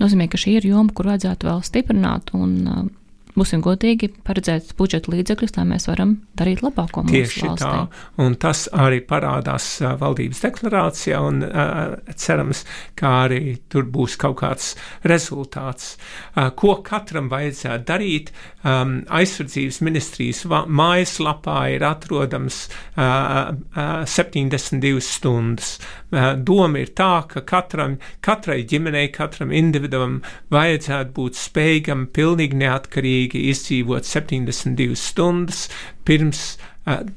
Nozīmē, 0.00 0.30
ka 0.32 0.40
šī 0.40 0.56
ir 0.56 0.70
joma, 0.70 0.94
kur 0.96 1.10
vajadzētu 1.10 1.50
vēl 1.50 1.60
stiprināt 1.66 2.32
un 2.38 2.56
uh, 2.64 2.86
būsim 3.36 3.62
godīgi, 3.64 4.10
paredzēt 4.26 4.74
budžeta 4.78 5.12
līdzekļus, 5.14 5.54
lai 5.56 5.66
mēs 5.72 5.88
varam 5.90 6.16
darīt 6.38 6.62
labāko 6.64 7.04
mūsu 7.06 7.16
Tieši 7.16 7.44
valstī. 7.46 7.70
tā, 7.70 8.04
un 8.24 8.36
tas 8.40 8.64
arī 8.72 9.00
parādās 9.06 9.68
valdības 10.00 10.42
deklarācijā, 10.44 11.20
un 11.20 11.44
cerams, 12.16 12.64
ka 12.98 13.14
arī 13.26 13.56
tur 13.70 13.86
būs 13.90 14.16
kaut 14.20 14.40
kāds 14.42 14.72
rezultāts. 15.08 15.94
Ko 16.58 16.76
katram 16.86 17.30
vajadzētu 17.32 17.86
darīt? 17.88 18.32
Aizsardzības 18.60 19.80
ministrijas 19.86 20.42
mājaslapā 20.50 21.60
ir 21.76 21.84
atrodams 21.88 22.66
uh, 22.68 23.54
uh, 23.72 24.02
72 24.04 25.00
stundas. 25.04 25.78
Doma 26.10 26.82
ir 26.82 26.90
tā, 26.98 27.22
ka 27.30 27.40
katram, 27.46 27.96
katrai 28.24 28.64
ģimenei, 28.68 29.12
katram 29.14 29.52
individuam 29.54 30.18
vajadzētu 30.50 31.14
būt 31.14 31.38
spējīgam 31.38 32.08
pilnīgi 32.16 32.58
neatkarīgi 32.58 33.19
mierīgi 33.20 33.50
izdzīvot 33.50 34.04
72 34.04 34.96
stundas 34.96 35.68
pirms, 36.04 36.58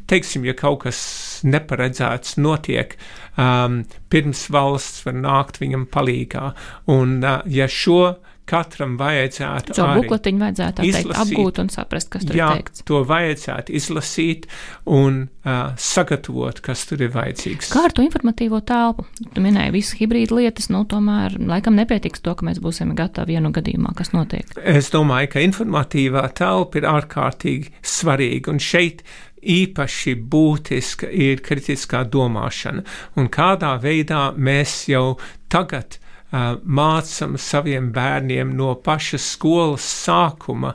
teiksim, 0.08 0.46
ja 0.46 0.54
kaut 0.54 0.84
kas 0.84 1.42
neparedzēts 1.44 2.38
notiek, 2.38 2.98
um, 3.38 3.84
pirms 4.10 4.50
valsts 4.52 5.06
var 5.06 5.14
nākt 5.14 5.60
viņam 5.62 5.88
palīgā. 5.88 6.54
Un, 6.88 7.24
ja 7.48 7.68
šo 7.68 8.20
katram 8.50 8.98
vajadzētu 9.00 9.76
to 9.78 9.86
bukletiņu 9.98 10.42
vajadzētu 10.42 10.86
teikt, 10.86 11.14
apgūt 11.24 11.62
un 11.64 11.72
saprast, 11.74 12.10
kas 12.14 12.26
tur 12.28 12.38
jā, 12.38 12.50
ir 12.50 12.62
teikts. 12.62 12.84
To 12.90 13.02
vajadzētu 13.08 13.76
izlasīt 13.80 14.48
un 14.90 15.24
uh, 15.26 15.74
sagatavot, 15.80 16.60
kas 16.66 16.86
tur 16.90 17.06
ir 17.06 17.14
vajadzīgs. 17.16 17.72
Kā 17.74 17.86
ar 17.88 17.96
to 17.96 18.06
informatīvo 18.06 18.60
telpu? 18.68 19.08
Tu 19.34 19.44
minēji 19.44 19.76
visas 19.78 19.98
hibrīda 20.00 20.38
lietas, 20.40 20.70
nu 20.74 20.84
tomēr 20.90 21.38
laikam 21.40 21.78
nepietiks 21.80 22.24
to, 22.26 22.36
ka 22.38 22.48
mēs 22.48 22.62
būsim 22.64 22.94
gatavi 22.98 23.38
vienu 23.38 23.54
gadījumā, 23.56 23.96
kas 23.98 24.14
notiek. 24.16 24.50
Es 24.60 24.92
domāju, 24.94 25.34
ka 25.34 25.46
informatīvā 25.48 26.28
telpa 26.38 26.82
ir 26.82 26.90
ārkārtīgi 26.92 27.78
svarīga 27.96 28.54
un 28.54 28.64
šeit 28.64 29.06
īpaši 29.44 30.16
būtiska 30.32 31.10
ir 31.12 31.42
kritiskā 31.44 32.04
domāšana 32.08 32.84
un 33.20 33.28
kādā 33.34 33.76
veidā 33.84 34.30
mēs 34.36 34.86
jau 34.92 35.18
tagad 35.52 36.00
mācam 36.34 37.38
saviem 37.38 37.92
bērniem 37.94 38.56
no 38.58 38.74
paša 38.82 39.20
skolas 39.22 39.86
sākuma, 39.86 40.74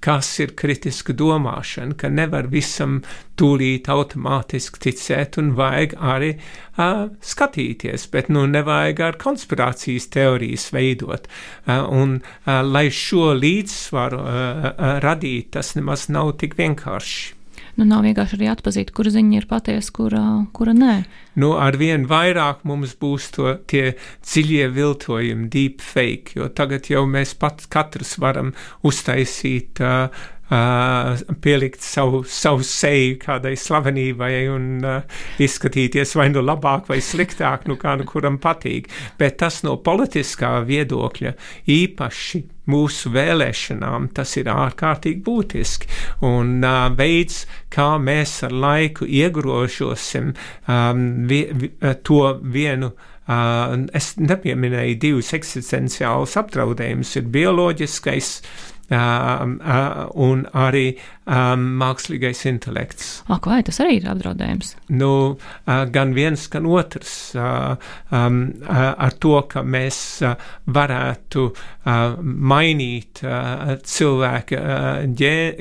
kas 0.00 0.28
ir 0.40 0.54
kritiska 0.56 1.12
domāšana, 1.16 1.96
ka 2.00 2.08
nevar 2.08 2.48
visam 2.52 3.00
tūlīt 3.40 3.88
automātiski 3.92 4.80
ticēt 4.86 5.36
un 5.40 5.52
vajag 5.58 5.96
arī 6.12 6.30
uh, 6.36 7.10
skatīties, 7.32 8.06
bet 8.12 8.30
nu 8.32 8.46
nevajag 8.48 9.02
ar 9.08 9.18
konspirācijas 9.20 10.08
teorijas 10.14 10.70
veidot. 10.76 11.28
Uh, 11.66 11.84
un 11.84 12.16
uh, 12.20 12.62
lai 12.64 12.88
šo 12.94 13.34
līdzsvaru 13.36 14.22
uh, 14.22 14.30
uh, 14.30 14.96
radīt, 15.04 15.52
tas 15.58 15.74
nemaz 15.76 16.08
nav 16.12 16.32
tik 16.40 16.56
vienkārši 16.60 17.39
nu, 17.78 17.86
nav 17.86 18.04
vienkārši 18.06 18.38
arī 18.38 18.50
atpazīt, 18.52 18.94
kura 18.96 19.12
ziņa 19.14 19.38
ir 19.38 19.46
patiesa, 19.50 19.94
kura, 19.96 20.24
kura 20.56 20.74
nē. 20.76 20.96
Nu, 21.40 21.52
arvien 21.62 22.08
vairāk 22.10 22.64
mums 22.68 22.96
būs 23.00 23.30
to, 23.36 23.54
tie 23.70 23.94
dziļie 24.26 24.66
viltojumi, 24.74 25.48
deep 25.52 25.84
fake, 25.84 26.36
jo 26.40 26.50
tagad 26.50 26.90
jau 26.90 27.06
mēs 27.08 27.36
pat 27.38 27.66
katrs 27.70 28.16
varam 28.22 28.54
uztaisīt 28.86 29.82
uh, 29.84 30.28
Uh, 30.50 31.14
pielikt 31.38 31.84
savu, 31.86 32.24
savu 32.26 32.64
seju 32.66 33.20
kādai 33.22 33.52
slavenībai 33.54 34.32
un 34.50 34.64
uh, 34.82 35.20
izskatīties 35.38 36.16
vai 36.18 36.26
nu 36.32 36.42
labāk 36.42 36.88
vai 36.90 36.98
sliktāk, 36.98 37.68
nu 37.70 37.76
kā 37.78 37.92
nu 38.00 38.02
kuram 38.08 38.40
patīk. 38.42 38.88
Bet 39.14 39.38
tas 39.44 39.60
no 39.62 39.76
politiskā 39.78 40.56
viedokļa 40.66 41.36
īpaši 41.70 42.42
mūsu 42.70 43.12
vēlēšanām 43.14 44.10
tas 44.16 44.36
ir 44.40 44.50
ārkārtīgi 44.52 45.22
būtiski. 45.26 45.90
Un 46.26 46.58
uh, 46.64 46.88
veids, 46.96 47.44
kā 47.72 47.92
mēs 48.02 48.40
ar 48.46 48.54
laiku 48.54 49.08
iegrožosim 49.08 50.32
um, 50.32 51.06
vi, 51.30 51.46
vi, 51.52 51.72
to 52.06 52.24
vienu 52.42 52.94
Uh, 53.30 53.84
es 53.94 54.16
nepieminēju 54.18 54.96
divus 54.98 55.28
eksistenciālus 55.36 56.32
apdraudējumus. 56.40 57.12
Ir 57.20 57.28
bioloģiskais 57.30 58.30
uh, 58.40 58.79
un 58.90 60.42
arī 60.56 60.84
um, 61.30 61.64
mākslīgais 61.80 62.42
intelekts. 62.50 63.10
Ak, 63.30 63.46
vai 63.46 63.60
tas 63.66 63.78
arī 63.82 64.00
ir 64.00 64.08
apdraudējums? 64.10 64.74
Nu, 64.98 65.12
uh, 65.36 65.82
gan 65.94 66.14
viens, 66.16 66.48
gan 66.50 66.66
otrs. 66.66 67.14
Uh, 67.38 67.76
um, 68.10 68.40
uh, 68.64 68.92
ar 68.98 69.14
to, 69.22 69.36
ka 69.50 69.62
mēs 69.62 70.00
uh, 70.26 70.34
varētu 70.66 71.46
uh, 71.50 72.16
mainīt 72.20 73.22
uh, 73.22 73.76
cilvēka 73.86 74.60
uh, 74.60 75.04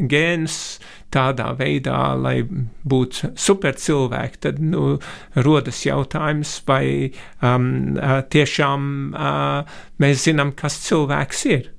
gēnus 0.09 0.61
tādā 1.13 1.51
veidā, 1.57 1.97
lai 2.21 2.43
būtu 2.45 3.31
supercilvēki, 3.39 4.41
tad 4.45 4.59
nu, 4.61 4.99
rodas 5.41 5.81
jautājums, 5.87 6.59
vai 6.69 7.09
um, 7.41 7.97
tiešām 8.29 8.85
uh, 9.09 9.81
mēs 10.01 10.25
zinām, 10.27 10.53
kas 10.57 10.77
cilvēks 10.85 11.45
ir. 11.49 11.69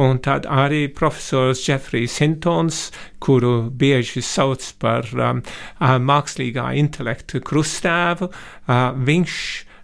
Un 0.00 0.20
tad 0.24 0.46
arī 0.50 0.86
profesors 0.94 1.62
Jeffrijs 1.66 2.18
Hintons, 2.22 2.90
kuru 3.20 3.70
bieži 3.70 4.22
sauc 4.24 4.64
par 4.82 5.08
um, 5.14 5.42
mākslīgā 5.80 6.70
intelektu 6.80 7.42
krustēvu, 7.44 8.30
uh, 8.30 8.76
viņš 8.96 9.34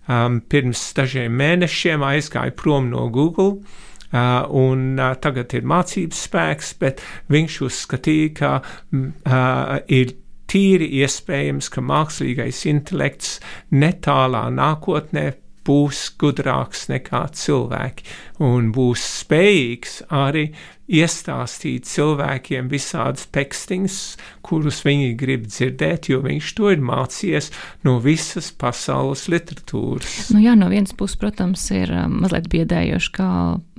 um, 0.08 0.40
pirms 0.48 0.86
dažiem 0.96 1.34
mēnešiem 1.36 2.06
aizgāja 2.06 2.56
prom 2.56 2.90
no 2.92 3.08
Google 3.12 3.60
Uh, 4.12 4.46
un 4.48 5.00
uh, 5.02 5.16
tagad 5.18 5.50
ir 5.58 5.64
mācības 5.66 6.20
spēks, 6.28 6.68
bet 6.78 7.00
viņš 7.32 7.56
uzskatīja, 7.66 8.28
ka 8.38 8.50
uh, 8.62 9.72
ir 9.90 10.14
tīri 10.46 10.86
iespējams, 11.02 11.68
ka 11.74 11.82
mākslīgais 11.82 12.62
intelekts 12.70 13.40
netālā 13.74 14.46
nākotnē 14.54 15.32
būs 15.66 16.04
gudrāks 16.22 16.86
nekā 16.92 17.24
cilvēki 17.34 18.06
un 18.42 18.72
būs 18.74 19.04
spējīgs 19.22 20.02
arī 20.12 20.50
iestāstīt 20.86 21.86
cilvēkiem 21.90 22.68
visādas 22.70 23.26
tekstīnas, 23.34 24.16
kurus 24.46 24.82
viņi 24.86 25.14
grib 25.18 25.48
dzirdēt, 25.50 26.10
jo 26.12 26.20
viņš 26.22 26.50
to 26.58 26.70
ir 26.70 26.82
mācījies 26.86 27.50
no 27.86 27.96
visas 28.02 28.52
pasaules 28.54 29.26
literatūras. 29.32 30.30
Nu 30.34 30.42
jā, 30.44 30.54
no 30.58 30.70
vienas 30.70 30.94
puses, 30.96 31.18
protams, 31.18 31.64
ir 31.74 31.90
um, 31.90 32.20
mazliet 32.22 32.46
biedējoši, 32.52 33.10
kā 33.16 33.30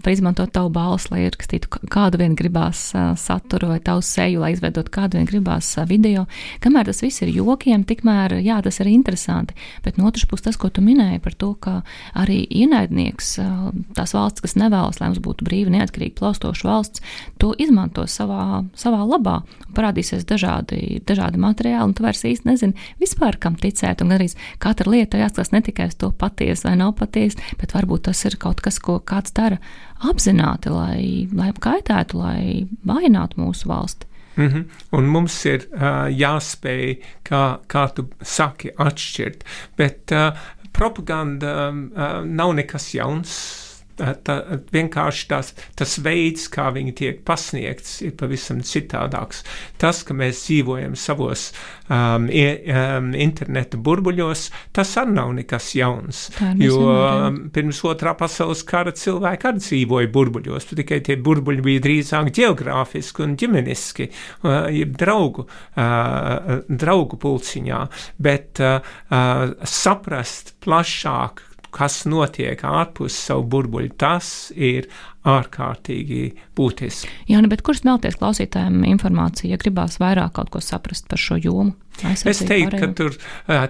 var 0.03 0.13
izmantot 0.13 0.51
tavu 0.53 0.69
balsi, 0.75 1.09
lai 1.13 1.21
ierakstītu 1.25 1.87
kādu 1.93 2.19
vien 2.19 2.35
gribās 2.37 2.89
uh, 2.93 3.13
saturu 3.17 3.71
vai 3.71 3.79
tavu 3.83 4.03
seju, 4.05 4.43
lai 4.43 4.51
izveidot 4.53 4.91
kādu 4.93 5.17
vien 5.17 5.29
gribās 5.29 5.71
uh, 5.79 5.87
video. 5.87 6.25
Kamēr 6.63 6.91
tas 6.91 6.99
viss 7.05 7.23
ir 7.23 7.31
jokiem, 7.33 7.87
tikmēr, 7.87 8.37
jā, 8.43 8.59
tas 8.65 8.81
ir 8.83 8.91
interesanti, 8.91 9.55
bet 9.87 9.97
no 9.97 10.11
otras 10.11 10.27
puses 10.27 10.49
tas, 10.49 10.59
ko 10.59 10.69
tu 10.73 10.83
minēji 10.83 11.23
par 11.23 11.39
to, 11.39 11.53
ka 11.63 11.79
arī 12.19 12.43
ienaidnieks, 12.59 13.33
uh, 13.41 13.71
tās 13.95 14.13
valsts, 14.17 14.43
kas 14.47 14.55
nevēlas, 14.59 15.01
lai 15.01 15.11
mums 15.11 15.21
būtu 15.23 15.45
brīva, 15.47 15.73
neatkarīga, 15.75 16.15
plaustoša 16.21 16.67
valsts, 16.67 17.03
to 17.41 17.51
izmanto 17.59 18.07
savā, 18.07 18.63
savā 18.79 19.03
labā. 19.03 19.41
Parādīsies 19.75 20.25
dažādi, 20.27 21.01
dažādi 21.07 21.41
materiāli, 21.41 21.89
un 21.89 21.95
tu 21.97 22.05
vairs 22.05 22.23
īsti 22.27 22.47
nezini 22.47 22.87
vispār, 23.01 23.39
kam 23.41 23.59
ticēt. 23.59 24.03
Un 24.05 24.15
arī 24.15 24.29
katra 24.63 24.91
lieta 24.93 25.19
jāskatās 25.19 25.53
ne 25.53 25.63
tikai 25.65 25.89
uz 25.91 25.99
to 25.99 26.11
patiesi 26.15 26.69
vai 26.69 26.77
nav 26.79 26.95
patiesi, 27.01 27.41
bet 27.59 27.75
varbūt 27.75 28.07
tas 28.07 28.23
ir 28.29 28.39
kaut 28.39 28.63
kas, 28.63 28.79
ko 28.79 28.99
kāds 29.03 29.35
dara 29.35 29.59
apzināti, 30.07 30.71
lai, 30.71 31.27
lai 31.35 31.51
kaitētu, 31.51 32.21
lai 32.21 32.67
vājinātu 32.87 33.41
mūsu 33.41 33.69
valsti. 33.69 34.07
Mm 34.37 34.47
-hmm. 34.47 34.63
Un 34.91 35.03
mums 35.03 35.45
ir 35.45 35.65
uh, 35.73 36.05
jāspēj, 36.13 36.97
kā, 37.25 37.57
kā 37.67 37.87
tu 37.93 38.07
saki, 38.21 38.69
atšķirt. 38.77 39.43
Bet 39.77 40.11
uh, 40.11 40.37
propaganda 40.71 41.69
uh, 41.71 42.25
nav 42.25 42.53
nekas 42.53 42.93
jauns 42.93 43.66
tā, 43.97 44.35
vienkārši 44.73 45.27
tās, 45.31 45.53
tas 45.77 45.97
veids, 46.03 46.47
kā 46.53 46.69
viņi 46.75 46.93
tiek 46.97 47.21
pasniegts, 47.27 47.99
ir 48.05 48.13
pavisam 48.19 48.61
citādāks. 48.65 49.43
Tas, 49.81 50.03
ka 50.07 50.15
mēs 50.17 50.43
dzīvojam 50.45 50.95
savos 50.99 51.49
um, 51.89 52.27
i, 52.29 52.45
um, 52.71 53.11
interneta 53.17 53.79
burbuļos, 53.81 54.47
tas 54.75 54.93
arī 55.01 55.15
nav 55.17 55.33
nekas 55.39 55.71
jauns. 55.77 56.27
Jo 56.61 56.79
um, 56.91 57.39
pirms 57.53 57.81
otrā 57.87 58.13
pasaules 58.17 58.63
kara 58.67 58.93
cilvēki 58.97 59.51
arī 59.51 59.63
dzīvoja 59.63 60.11
burbuļos, 60.13 60.69
tikai 60.73 61.01
tie 61.05 61.17
burbuļi 61.23 61.65
bija 61.65 61.85
drīzāk 61.87 62.31
geogrāfiski 62.37 63.25
un 63.25 63.35
ģimeniski, 63.39 64.09
uh, 64.45 64.69
draugu, 64.97 65.47
uh, 65.47 66.61
draugu 66.67 67.19
pulciņā, 67.21 67.83
bet 68.21 68.63
uh, 68.63 68.79
uh, 69.09 69.57
saprast 69.67 70.55
plašāk, 70.63 71.43
kas 71.75 72.01
notiek 72.09 72.61
ārpus 72.65 73.17
savu 73.27 73.45
burbuļu, 73.51 73.93
tas 73.99 74.51
ir 74.55 74.87
ārkārtīgi 75.27 76.21
būtiski. 76.57 77.09
Jā, 77.27 77.41
nu, 77.43 77.49
bet 77.51 77.63
kur 77.65 77.77
smelties 77.77 78.17
klausītājiem 78.19 78.85
informāciju, 78.93 79.51
ja 79.51 79.59
gribās 79.61 79.99
vairāk 80.01 80.37
kaut 80.37 80.51
ko 80.53 80.61
saprast 80.63 81.09
par 81.11 81.21
šo 81.21 81.39
jomu? 81.41 81.75
Es 82.05 82.43
teiktu, 82.45 82.77
ka 82.77 82.87
tur 82.93 83.15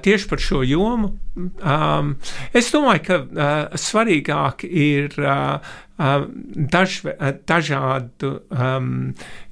tieši 0.04 0.28
par 0.30 0.42
šo 0.44 0.62
jomu, 0.68 1.14
um, 1.38 2.14
es 2.52 2.70
domāju, 2.74 3.04
ka 3.08 3.20
uh, 3.24 3.78
svarīgāk 3.80 4.68
ir 4.68 5.16
uh, 5.24 5.78
daž, 5.98 7.00
dažādu 7.48 8.34
um, 8.52 8.92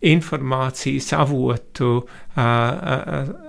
informācijas 0.04 1.14
avotu 1.18 1.94
uh, 2.04 3.45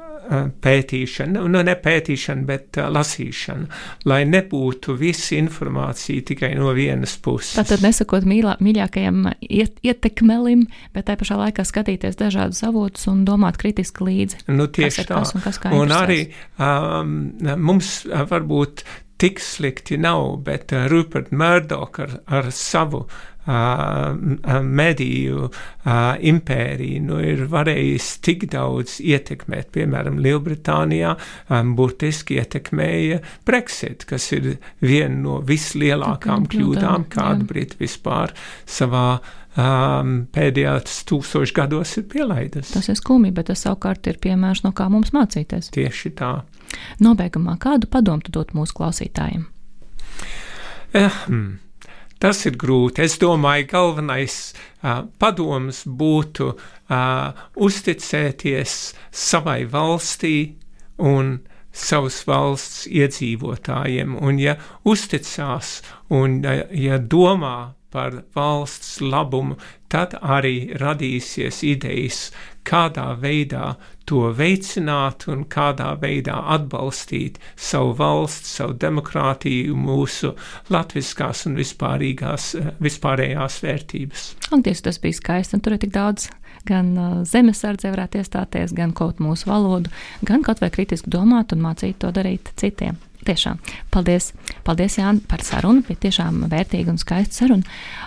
pētīšana, 0.62 1.44
nu 1.50 1.62
ne 1.66 1.74
pētīšana, 1.82 2.44
bet 2.48 2.78
uh, 2.80 2.88
lasīšana, 2.92 3.68
lai 4.10 4.20
nebūtu 4.28 4.96
visa 4.98 5.36
informācija 5.38 6.24
tikai 6.30 6.52
no 6.58 6.72
vienas 6.76 7.16
puses. 7.22 7.54
Tātad 7.58 7.84
nesakot 7.84 8.26
mīlā, 8.28 8.56
mīļākajam 8.64 9.22
iet, 9.46 9.80
ietekmelim, 9.86 10.66
bet 10.96 11.08
tā 11.10 11.16
pašā 11.20 11.38
laikā 11.40 11.66
skatīties 11.66 12.18
dažādus 12.20 12.62
avotus 12.66 13.08
un 13.12 13.24
domāt 13.28 13.60
kritiski 13.62 14.06
līdzi. 14.06 14.44
Nu, 14.52 14.68
tieši 14.68 15.06
tā. 15.08 15.22
Un, 15.70 15.80
un 15.80 15.96
arī 15.96 16.20
um, 16.58 17.16
mums 17.62 17.98
varbūt 18.06 18.84
tik 19.20 19.40
slikti 19.40 19.96
nav, 20.00 20.42
bet 20.44 20.74
uh, 20.76 20.88
Rupert 20.92 21.32
Murdoch 21.32 22.02
ar, 22.04 22.18
ar 22.26 22.52
savu 22.52 23.06
mediju 23.46 25.50
impērija 26.30 27.02
nu, 27.06 27.20
ir 27.22 27.44
varējis 27.50 28.08
tik 28.26 28.48
daudz 28.50 28.98
ietekmēt, 29.04 29.70
piemēram, 29.76 30.18
Lielbritānijā, 30.22 31.14
burtiski 31.78 32.40
ietekmēja 32.40 33.20
Brexit, 33.46 34.06
kas 34.10 34.26
ir 34.34 34.56
viena 34.82 35.20
no 35.20 35.40
vislielākām 35.46 36.48
kļūdām, 36.50 37.06
kādu 37.12 37.46
Briti 37.46 37.78
vispār 37.84 38.34
savā 38.66 39.08
um, 39.56 40.14
pēdējās 40.34 41.02
tūkstošos 41.08 41.54
gados 41.56 41.96
ir 42.00 42.06
pielaidis. 42.12 42.72
Tas 42.74 42.88
ir 42.90 42.98
skumji, 42.98 43.32
bet 43.36 43.50
tas 43.50 43.64
savukārt 43.66 44.08
ir 44.10 44.20
piemērs, 44.22 44.64
no 44.66 44.72
kā 44.76 44.88
mums 44.92 45.12
mācīties. 45.16 45.72
Tieši 45.76 46.14
tā. 46.18 46.32
Nobeigumā 47.02 47.56
kādu 47.62 47.90
padomu 47.90 48.32
dot 48.32 48.52
mūsu 48.56 48.76
klausītājiem? 48.80 49.46
Eh, 50.96 51.22
hmm. 51.26 51.56
Tas 52.18 52.46
ir 52.48 52.56
grūti. 52.56 53.04
Es 53.04 53.18
domāju, 53.20 53.66
galvenais 53.72 54.36
uh, 54.52 55.04
padoms 55.20 55.82
būtu 55.84 56.48
uh, 56.54 57.44
uzticēties 57.54 58.76
savai 59.12 59.60
valstī 59.68 60.36
un 60.96 61.36
savas 61.76 62.22
valsts 62.24 62.86
iedzīvotājiem. 62.88 64.16
Un 64.16 64.40
ja 64.40 64.56
uzticās 64.88 65.82
un 66.08 66.40
ja 66.72 66.98
domā 66.98 67.75
par 67.90 68.22
valsts 68.36 69.00
labumu, 69.00 69.56
tad 69.92 70.16
arī 70.20 70.72
radīsies 70.80 71.62
idejas, 71.66 72.30
kādā 72.66 73.12
veidā 73.22 73.76
to 74.06 74.30
veicināt 74.34 75.26
un 75.30 75.44
kādā 75.50 75.92
veidā 76.02 76.36
atbalstīt 76.56 77.38
savu 77.54 77.94
valsts, 77.98 78.56
savu 78.58 78.76
demokrātiju, 78.82 79.76
mūsu 79.78 80.32
latviskās 80.74 81.46
un 81.50 81.56
vispārīgās, 81.58 82.52
vispārējās 82.82 83.60
vērtības. 83.66 84.26
Lūgties, 84.50 84.82
tas 84.86 85.00
bija 85.02 85.20
skaisti, 85.20 85.58
un 85.58 85.64
tur 85.64 85.76
ir 85.76 85.82
tik 85.82 85.94
daudz 85.94 86.28
gan 86.66 86.94
uh, 86.98 87.18
zemesardze 87.26 87.90
varētu 87.92 88.22
iestāties, 88.22 88.74
gan 88.76 88.94
kaut 88.96 89.22
mūsu 89.22 89.50
valodu, 89.50 89.92
gan 90.26 90.42
kaut 90.46 90.62
vai 90.62 90.72
kritiski 90.74 91.10
domāt 91.12 91.54
un 91.54 91.62
mācīt 91.66 92.00
to 92.02 92.10
darīt 92.14 92.50
citiem. 92.58 92.98
Tiešām. 93.26 93.58
Paldies, 93.90 94.30
paldies 94.66 94.98
Jāni, 95.00 95.22
par 95.26 95.42
sarunu. 95.42 95.82
Bija 95.86 96.04
tiešām 96.06 96.44
vērtīga 96.50 96.92
un 96.92 97.00
skaista 97.00 97.42
saruna. 97.42 97.66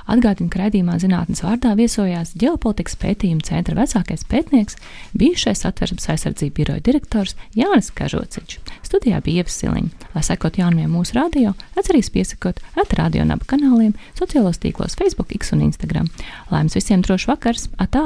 Atgādinu, 0.09 0.47
ka 0.51 0.61
raidījumā 0.61 0.95
zinātnes 1.01 1.43
vārdā 1.43 1.73
viesojās 1.75 2.31
ģeopolitikas 2.39 2.95
pētījuma 3.01 3.43
centra 3.43 3.75
vecākais 3.81 4.23
pētnieks, 4.31 4.79
bijušais 5.19 5.65
atversmes 5.67 6.07
aizsardzību 6.13 6.55
biroja 6.61 6.85
direktors 6.87 7.35
Jānis 7.57 7.91
Kažociņš. 7.99 8.57
Studijā 8.87 9.19
bija 9.25 9.43
Ievas 9.43 9.59
Siliņa. 9.59 10.09
Lai 10.15 10.25
sekot 10.25 10.59
jaunumiem 10.61 10.91
mūsu 10.95 11.19
radio, 11.19 11.53
atcerieties 11.75 12.13
piesakot 12.15 12.63
at 12.79 12.95
radio 12.97 13.27
naba 13.27 13.45
kanāliem, 13.49 13.93
sociālos 14.17 14.61
tīklos 14.63 14.97
Facebook, 14.99 15.35
X 15.35 15.53
un 15.53 15.67
Instagram. 15.67 16.07
Lai 16.49 16.63
jums 16.63 16.79
visiem 16.79 17.03
drošs 17.05 17.27
vakars! 17.29 17.67
Atā! 17.77 18.05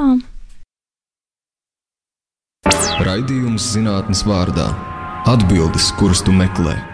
Raidījums 3.04 3.74
zinātnes 3.74 4.24
vārdā- 4.24 4.70
atbildes, 5.34 5.92
kuras 5.98 6.22
tu 6.24 6.32
meklē. 6.32 6.93